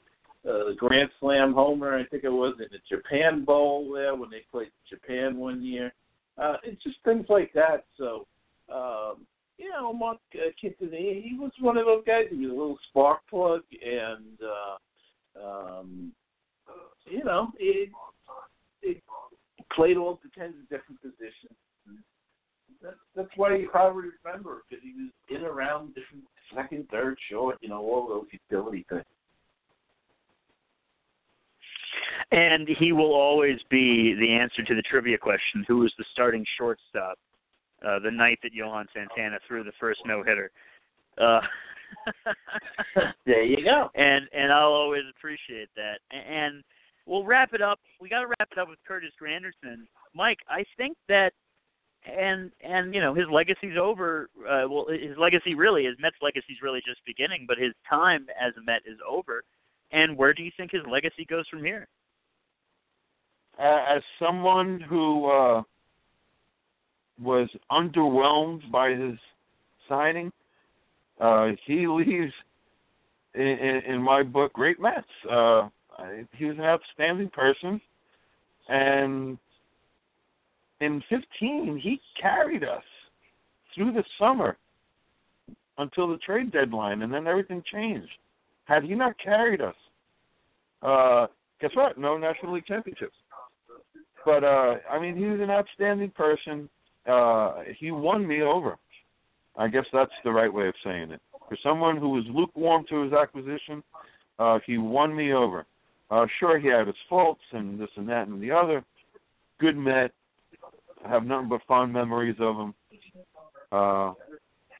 uh, 0.47 0.73
Grand 0.77 1.09
Slam 1.19 1.53
homer. 1.53 1.97
I 1.97 2.05
think 2.05 2.23
it 2.23 2.29
was 2.29 2.55
in 2.59 2.67
the 2.71 2.79
Japan 2.89 3.43
Bowl 3.43 3.91
there 3.93 4.15
when 4.15 4.29
they 4.29 4.43
played 4.51 4.71
Japan 4.89 5.37
one 5.37 5.63
year. 5.63 5.93
Uh, 6.37 6.57
it's 6.63 6.81
just 6.83 6.97
things 7.05 7.25
like 7.29 7.51
that. 7.53 7.85
So, 7.97 8.27
um, 8.73 9.25
you 9.57 9.69
know, 9.69 9.93
Mark 9.93 10.17
uh, 10.35 10.49
he 10.59 11.37
was 11.39 11.51
one 11.59 11.77
of 11.77 11.85
those 11.85 12.03
guys. 12.05 12.25
He 12.29 12.37
was 12.37 12.51
a 12.51 12.53
little 12.53 12.79
spark 12.89 13.21
plug, 13.29 13.61
and 13.81 14.37
uh, 14.43 15.47
um, 15.47 16.11
you 17.05 17.23
know, 17.23 17.51
it, 17.57 17.89
it 18.81 19.01
played 19.73 19.97
all 19.97 20.19
kinds 20.35 20.55
of 20.61 20.69
different 20.69 21.01
positions 21.01 21.55
that's 22.85 22.97
that's 23.15 23.29
why 23.35 23.55
you 23.55 23.67
probably 23.69 24.09
remember 24.23 24.63
because 24.69 24.83
he 24.83 24.93
was 24.93 25.11
in 25.29 25.45
around 25.45 25.95
different 25.95 26.23
second, 26.53 26.87
third, 26.91 27.17
short, 27.29 27.57
you 27.61 27.69
know, 27.69 27.81
all 27.81 28.07
those 28.07 28.27
utility 28.31 28.85
things. 28.89 29.03
And 32.31 32.67
he 32.79 32.91
will 32.91 33.13
always 33.13 33.59
be 33.69 34.15
the 34.15 34.31
answer 34.31 34.63
to 34.63 34.75
the 34.75 34.81
trivia 34.81 35.17
question: 35.17 35.63
Who 35.67 35.79
was 35.79 35.93
the 35.97 36.05
starting 36.11 36.45
shortstop 36.57 37.17
uh, 37.85 37.99
the 37.99 38.11
night 38.11 38.39
that 38.43 38.53
Johan 38.53 38.87
Santana 38.93 39.37
threw 39.47 39.63
the 39.63 39.71
first 39.79 39.99
no 40.05 40.23
hitter? 40.23 40.51
Uh, 41.21 41.41
there 43.25 43.43
you 43.43 43.63
go. 43.63 43.89
And 43.95 44.27
and 44.33 44.51
I'll 44.51 44.73
always 44.73 45.03
appreciate 45.17 45.69
that. 45.75 45.99
And 46.11 46.63
we'll 47.05 47.23
wrap 47.23 47.53
it 47.53 47.61
up. 47.61 47.79
We 48.01 48.09
got 48.09 48.21
to 48.21 48.27
wrap 48.27 48.49
it 48.51 48.57
up 48.57 48.69
with 48.69 48.79
Curtis 48.87 49.11
Granderson. 49.21 49.85
Mike, 50.13 50.39
I 50.49 50.63
think 50.77 50.97
that 51.07 51.31
and 52.05 52.51
and 52.61 52.93
you 52.93 53.01
know 53.01 53.13
his 53.13 53.25
legacy's 53.31 53.77
over. 53.79 54.29
Uh, 54.39 54.65
well, 54.69 54.87
his 54.89 55.17
legacy 55.17 55.55
really, 55.55 55.85
his 55.85 55.95
Mets 55.99 56.17
legacy's 56.21 56.61
really 56.61 56.81
just 56.85 56.99
beginning, 57.05 57.45
but 57.47 57.57
his 57.57 57.73
time 57.89 58.27
as 58.39 58.53
a 58.57 58.63
Met 58.63 58.81
is 58.85 58.97
over. 59.07 59.43
And 59.91 60.17
where 60.17 60.33
do 60.33 60.43
you 60.43 60.51
think 60.57 60.71
his 60.71 60.81
legacy 60.89 61.25
goes 61.25 61.47
from 61.47 61.63
here? 61.63 61.87
As 63.59 64.01
someone 64.19 64.81
who 64.81 65.25
uh, 65.29 65.63
was 67.21 67.49
underwhelmed 67.71 68.69
by 68.71 68.91
his 68.91 69.17
signing, 69.87 70.31
uh, 71.19 71.49
he 71.65 71.87
leaves 71.87 72.33
in, 73.33 73.81
in, 73.87 74.01
my 74.01 74.23
book 74.23 74.51
great 74.53 74.79
Mets. 74.79 75.07
Uh, 75.29 75.69
he 76.33 76.45
was 76.45 76.57
an 76.57 76.65
outstanding 76.65 77.29
person, 77.29 77.79
and 78.67 79.37
in 80.81 81.01
15 81.09 81.79
he 81.81 82.01
carried 82.21 82.63
us 82.63 82.83
through 83.73 83.93
the 83.93 84.03
summer 84.19 84.57
until 85.77 86.07
the 86.07 86.17
trade 86.17 86.51
deadline, 86.51 87.01
and 87.01 87.13
then 87.13 87.27
everything 87.27 87.63
changed. 87.71 88.11
Had 88.65 88.83
he 88.83 88.95
not 88.95 89.13
carried 89.19 89.61
us, 89.61 89.75
uh, 90.81 91.27
guess 91.61 91.71
what? 91.73 91.97
No 91.97 92.17
National 92.17 92.53
League 92.53 92.65
championships. 92.65 93.15
But 94.25 94.43
uh, 94.43 94.75
I 94.91 94.99
mean, 94.99 95.15
he 95.15 95.25
was 95.25 95.39
an 95.39 95.51
outstanding 95.51 96.09
person. 96.11 96.67
Uh, 97.07 97.61
he 97.77 97.91
won 97.91 98.27
me 98.27 98.41
over. 98.41 98.77
I 99.55 99.67
guess 99.67 99.85
that's 99.93 100.11
the 100.23 100.31
right 100.31 100.51
way 100.51 100.67
of 100.67 100.73
saying 100.83 101.11
it. 101.11 101.21
For 101.47 101.57
someone 101.63 101.97
who 101.97 102.09
was 102.09 102.25
lukewarm 102.29 102.85
to 102.89 103.03
his 103.03 103.13
acquisition, 103.13 103.83
uh, 104.39 104.59
he 104.65 104.77
won 104.77 105.15
me 105.15 105.33
over. 105.33 105.65
Uh, 106.09 106.25
sure, 106.39 106.59
he 106.59 106.67
had 106.67 106.87
his 106.87 106.95
faults 107.07 107.41
and 107.51 107.79
this 107.79 107.89
and 107.95 108.09
that 108.09 108.27
and 108.27 108.41
the 108.41 108.51
other. 108.51 108.83
Good 109.59 109.77
Met. 109.77 110.11
I 111.05 111.09
have 111.09 111.23
nothing 111.23 111.49
but 111.49 111.61
fond 111.67 111.93
memories 111.93 112.35
of 112.39 112.55
him. 112.55 112.73
Uh, 113.71 114.13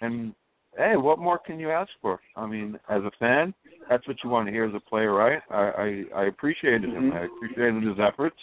and 0.02 0.34
hey, 0.78 0.96
what 0.96 1.20
more 1.20 1.38
can 1.38 1.60
you 1.60 1.72
ask 1.72 1.90
for? 2.02 2.20
I 2.36 2.46
mean, 2.48 2.80
as 2.90 3.04
a 3.04 3.12
fan, 3.20 3.54
that's 3.90 4.08
what 4.08 4.18
you 4.24 4.30
want 4.30 4.48
to 4.48 4.52
hear 4.52 4.66
as 4.66 4.74
a 4.76 4.80
player, 4.80 5.14
right? 5.14 5.42
I 5.50 6.04
I, 6.16 6.22
I 6.22 6.26
appreciated 6.26 6.90
him. 6.90 7.12
Mm-hmm. 7.12 7.18
I 7.18 7.26
appreciated 7.26 7.84
his 7.84 7.98
efforts, 8.00 8.38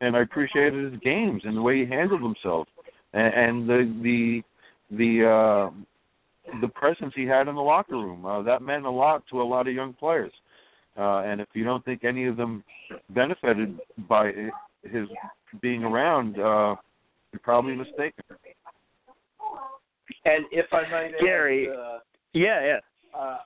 and 0.00 0.16
I 0.16 0.20
appreciated 0.20 0.92
his 0.92 1.00
games 1.00 1.42
and 1.44 1.56
the 1.56 1.62
way 1.62 1.84
he 1.84 1.86
handled 1.86 2.22
himself, 2.22 2.66
and, 3.12 3.34
and 3.34 3.68
the 3.68 3.94
the 4.02 4.42
the 4.96 5.28
uh, 5.28 6.58
the 6.60 6.68
presence 6.68 7.12
he 7.14 7.26
had 7.26 7.48
in 7.48 7.54
the 7.54 7.60
locker 7.60 7.94
room. 7.94 8.24
Uh, 8.24 8.42
that 8.42 8.62
meant 8.62 8.86
a 8.86 8.90
lot 8.90 9.22
to 9.30 9.40
a 9.40 9.44
lot 9.44 9.68
of 9.68 9.74
young 9.74 9.92
players. 9.92 10.32
Uh, 10.98 11.20
and 11.20 11.40
if 11.40 11.48
you 11.54 11.64
don't 11.64 11.84
think 11.84 12.04
any 12.04 12.26
of 12.26 12.36
them 12.36 12.64
benefited 13.10 13.78
by 14.08 14.32
his 14.82 15.08
being 15.62 15.84
around, 15.84 16.38
uh, 16.38 16.74
you're 17.32 17.40
probably 17.42 17.76
mistaken. 17.76 18.24
And 20.24 20.44
if 20.50 20.66
I 20.72 20.82
might 20.90 21.14
add, 21.14 21.20
Gary. 21.20 21.68
uh, 21.70 21.98
Yeah, 22.32 22.64
yeah. 22.64 23.18
uh, 23.18 23.38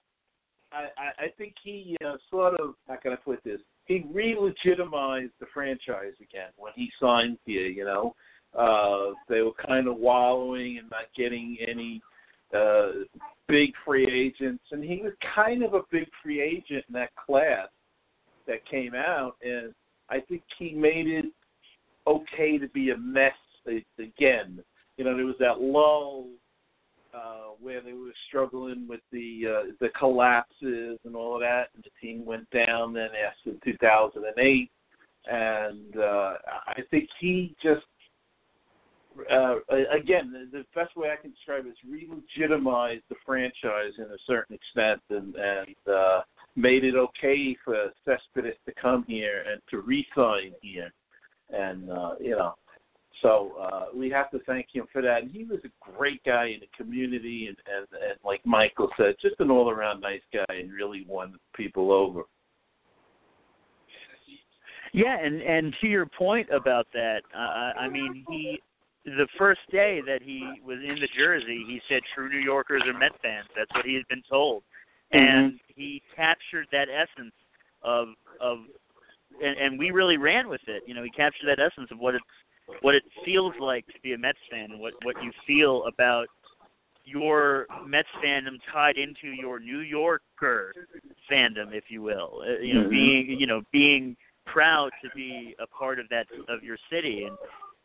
I, 0.72 0.86
I 0.98 1.24
I 1.24 1.28
think 1.36 1.54
he 1.62 1.96
uh, 2.04 2.16
sort 2.30 2.58
of 2.60 2.74
how 2.88 2.96
can 2.96 3.12
I 3.12 3.16
put 3.16 3.44
this? 3.44 3.60
He 3.86 4.06
re-legitimized 4.12 5.32
the 5.40 5.46
franchise 5.52 6.14
again 6.20 6.50
when 6.56 6.72
he 6.74 6.90
signed 7.00 7.38
here. 7.44 7.66
You 7.66 7.84
know, 7.84 8.14
uh, 8.58 9.14
they 9.28 9.42
were 9.42 9.52
kind 9.66 9.88
of 9.88 9.96
wallowing 9.96 10.78
and 10.78 10.88
not 10.90 11.06
getting 11.16 11.58
any 11.66 12.00
uh, 12.56 13.04
big 13.48 13.72
free 13.84 14.06
agents, 14.06 14.64
and 14.70 14.82
he 14.82 15.00
was 15.02 15.12
kind 15.34 15.62
of 15.62 15.74
a 15.74 15.82
big 15.90 16.06
free 16.22 16.40
agent 16.40 16.84
in 16.88 16.94
that 16.94 17.10
class 17.16 17.68
that 18.46 18.64
came 18.68 18.94
out, 18.94 19.36
and 19.42 19.74
I 20.08 20.20
think 20.20 20.42
he 20.58 20.72
made 20.72 21.06
it 21.06 21.26
okay 22.06 22.58
to 22.58 22.68
be 22.68 22.90
a 22.90 22.96
mess 22.96 23.32
again. 23.98 24.62
You 24.96 25.04
know, 25.04 25.16
there 25.16 25.26
was 25.26 25.36
that 25.40 25.60
lull 25.60 26.26
uh, 27.14 27.52
where 27.60 27.80
they 27.80 27.92
were 27.92 28.12
struggling 28.28 28.86
with 28.88 29.00
the 29.12 29.42
uh, 29.46 29.72
the 29.80 29.88
collapses 29.90 30.98
and 31.04 31.14
all 31.14 31.34
of 31.34 31.40
that, 31.40 31.68
and 31.74 31.84
the 31.84 32.06
team 32.06 32.24
went 32.24 32.48
down 32.50 32.92
then 32.92 33.10
after 33.26 33.58
2008, 33.64 34.70
and 35.26 35.96
uh, 35.96 36.34
I 36.66 36.80
think 36.90 37.08
he 37.20 37.54
just 37.62 37.84
uh, 39.30 39.56
again 39.92 40.32
the, 40.32 40.58
the 40.58 40.64
best 40.74 40.96
way 40.96 41.10
I 41.10 41.20
can 41.20 41.30
describe 41.30 41.66
it 41.66 41.70
is 41.70 41.76
re-legitimized 41.88 43.04
the 43.08 43.16
franchise 43.24 43.92
in 43.98 44.04
a 44.04 44.18
certain 44.26 44.56
extent, 44.56 45.00
and 45.10 45.34
and 45.36 45.76
uh, 45.92 46.20
made 46.56 46.84
it 46.84 46.96
okay 46.96 47.56
for 47.64 47.92
Cespedes 48.04 48.56
to 48.66 48.74
come 48.80 49.04
here 49.06 49.44
and 49.50 49.60
to 49.70 49.80
re-sign 49.80 50.52
here, 50.62 50.92
and 51.50 51.90
uh, 51.90 52.14
you 52.20 52.30
know 52.30 52.54
so 53.24 53.52
uh, 53.58 53.86
we 53.96 54.10
have 54.10 54.30
to 54.32 54.38
thank 54.40 54.66
him 54.70 54.84
for 54.92 55.00
that. 55.00 55.22
And 55.22 55.30
he 55.30 55.44
was 55.44 55.60
a 55.64 55.92
great 55.96 56.22
guy 56.24 56.48
in 56.48 56.60
the 56.60 56.68
community, 56.76 57.46
and, 57.48 57.56
and, 57.74 57.86
and 57.92 58.18
like 58.22 58.44
Michael 58.44 58.90
said, 58.98 59.14
just 59.20 59.36
an 59.38 59.50
all-around 59.50 60.02
nice 60.02 60.20
guy, 60.30 60.54
and 60.54 60.70
really 60.70 61.06
won 61.08 61.36
people 61.56 61.90
over. 61.90 62.24
Yeah, 64.92 65.18
and 65.18 65.40
and 65.40 65.74
to 65.80 65.86
your 65.88 66.06
point 66.06 66.48
about 66.50 66.86
that, 66.92 67.22
uh, 67.34 67.72
I 67.80 67.88
mean, 67.88 68.24
he 68.28 68.60
the 69.06 69.26
first 69.38 69.60
day 69.72 70.02
that 70.06 70.20
he 70.22 70.46
was 70.64 70.78
in 70.78 70.96
the 71.00 71.08
jersey, 71.16 71.64
he 71.66 71.80
said 71.88 72.02
true 72.14 72.28
New 72.28 72.38
Yorkers 72.38 72.82
are 72.86 72.92
Met 72.92 73.12
fans. 73.22 73.48
That's 73.56 73.72
what 73.74 73.86
he 73.86 73.94
had 73.94 74.06
been 74.08 74.22
told, 74.30 74.62
and 75.12 75.58
he 75.74 76.02
captured 76.14 76.66
that 76.72 76.88
essence 76.88 77.34
of 77.82 78.08
of, 78.40 78.58
and, 79.42 79.56
and 79.58 79.78
we 79.78 79.90
really 79.90 80.18
ran 80.18 80.48
with 80.48 80.62
it. 80.68 80.82
You 80.86 80.94
know, 80.94 81.02
he 81.02 81.10
captured 81.10 81.48
that 81.48 81.58
essence 81.58 81.90
of 81.90 81.98
what 81.98 82.14
it's 82.14 82.24
what 82.80 82.94
it 82.94 83.04
feels 83.24 83.54
like 83.58 83.86
to 83.86 84.00
be 84.02 84.12
a 84.12 84.18
Mets 84.18 84.38
fan 84.50 84.70
and 84.72 84.80
what 84.80 84.94
what 85.02 85.16
you 85.20 85.32
feel 85.46 85.84
about 85.86 86.28
your 87.04 87.68
Mets 87.82 88.08
fandom 88.22 88.58
tied 88.72 88.96
into 88.96 89.28
your 89.28 89.58
New 89.58 89.80
Yorker 89.80 90.74
fandom, 91.30 91.72
if 91.72 91.84
you 91.88 92.02
will. 92.02 92.42
Uh, 92.46 92.58
you 92.60 92.74
know, 92.74 92.82
Mhm. 92.82 92.90
being 92.90 93.40
you 93.40 93.46
know 93.46 93.62
being 93.72 94.16
proud 94.46 94.92
to 95.02 95.10
be 95.10 95.54
a 95.58 95.66
part 95.66 95.98
of 95.98 96.08
that 96.08 96.26
of 96.48 96.62
your 96.62 96.78
city 96.90 97.24
and 97.24 97.38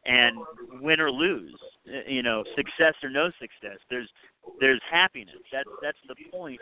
and 0.05 0.47
win 0.81 0.99
or 0.99 1.11
lose, 1.11 1.59
uh, 1.87 1.99
you 2.07 2.21
know, 2.23 2.43
success 2.55 2.95
or 3.03 3.09
no 3.09 3.29
success. 3.39 3.79
There's 3.89 4.09
there's 4.59 4.81
happiness. 4.89 5.41
That's 5.51 5.69
that's 5.81 5.97
the 6.07 6.15
point 6.31 6.61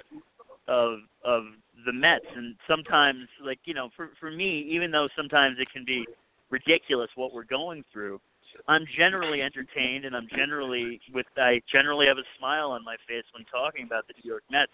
of 0.67 0.99
of 1.23 1.43
the 1.85 1.93
Mets. 1.93 2.25
And 2.35 2.55
sometimes, 2.67 3.27
like 3.41 3.59
you 3.65 3.73
know, 3.73 3.89
for 3.95 4.09
for 4.19 4.31
me, 4.31 4.61
even 4.69 4.91
though 4.91 5.07
sometimes 5.15 5.57
it 5.59 5.69
can 5.71 5.85
be 5.85 6.07
ridiculous 6.49 7.09
what 7.15 7.33
we're 7.33 7.43
going 7.43 7.83
through, 7.91 8.19
I'm 8.67 8.85
generally 8.97 9.41
entertained 9.41 10.05
and 10.05 10.15
I'm 10.15 10.27
generally 10.35 10.99
with 11.13 11.25
I 11.37 11.61
generally 11.71 12.07
have 12.07 12.17
a 12.17 12.27
smile 12.37 12.71
on 12.71 12.83
my 12.83 12.95
face 13.07 13.23
when 13.33 13.45
talking 13.45 13.85
about 13.85 14.07
the 14.07 14.13
New 14.23 14.29
York 14.29 14.43
Mets. 14.49 14.71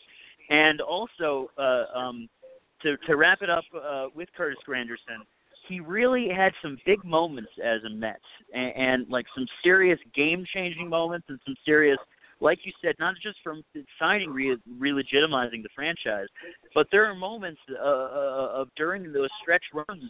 And 0.49 0.81
also 0.81 1.49
uh 1.57 1.85
um 1.93 2.29
to 2.81 2.97
to 3.07 3.15
wrap 3.15 3.41
it 3.41 3.49
up 3.49 3.65
uh 3.75 4.07
with 4.15 4.29
Curtis 4.35 4.59
Granderson, 4.67 5.25
he 5.67 5.79
really 5.79 6.29
had 6.29 6.53
some 6.61 6.77
big 6.85 7.03
moments 7.03 7.51
as 7.63 7.83
a 7.85 7.89
Mets 7.89 8.19
and, 8.53 8.75
and 8.75 9.09
like 9.09 9.25
some 9.35 9.45
serious 9.63 9.99
game 10.15 10.45
changing 10.53 10.87
moments 10.89 11.25
and 11.29 11.39
some 11.45 11.55
serious 11.65 11.97
like 12.39 12.59
you 12.63 12.73
said, 12.81 12.95
not 12.99 13.15
just 13.23 13.37
from 13.41 13.63
signing 13.97 14.29
re 14.29 14.57
re-legitimizing 14.77 15.63
the 15.63 15.69
franchise, 15.73 16.27
but 16.75 16.87
there 16.91 17.05
are 17.05 17.15
moments 17.15 17.61
uh, 17.71 17.81
uh, 17.81 18.49
of 18.53 18.67
during 18.75 19.13
those 19.13 19.29
stretch 19.41 19.63
runs 19.73 20.09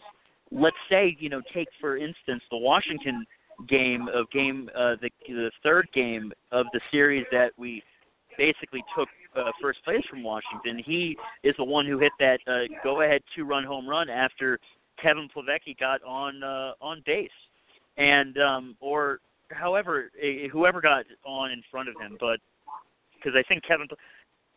let's 0.54 0.76
say 0.88 1.16
you 1.18 1.28
know 1.28 1.42
take 1.52 1.68
for 1.80 1.96
instance 1.96 2.42
the 2.50 2.56
Washington 2.56 3.26
game 3.68 4.08
of 4.14 4.30
game 4.30 4.70
uh, 4.74 4.94
the 5.02 5.10
the 5.28 5.50
third 5.62 5.88
game 5.92 6.32
of 6.52 6.66
the 6.72 6.80
series 6.90 7.26
that 7.32 7.50
we 7.58 7.82
basically 8.38 8.82
took 8.96 9.08
uh, 9.36 9.50
first 9.60 9.84
place 9.84 10.02
from 10.08 10.22
Washington. 10.22 10.82
He 10.84 11.16
is 11.42 11.54
the 11.58 11.64
one 11.64 11.86
who 11.86 11.98
hit 11.98 12.12
that 12.20 12.38
uh, 12.46 12.72
go 12.82 13.02
ahead 13.02 13.20
two 13.34 13.44
run 13.44 13.64
home 13.64 13.88
run 13.88 14.08
after 14.08 14.58
Kevin 15.00 15.28
Plawecki 15.34 15.78
got 15.78 16.02
on 16.04 16.42
uh, 16.42 16.72
on 16.80 17.02
base, 17.04 17.28
and 17.96 18.38
um, 18.38 18.76
or 18.80 19.18
however 19.50 20.10
whoever 20.52 20.80
got 20.80 21.04
on 21.24 21.50
in 21.50 21.62
front 21.70 21.88
of 21.88 21.96
him, 22.00 22.16
but 22.20 22.38
because 23.16 23.36
I 23.36 23.42
think 23.48 23.64
Kevin. 23.66 23.88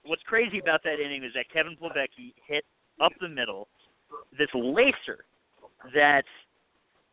What's 0.06 0.24
crazy 0.24 0.60
about 0.60 0.84
that 0.86 1.02
inning 1.04 1.26
is 1.26 1.34
that 1.36 1.52
Kevin 1.52 1.76
Plawecki 1.76 2.34
hit 2.48 2.64
up 3.02 3.12
the 3.20 3.28
middle 3.28 3.68
this 4.38 4.48
lacer 4.56 5.28
that 5.94 6.24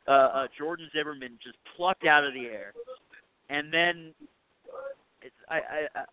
uh, 0.09 0.11
uh, 0.11 0.47
Jordan 0.59 0.89
Zimmermann 0.95 1.39
just 1.43 1.57
plucked 1.77 2.07
out 2.07 2.25
of 2.25 2.35
the 2.35 2.47
air, 2.47 2.73
and 3.51 3.73
then 3.73 4.15
it's, 5.23 5.35
I, 5.49 5.57
I, 5.57 6.01
I 6.01 6.05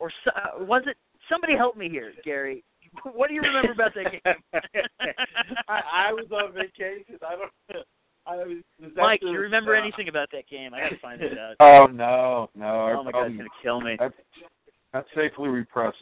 or 0.00 0.10
so, 0.24 0.30
uh, 0.30 0.64
was 0.64 0.82
it 0.86 0.96
somebody 1.30 1.56
help 1.56 1.76
me 1.76 1.88
here, 1.88 2.12
Gary? 2.24 2.64
what 3.14 3.28
do 3.28 3.34
you 3.34 3.42
remember 3.42 3.72
about 3.72 3.92
that 3.94 4.10
game? 4.10 4.34
I, 5.68 6.08
I 6.08 6.12
was 6.12 6.26
on 6.32 6.52
vacation. 6.52 7.18
I 7.26 7.36
don't. 7.36 7.84
I 8.28 8.36
was, 8.38 8.56
was 8.80 8.90
Mike, 8.96 9.20
do 9.20 9.28
you 9.28 9.38
remember 9.38 9.76
uh, 9.76 9.80
anything 9.80 10.08
about 10.08 10.28
that 10.32 10.48
game? 10.48 10.74
I 10.74 10.80
gotta 10.80 10.96
find 11.00 11.22
it 11.22 11.38
out. 11.38 11.54
Oh 11.60 11.86
no, 11.86 12.50
no. 12.56 12.66
I 12.66 12.92
oh 12.92 13.04
my 13.04 13.12
god, 13.12 13.18
probably, 13.18 13.34
it's 13.34 13.38
gonna 13.38 13.48
kill 13.62 13.80
me. 13.80 13.96
that's 13.98 14.14
that's 14.92 15.08
safely 15.14 15.48
repressed. 15.48 15.96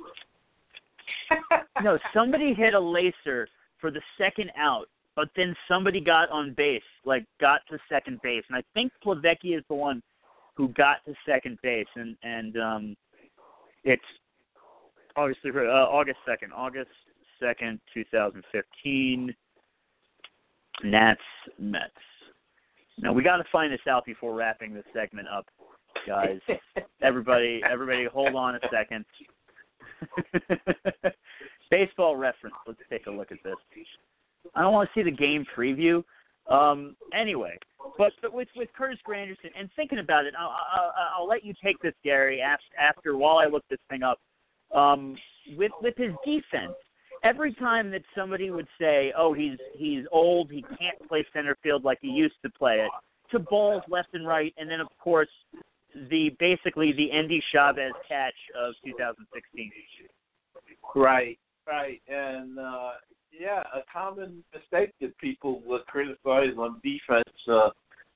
No, 1.83 1.99
somebody 2.15 2.55
hit 2.55 2.75
a 2.75 2.81
laser 2.81 3.49
for 3.81 3.91
the 3.91 4.01
second 4.17 4.51
out, 4.57 4.87
but 5.17 5.29
then 5.37 5.55
somebody 5.69 6.01
got 6.01 6.29
on 6.31 6.55
base, 6.55 6.83
like 7.05 7.25
got 7.41 7.61
to 7.71 7.79
second 7.89 8.21
base, 8.23 8.45
and 8.49 8.57
I 8.57 8.63
think 8.75 8.93
Plawecki 9.05 9.57
is 9.57 9.65
the 9.69 9.75
one 9.75 10.03
who 10.55 10.69
got 10.69 11.05
to 11.07 11.15
second 11.27 11.59
base, 11.63 11.87
and 11.97 12.17
and 12.23 12.57
um, 12.57 12.97
it's 13.85 14.03
obviously 15.17 15.51
uh, 15.51 15.63
August 15.63 16.19
second, 16.27 16.53
August 16.53 16.91
second, 17.41 17.81
two 17.93 18.05
thousand 18.13 18.45
fifteen. 18.53 19.35
Nats 20.83 21.21
Mets. 21.59 21.93
Now 22.99 23.13
we 23.13 23.23
got 23.23 23.37
to 23.37 23.45
find 23.53 23.73
this 23.73 23.81
out 23.89 24.05
before 24.05 24.35
wrapping 24.35 24.75
this 24.75 24.85
segment 24.93 25.29
up, 25.29 25.47
guys. 26.07 26.41
everybody, 27.03 27.61
everybody, 27.69 28.07
hold 28.07 28.35
on 28.35 28.57
a 28.57 28.61
second. 28.73 29.05
Baseball 31.71 32.17
reference. 32.17 32.57
Let's 32.67 32.81
take 32.91 33.07
a 33.07 33.11
look 33.11 33.33
at 33.33 33.39
this. 33.45 33.55
I 34.55 34.63
don't 34.63 34.73
want 34.73 34.89
to 34.93 34.99
see 34.99 35.03
the 35.03 35.17
game 35.17 35.45
preview. 35.57 36.03
Um, 36.49 36.97
anyway, 37.19 37.57
but, 37.97 38.13
but 38.21 38.33
with 38.33 38.49
with 38.55 38.69
Curtis 38.77 38.99
Granderson 39.09 39.51
and 39.59 39.71
thinking 39.77 39.99
about 39.99 40.27
it, 40.27 40.35
I'll, 40.39 40.55
I'll, 40.73 40.93
I'll 41.19 41.29
let 41.29 41.45
you 41.45 41.55
take 41.63 41.81
this, 41.81 41.95
Gary. 42.05 42.43
After, 42.43 42.65
after 42.79 43.17
while 43.17 43.39
I 43.39 43.47
look 43.47 43.65
this 43.71 43.79
thing 43.89 44.03
up, 44.03 44.21
um, 44.75 45.17
with 45.57 45.73
with 45.81 45.97
his 45.97 46.13
defense, 46.25 46.75
every 47.23 47.55
time 47.55 47.91
that 47.93 48.03
somebody 48.15 48.51
would 48.51 48.69
say, 48.79 49.13
"Oh, 49.17 49.33
he's 49.33 49.59
he's 49.75 50.05
old, 50.13 50.51
he 50.51 50.63
can't 50.79 51.09
play 51.09 51.25
center 51.33 51.57
field 51.63 51.83
like 51.83 51.99
he 52.03 52.09
used 52.09 52.37
to 52.43 52.51
play 52.51 52.81
it," 52.81 52.91
to 53.31 53.39
balls 53.39 53.83
left 53.89 54.09
and 54.13 54.27
right, 54.27 54.53
and 54.59 54.71
then 54.71 54.81
of 54.81 54.89
course 55.03 55.29
the 56.11 56.31
basically 56.39 56.93
the 56.93 57.11
Endy 57.11 57.43
Chavez 57.53 57.93
catch 58.07 58.35
of 58.59 58.75
2016. 58.85 59.71
Right, 60.95 61.39
right, 61.67 62.03
and 62.09 62.59
uh, 62.59 62.91
yeah, 63.39 63.63
a 63.75 63.81
common 63.93 64.45
mistake 64.53 64.93
that 65.01 65.17
people 65.19 65.63
would 65.67 65.87
criticize 65.87 66.57
on 66.59 66.81
defense. 66.83 67.29
Uh, 67.49 67.71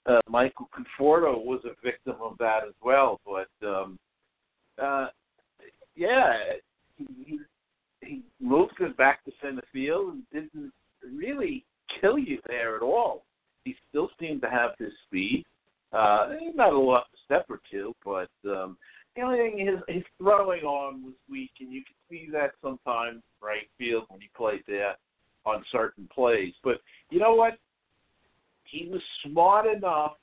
uh, 0.07 0.21
Michael 0.29 0.69
Conforto 0.75 1.45
was 1.45 1.61
a 1.65 1.75
victim 1.85 2.17
of 2.21 2.37
that 2.39 2.61
as 2.67 2.75
well, 2.83 3.21
but 3.25 3.49
um, 3.67 3.99
uh, 4.83 5.09
yeah, 5.97 6.35
he, 6.97 7.41
he 8.01 8.23
moved 8.41 8.81
us 8.81 8.93
back 8.97 9.25
to 9.25 9.33
center 9.43 9.63
field 9.73 10.15
and 10.15 10.23
didn't 10.33 10.73
really 11.15 11.65
kill 12.01 12.19
you 12.19 12.39
there 12.47 12.77
at 12.77 12.83
all. 12.83 13.25
He 13.65 13.75
still 13.89 14.11
seemed 14.19 14.41
to 14.43 14.51
have 14.51 14.71
his 14.79 14.93
speed. 15.07 15.45
Uh, 15.93 16.29
might 16.55 16.67
have 16.67 16.75
lost 16.75 17.09
a 17.15 17.19
step 17.25 17.47
or 17.49 17.61
two, 17.71 17.95
but 18.05 18.29
um, 18.51 18.77
the 19.17 19.23
only 19.23 19.39
thing 19.39 19.59
his 19.59 19.95
his 19.95 20.05
throwing 20.19 20.65
arm 20.65 21.03
was 21.03 21.15
weak, 21.31 21.51
and 21.61 21.73
you 21.73 21.83
could 21.83 21.97
see 22.11 22.29
that 22.31 22.53
sometimes 22.63 23.23
right 23.43 23.69
field 23.79 24.05
when 24.09 24.21
he 24.21 24.29
played 24.37 24.63
there 24.67 24.95
on 25.49 25.65
certain 25.73 26.09
plays. 26.15 26.53
But 26.63 26.81
you 27.11 27.19
know 27.19 27.35
what? 27.35 27.59
He 28.65 28.89
was 28.89 29.01
smart 29.25 29.67
enough 29.67 30.17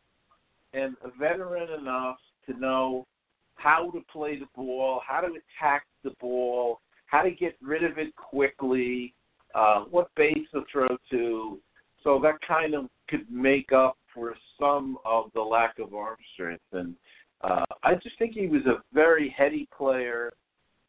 and 0.73 0.95
a 1.03 1.09
veteran 1.17 1.79
enough 1.79 2.17
to 2.47 2.59
know 2.59 3.07
how 3.55 3.89
to 3.91 4.01
play 4.11 4.37
the 4.37 4.45
ball, 4.55 5.01
how 5.07 5.21
to 5.21 5.27
attack 5.27 5.85
the 6.03 6.11
ball, 6.19 6.81
how 7.07 7.21
to 7.21 7.31
get 7.31 7.55
rid 7.61 7.83
of 7.83 7.97
it 7.97 8.15
quickly, 8.15 9.13
uh, 9.55 9.85
what 9.85 10.13
base 10.15 10.47
to 10.53 10.63
throw 10.71 10.87
to. 11.09 11.59
So 12.03 12.19
that 12.21 12.35
kind 12.47 12.75
of 12.75 12.85
could 13.07 13.25
make 13.31 13.71
up 13.71 13.97
for 14.13 14.35
some 14.59 14.97
of 15.05 15.31
the 15.33 15.41
lack 15.41 15.79
of 15.79 15.93
arm 15.93 16.17
strength. 16.33 16.63
And 16.71 16.95
uh, 17.41 17.65
I 17.83 17.95
just 17.95 18.17
think 18.19 18.33
he 18.33 18.47
was 18.47 18.65
a 18.65 18.83
very 18.93 19.33
heady 19.35 19.67
player, 19.75 20.31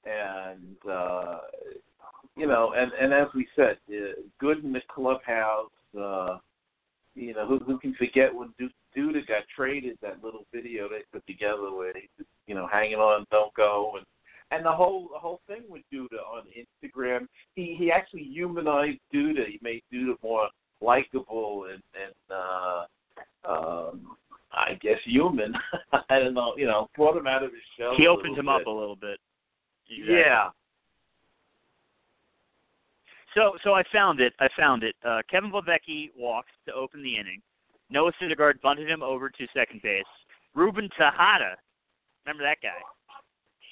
and 0.04 0.76
uh, 0.90 1.38
you 2.36 2.46
know, 2.46 2.74
and 2.76 2.92
and 3.00 3.12
as 3.12 3.28
we 3.34 3.46
said, 3.56 3.78
uh, 3.90 4.20
good 4.38 4.64
in 4.64 4.72
the 4.72 4.82
clubhouse. 4.94 5.70
Uh, 5.98 6.38
you 7.14 7.32
know, 7.32 7.46
who 7.46 7.58
who 7.60 7.78
can 7.78 7.94
forget 7.94 8.34
when 8.34 8.52
Du- 8.58 8.68
Duda 8.96 9.26
got 9.26 9.42
traded? 9.54 9.98
That 10.02 10.22
little 10.22 10.44
video 10.52 10.88
they 10.88 11.00
put 11.12 11.26
together 11.26 11.72
where 11.74 11.94
he, 11.94 12.08
was, 12.18 12.26
you 12.46 12.54
know, 12.54 12.68
hanging 12.70 12.96
on, 12.96 13.24
don't 13.30 13.54
go, 13.54 13.94
and 13.96 14.06
and 14.50 14.64
the 14.64 14.72
whole 14.72 15.08
the 15.12 15.18
whole 15.18 15.40
thing 15.46 15.62
with 15.68 15.82
Duda 15.92 16.20
on 16.30 16.42
Instagram. 16.56 17.26
He 17.54 17.74
he 17.78 17.90
actually 17.90 18.24
humanized 18.24 18.98
Duda. 19.12 19.46
He 19.46 19.58
made 19.62 19.82
Duda 19.92 20.14
more 20.22 20.48
likable 20.80 21.66
and 21.72 21.82
and 21.94 22.14
uh, 22.30 23.50
um, 23.50 24.16
I 24.52 24.74
guess 24.74 24.98
human. 25.04 25.54
I 26.10 26.18
don't 26.18 26.34
know. 26.34 26.54
You 26.56 26.66
know, 26.66 26.88
brought 26.96 27.16
him 27.16 27.26
out 27.26 27.42
of 27.42 27.50
his 27.52 27.60
shell. 27.78 27.94
He 27.96 28.06
opened 28.06 28.36
him 28.36 28.48
up 28.48 28.66
a 28.66 28.70
little 28.70 28.96
bit. 28.96 29.18
Exactly. 29.90 30.14
Yeah. 30.14 30.48
So 33.36 33.52
so 33.62 33.74
I 33.74 33.82
found 33.92 34.20
it. 34.20 34.32
I 34.40 34.48
found 34.58 34.82
it. 34.82 34.96
Uh, 35.04 35.20
Kevin 35.30 35.52
Plawecki 35.52 36.10
walks 36.16 36.50
to 36.66 36.72
open 36.72 37.02
the 37.02 37.16
inning. 37.16 37.42
Noah 37.90 38.12
Syndergaard 38.20 38.60
bunted 38.62 38.88
him 38.88 39.02
over 39.02 39.28
to 39.28 39.46
second 39.54 39.82
base. 39.82 40.04
Ruben 40.54 40.88
Tejada, 40.96 41.54
remember 42.24 42.42
that 42.42 42.58
guy? 42.62 42.80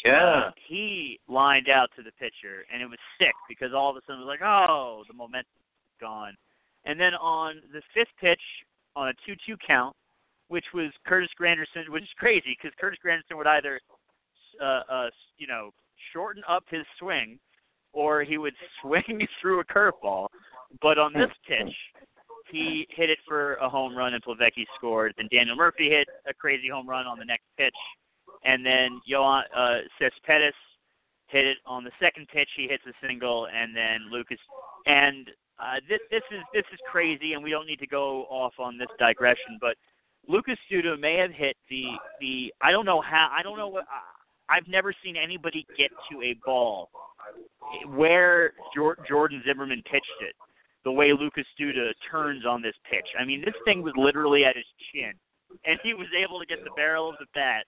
Yeah. 0.04 0.24
Uh, 0.24 0.50
he 0.68 1.18
lined 1.28 1.68
out 1.70 1.88
to 1.96 2.02
the 2.02 2.12
pitcher, 2.12 2.66
and 2.72 2.82
it 2.82 2.86
was 2.86 2.98
sick 3.18 3.32
because 3.48 3.72
all 3.74 3.90
of 3.90 3.96
a 3.96 4.00
sudden 4.06 4.20
it 4.20 4.26
was 4.26 4.36
like, 4.38 4.46
oh, 4.46 5.02
the 5.08 5.14
momentum's 5.14 5.48
gone. 6.00 6.36
And 6.84 7.00
then 7.00 7.14
on 7.14 7.62
the 7.72 7.80
fifth 7.94 8.12
pitch, 8.20 8.40
on 8.94 9.08
a 9.08 9.12
two-two 9.26 9.56
count, 9.66 9.96
which 10.48 10.66
was 10.74 10.90
Curtis 11.06 11.30
Granderson, 11.40 11.88
which 11.88 12.02
is 12.04 12.08
crazy 12.18 12.56
because 12.56 12.76
Curtis 12.78 12.98
Granderson 13.04 13.36
would 13.36 13.46
either, 13.46 13.80
uh, 14.62 14.82
uh, 14.90 15.06
you 15.38 15.46
know, 15.46 15.70
shorten 16.12 16.42
up 16.46 16.64
his 16.70 16.84
swing, 16.98 17.38
or 17.94 18.22
he 18.22 18.38
would 18.38 18.54
swing 18.82 19.26
through 19.40 19.60
a 19.60 19.64
curveball. 19.64 20.26
But 20.82 20.98
on 20.98 21.12
this 21.12 21.30
pitch, 21.46 21.72
he 22.50 22.86
hit 22.90 23.08
it 23.08 23.18
for 23.26 23.54
a 23.54 23.68
home 23.68 23.96
run, 23.96 24.14
and 24.14 24.22
Plawecki 24.22 24.66
scored. 24.76 25.14
Then 25.16 25.28
Daniel 25.30 25.56
Murphy 25.56 25.88
hit 25.88 26.08
a 26.28 26.34
crazy 26.34 26.68
home 26.68 26.88
run 26.88 27.06
on 27.06 27.18
the 27.18 27.24
next 27.24 27.44
pitch, 27.56 27.74
and 28.44 28.64
then 28.64 29.00
Johan 29.06 29.44
uh, 29.56 29.78
Cespedes 29.98 30.54
hit 31.28 31.46
it 31.46 31.58
on 31.66 31.84
the 31.84 31.90
second 32.00 32.28
pitch. 32.32 32.48
He 32.56 32.66
hits 32.68 32.82
a 32.86 33.06
single, 33.06 33.46
and 33.46 33.74
then 33.74 34.10
Lucas. 34.10 34.38
And 34.86 35.28
uh, 35.58 35.76
this 35.88 36.00
this 36.10 36.22
is 36.32 36.42
this 36.52 36.64
is 36.72 36.78
crazy, 36.90 37.32
and 37.32 37.42
we 37.42 37.50
don't 37.50 37.66
need 37.66 37.78
to 37.78 37.86
go 37.86 38.24
off 38.24 38.54
on 38.58 38.76
this 38.76 38.88
digression, 38.98 39.58
but 39.60 39.76
Lucas 40.28 40.58
Duda 40.70 40.98
may 40.98 41.16
have 41.16 41.30
hit 41.30 41.56
the 41.70 41.84
the 42.20 42.52
I 42.60 42.72
don't 42.72 42.86
know 42.86 43.00
how 43.00 43.30
I 43.36 43.42
don't 43.42 43.56
know 43.56 43.68
what 43.68 43.84
I, 43.88 44.56
I've 44.56 44.68
never 44.68 44.94
seen 45.04 45.16
anybody 45.16 45.66
get 45.76 45.90
to 46.10 46.22
a 46.22 46.36
ball 46.44 46.90
where 47.88 48.52
Jor- 48.74 48.98
Jordan 49.08 49.42
Zimmermann 49.46 49.82
pitched 49.90 50.20
it 50.20 50.34
the 50.84 50.92
way 50.92 51.12
Lucas 51.12 51.46
Duda 51.58 51.92
turns 52.10 52.44
on 52.44 52.62
this 52.62 52.74
pitch. 52.90 53.06
I 53.18 53.24
mean, 53.24 53.42
this 53.44 53.54
thing 53.64 53.82
was 53.82 53.94
literally 53.96 54.44
at 54.44 54.56
his 54.56 54.66
chin, 54.92 55.12
and 55.64 55.78
he 55.82 55.94
was 55.94 56.08
able 56.16 56.38
to 56.38 56.46
get 56.46 56.62
the 56.62 56.70
barrel 56.76 57.08
of 57.08 57.16
the 57.18 57.26
bat 57.34 57.64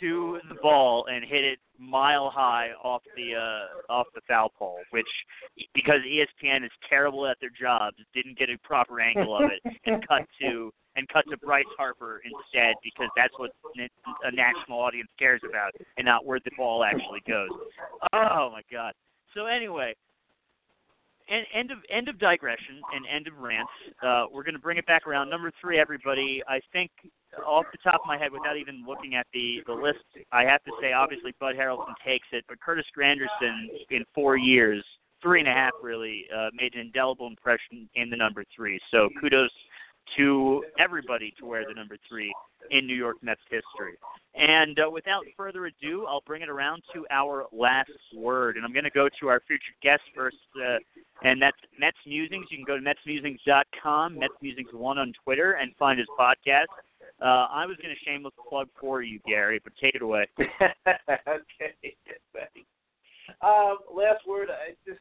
to 0.00 0.38
the 0.48 0.54
ball 0.62 1.06
and 1.12 1.24
hit 1.24 1.44
it 1.44 1.58
mile 1.78 2.30
high 2.30 2.70
off 2.82 3.02
the 3.16 3.34
uh, 3.34 3.92
off 3.92 4.06
the 4.14 4.20
foul 4.26 4.50
pole. 4.58 4.80
Which, 4.90 5.06
because 5.74 6.00
ESPN 6.06 6.64
is 6.64 6.70
terrible 6.88 7.26
at 7.26 7.36
their 7.40 7.50
jobs, 7.50 7.96
didn't 8.14 8.38
get 8.38 8.48
a 8.48 8.56
proper 8.64 9.00
angle 9.00 9.36
of 9.36 9.50
it 9.50 9.76
and 9.86 10.06
cut 10.08 10.22
to 10.40 10.72
and 10.96 11.08
cut 11.08 11.24
to 11.30 11.36
Bryce 11.38 11.64
Harper 11.76 12.20
instead 12.24 12.74
because 12.82 13.08
that's 13.16 13.32
what 13.38 13.50
a 14.24 14.30
national 14.30 14.78
audience 14.78 15.08
cares 15.18 15.40
about 15.48 15.72
and 15.96 16.04
not 16.04 16.26
where 16.26 16.40
the 16.44 16.50
ball 16.56 16.84
actually 16.84 17.22
goes. 17.26 17.48
Oh 18.12 18.50
my 18.52 18.62
God! 18.70 18.92
So 19.34 19.46
anyway, 19.46 19.94
end, 21.28 21.46
end 21.54 21.70
of 21.70 21.78
end 21.90 22.08
of 22.08 22.18
digression 22.18 22.80
and 22.94 23.04
end 23.06 23.26
of 23.26 23.38
rants. 23.38 23.70
Uh, 24.02 24.24
we're 24.32 24.42
going 24.42 24.54
to 24.54 24.60
bring 24.60 24.78
it 24.78 24.86
back 24.86 25.06
around. 25.06 25.30
Number 25.30 25.50
three, 25.60 25.78
everybody. 25.78 26.42
I 26.48 26.60
think 26.72 26.90
off 27.46 27.64
the 27.72 27.78
top 27.82 28.00
of 28.02 28.06
my 28.06 28.18
head, 28.18 28.32
without 28.32 28.56
even 28.56 28.84
looking 28.86 29.14
at 29.14 29.26
the 29.32 29.62
the 29.66 29.72
list, 29.72 30.04
I 30.30 30.44
have 30.44 30.62
to 30.64 30.72
say 30.80 30.92
obviously 30.92 31.34
Bud 31.40 31.54
Harrelson 31.56 31.94
takes 32.04 32.28
it, 32.32 32.44
but 32.48 32.60
Curtis 32.60 32.86
Granderson 32.96 33.68
in 33.90 34.04
four 34.14 34.36
years, 34.36 34.84
three 35.22 35.40
and 35.40 35.48
a 35.48 35.52
half 35.52 35.72
really, 35.82 36.26
uh, 36.34 36.50
made 36.54 36.74
an 36.74 36.80
indelible 36.80 37.26
impression 37.26 37.88
in 37.94 38.10
the 38.10 38.16
number 38.16 38.44
three. 38.54 38.78
So 38.90 39.08
kudos 39.20 39.50
to 40.16 40.64
everybody 40.78 41.32
to 41.38 41.46
wear 41.46 41.64
the 41.66 41.74
number 41.74 41.96
three 42.08 42.32
in 42.70 42.86
New 42.86 42.94
York 42.94 43.16
Mets 43.22 43.40
history. 43.50 43.96
And 44.34 44.78
uh, 44.78 44.90
without 44.90 45.24
further 45.36 45.66
ado, 45.66 46.06
I'll 46.06 46.22
bring 46.26 46.42
it 46.42 46.48
around 46.48 46.82
to 46.94 47.06
our 47.10 47.46
last 47.52 47.90
word, 48.14 48.56
and 48.56 48.64
I'm 48.64 48.72
going 48.72 48.84
to 48.84 48.90
go 48.90 49.08
to 49.20 49.28
our 49.28 49.40
featured 49.40 49.76
guest 49.82 50.02
first, 50.14 50.36
uh, 50.56 50.78
and 51.22 51.40
that's 51.40 51.56
Mets 51.78 51.96
Musings. 52.06 52.46
You 52.50 52.58
can 52.58 52.64
go 52.64 52.78
to 52.78 52.82
MetsMusings.com, 52.82 54.18
Mets 54.18 54.34
Musings 54.40 54.72
One 54.72 54.98
on 54.98 55.12
Twitter, 55.24 55.52
and 55.52 55.74
find 55.78 55.98
his 55.98 56.08
podcast. 56.18 56.66
Uh, 57.20 57.46
I 57.50 57.66
was 57.66 57.76
going 57.76 57.94
to 57.94 58.10
shameless 58.10 58.34
plug 58.48 58.68
for 58.80 59.02
you, 59.02 59.20
Gary, 59.26 59.60
but 59.62 59.72
take 59.80 59.94
it 59.94 60.02
away. 60.02 60.26
okay. 60.40 61.94
Um, 63.40 63.78
last 63.94 64.26
word. 64.26 64.48
I 64.50 64.74
just 64.86 65.00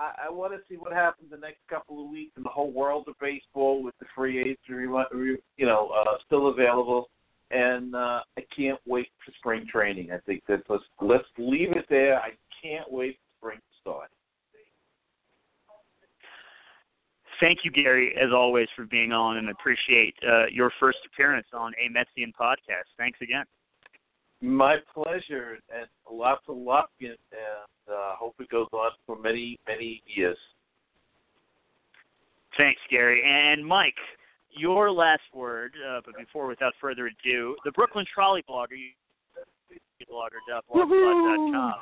I, 0.00 0.28
I 0.28 0.30
want 0.30 0.52
to 0.54 0.60
see 0.68 0.78
what 0.78 0.92
happens 0.92 1.30
the 1.30 1.36
next 1.36 1.58
couple 1.68 2.02
of 2.02 2.10
weeks 2.10 2.32
in 2.36 2.42
the 2.42 2.48
whole 2.48 2.72
world 2.72 3.06
of 3.06 3.14
baseball 3.20 3.82
with 3.82 3.94
the 4.00 4.06
free 4.16 4.40
agents, 4.40 4.62
you 4.66 5.66
know, 5.66 5.88
uh, 5.88 6.16
still 6.26 6.48
available. 6.48 7.10
And 7.50 7.94
uh, 7.94 8.20
I 8.38 8.44
can't 8.56 8.78
wait 8.86 9.08
for 9.24 9.32
spring 9.38 9.66
training. 9.70 10.10
I 10.12 10.18
think 10.18 10.42
that 10.48 10.62
let's 10.68 10.84
let's 11.00 11.24
leave 11.36 11.72
it 11.72 11.84
there. 11.90 12.18
I 12.18 12.30
can't 12.62 12.90
wait 12.90 13.18
for 13.18 13.48
spring 13.48 13.58
to 13.58 13.80
start. 13.80 14.08
Thank 17.40 17.60
you, 17.64 17.70
Gary, 17.70 18.14
as 18.16 18.32
always, 18.32 18.68
for 18.76 18.84
being 18.84 19.12
on, 19.12 19.38
and 19.38 19.48
appreciate 19.48 20.14
uh, 20.28 20.46
your 20.52 20.70
first 20.78 20.98
appearance 21.06 21.46
on 21.52 21.72
a 21.74 21.88
Metsian 21.90 22.32
podcast. 22.38 22.86
Thanks 22.98 23.18
again. 23.20 23.44
My 24.42 24.76
pleasure, 24.94 25.58
and 25.74 25.86
lots 26.10 26.42
of 26.48 26.56
luck, 26.56 26.90
and, 27.00 27.10
and 27.10 27.18
uh, 27.88 28.14
hope 28.16 28.34
it 28.40 28.48
goes 28.48 28.68
on 28.72 28.90
for 29.06 29.18
many, 29.18 29.58
many 29.68 30.02
years. 30.06 30.38
Thanks, 32.56 32.80
Gary. 32.90 33.22
And 33.24 33.64
Mike, 33.64 33.94
your 34.50 34.90
last 34.90 35.22
word, 35.34 35.74
uh, 35.88 36.00
but 36.04 36.16
before, 36.16 36.46
without 36.46 36.72
further 36.80 37.08
ado, 37.08 37.56
the 37.64 37.72
Brooklyn 37.72 38.06
Trolley 38.12 38.42
Blogger, 38.48 38.76
blogger.blogspot.com, 40.10 41.74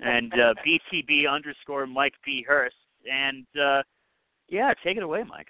and 0.00 0.32
uh, 0.34 0.54
BTB 0.66 1.30
underscore 1.30 1.86
Mike 1.86 2.14
B. 2.24 2.44
Hurst. 2.46 2.76
And 3.10 3.46
uh, 3.60 3.82
yeah, 4.48 4.72
take 4.84 4.96
it 4.96 5.02
away, 5.02 5.24
Mike. 5.24 5.48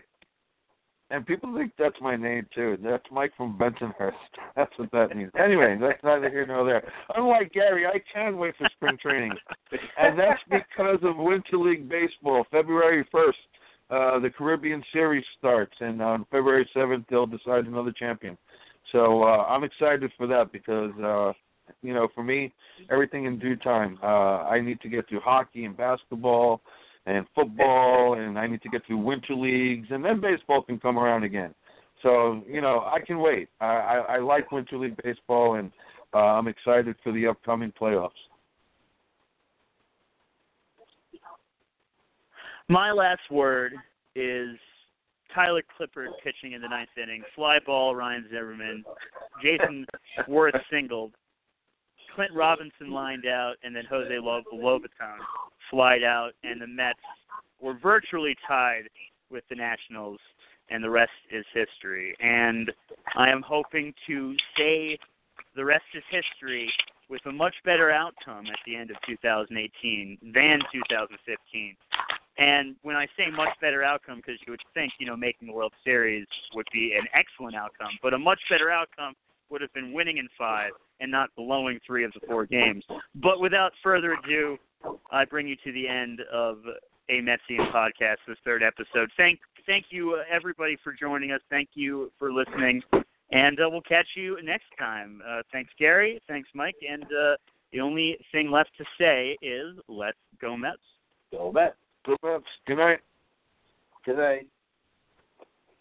And 1.11 1.27
people 1.27 1.57
think 1.57 1.73
that's 1.79 1.97
my 2.01 2.17
name 2.17 2.47
too. 2.55 2.77
That's 2.83 3.05
Mike 3.11 3.33
from 3.37 3.57
Bensonhurst. 3.57 4.13
That's 4.57 4.73
what 4.77 4.91
that 4.93 5.17
means. 5.17 5.31
Anyway, 5.39 5.79
that's 5.81 6.03
neither 6.03 6.29
here 6.29 6.45
nor 6.45 6.67
there. 6.67 6.83
Unlike 7.15 7.53
Gary, 7.53 7.87
I 7.87 8.01
can 8.13 8.37
wait 8.37 8.55
for 8.59 8.69
spring 8.77 8.99
training, 9.01 9.33
and 9.97 10.19
that's 10.19 10.41
because 10.51 10.99
of 11.03 11.17
Winter 11.17 11.59
League 11.59 11.89
Baseball. 11.89 12.45
February 12.51 13.07
first, 13.13 13.39
uh, 13.91 14.19
the 14.19 14.31
Caribbean 14.31 14.83
Series 14.93 15.25
starts, 15.39 15.75
and 15.81 16.03
on 16.03 16.27
February 16.33 16.69
seventh, 16.75 17.07
they'll 17.09 17.27
decide 17.27 17.67
another 17.67 17.93
champion. 17.93 18.37
So 18.91 19.23
uh, 19.23 19.45
I'm 19.45 19.63
excited 19.63 20.11
for 20.17 20.27
that 20.27 20.51
because 20.51 20.93
uh, 21.03 21.33
you 21.83 21.95
know, 21.95 22.09
for 22.15 22.23
me, 22.23 22.53
everything 22.91 23.25
in 23.25 23.39
due 23.39 23.57
time. 23.57 23.99
Uh, 24.03 24.45
I 24.45 24.61
need 24.61 24.81
to 24.81 24.89
get 24.89 25.09
to 25.11 25.21
hockey 25.21 25.65
and 25.65 25.77
basketball 25.77 26.61
and 27.09 27.27
football, 27.35 28.15
and 28.15 28.39
I 28.39 28.47
need 28.47 28.61
to 28.63 28.69
get 28.69 28.85
through 28.87 28.99
winter 28.99 29.35
leagues, 29.35 29.89
and 29.91 30.05
then 30.05 30.21
baseball 30.21 30.63
can 30.63 30.79
come 30.79 30.99
around 30.99 31.25
again. 31.25 31.55
So 32.03 32.43
you 32.47 32.61
know, 32.61 32.81
I 32.81 33.01
can 33.05 33.19
wait. 33.19 33.49
I, 33.61 33.67
I, 33.67 33.97
I 33.97 34.19
like 34.19 34.53
winter 34.53 34.77
league 34.77 34.97
baseball, 35.03 35.55
and 35.55 35.73
uh, 36.15 36.19
I'm 36.19 36.49
excited 36.49 36.97
for 37.03 37.13
the 37.13 37.27
upcoming 37.27 37.73
playoffs. 37.81 38.11
My 42.69 42.93
last 42.93 43.23
word 43.31 43.73
is 44.15 44.57
Tyler 45.35 45.63
Clippard 45.81 46.09
pitching 46.23 46.53
in 46.53 46.61
the 46.61 46.69
ninth 46.69 46.91
inning. 47.03 47.23
Fly 47.35 47.59
ball, 47.65 47.97
Ryan 47.97 48.27
Zimmerman. 48.31 48.85
Jayson 49.43 49.87
Werth 50.29 50.61
singled. 50.71 51.13
Clint 52.15 52.33
Robinson 52.35 52.91
lined 52.91 53.27
out, 53.27 53.55
and 53.63 53.75
then 53.75 53.85
Jose 53.89 54.11
Lobaton 54.11 55.19
flied 55.71 56.03
out, 56.03 56.33
and 56.43 56.61
the 56.61 56.67
Mets 56.67 56.99
were 57.61 57.79
virtually 57.81 58.37
tied 58.47 58.89
with 59.31 59.45
the 59.51 59.57
Nationals, 59.57 60.19
and 60.71 60.83
the 60.83 60.91
rest 60.91 61.13
is 61.31 61.45
history. 61.53 62.15
And 62.21 62.73
I 63.17 63.31
am 63.31 63.43
hoping 63.43 63.95
to 64.07 64.35
say 64.57 64.99
the 65.57 65.65
rest 65.65 65.85
is 65.95 66.03
history 66.11 66.73
with 67.09 67.25
a 67.27 67.33
much 67.33 67.55
better 67.65 67.91
outcome 67.91 68.47
at 68.47 68.59
the 68.67 68.77
end 68.77 68.91
of 68.91 68.97
2018 69.07 70.19
than 70.35 70.61
2015. 70.73 71.77
And 72.39 72.77
when 72.83 72.95
I 72.95 73.07
say 73.17 73.31
much 73.35 73.49
better 73.61 73.83
outcome, 73.83 74.19
because 74.19 74.41
you 74.47 74.53
would 74.53 74.61
think, 74.73 74.93
you 75.01 75.07
know, 75.07 75.17
making 75.17 75.49
the 75.49 75.55
World 75.55 75.73
Series 75.85 76.27
would 76.55 76.69
be 76.73 76.97
an 76.97 77.07
excellent 77.13 77.57
outcome, 77.57 77.99
but 78.03 78.15
a 78.15 78.19
much 78.19 78.39
better 78.49 78.71
outcome 78.71 79.15
would 79.51 79.61
have 79.61 79.73
been 79.73 79.93
winning 79.93 80.19
in 80.19 80.29
five 80.39 80.71
and 81.01 81.11
not 81.11 81.31
blowing 81.37 81.79
three 81.87 82.05
of 82.05 82.13
the 82.13 82.21
four 82.27 82.47
games. 82.47 82.85
But 83.15 83.41
without 83.41 83.73
further 83.83 84.15
ado, 84.15 84.59
I 85.11 85.25
bring 85.25 85.49
you 85.49 85.57
to 85.65 85.73
the 85.73 85.89
end 85.89 86.21
of 86.33 86.59
a 87.09 87.21
Metsian 87.21 87.73
podcast, 87.73 88.17
this 88.27 88.37
third 88.45 88.63
episode. 88.63 89.11
Thank, 89.17 89.41
thank 89.67 89.87
you 89.91 90.15
uh, 90.15 90.23
everybody 90.31 90.77
for 90.85 90.93
joining 90.93 91.33
us. 91.33 91.41
Thank 91.51 91.71
you 91.75 92.13
for 92.19 92.33
listening, 92.33 92.83
and 93.33 93.59
uh, 93.61 93.69
we'll 93.71 93.81
catch 93.83 94.07
you 94.15 94.39
next 94.43 94.67
time. 94.79 95.23
Uh, 95.27 95.43
thanks, 95.53 95.71
Gary. 95.79 96.21
Thanks, 96.29 96.49
Mike. 96.55 96.77
And 96.89 97.05
uh, 97.05 97.37
the 97.73 97.81
only 97.81 98.19
thing 98.33 98.51
left 98.51 98.71
to 98.79 98.85
say 98.99 99.37
is, 99.43 99.77
let's 99.89 100.19
go 100.41 100.57
Mets. 100.57 100.79
Go 101.33 101.51
Mets. 101.53 101.77
Go 102.07 102.17
Mets. 102.23 102.45
Good 102.67 102.79
night. 102.79 103.01
Good 104.05 104.17
night. 104.17 104.47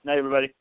Night, 0.03 0.17
everybody. 0.17 0.53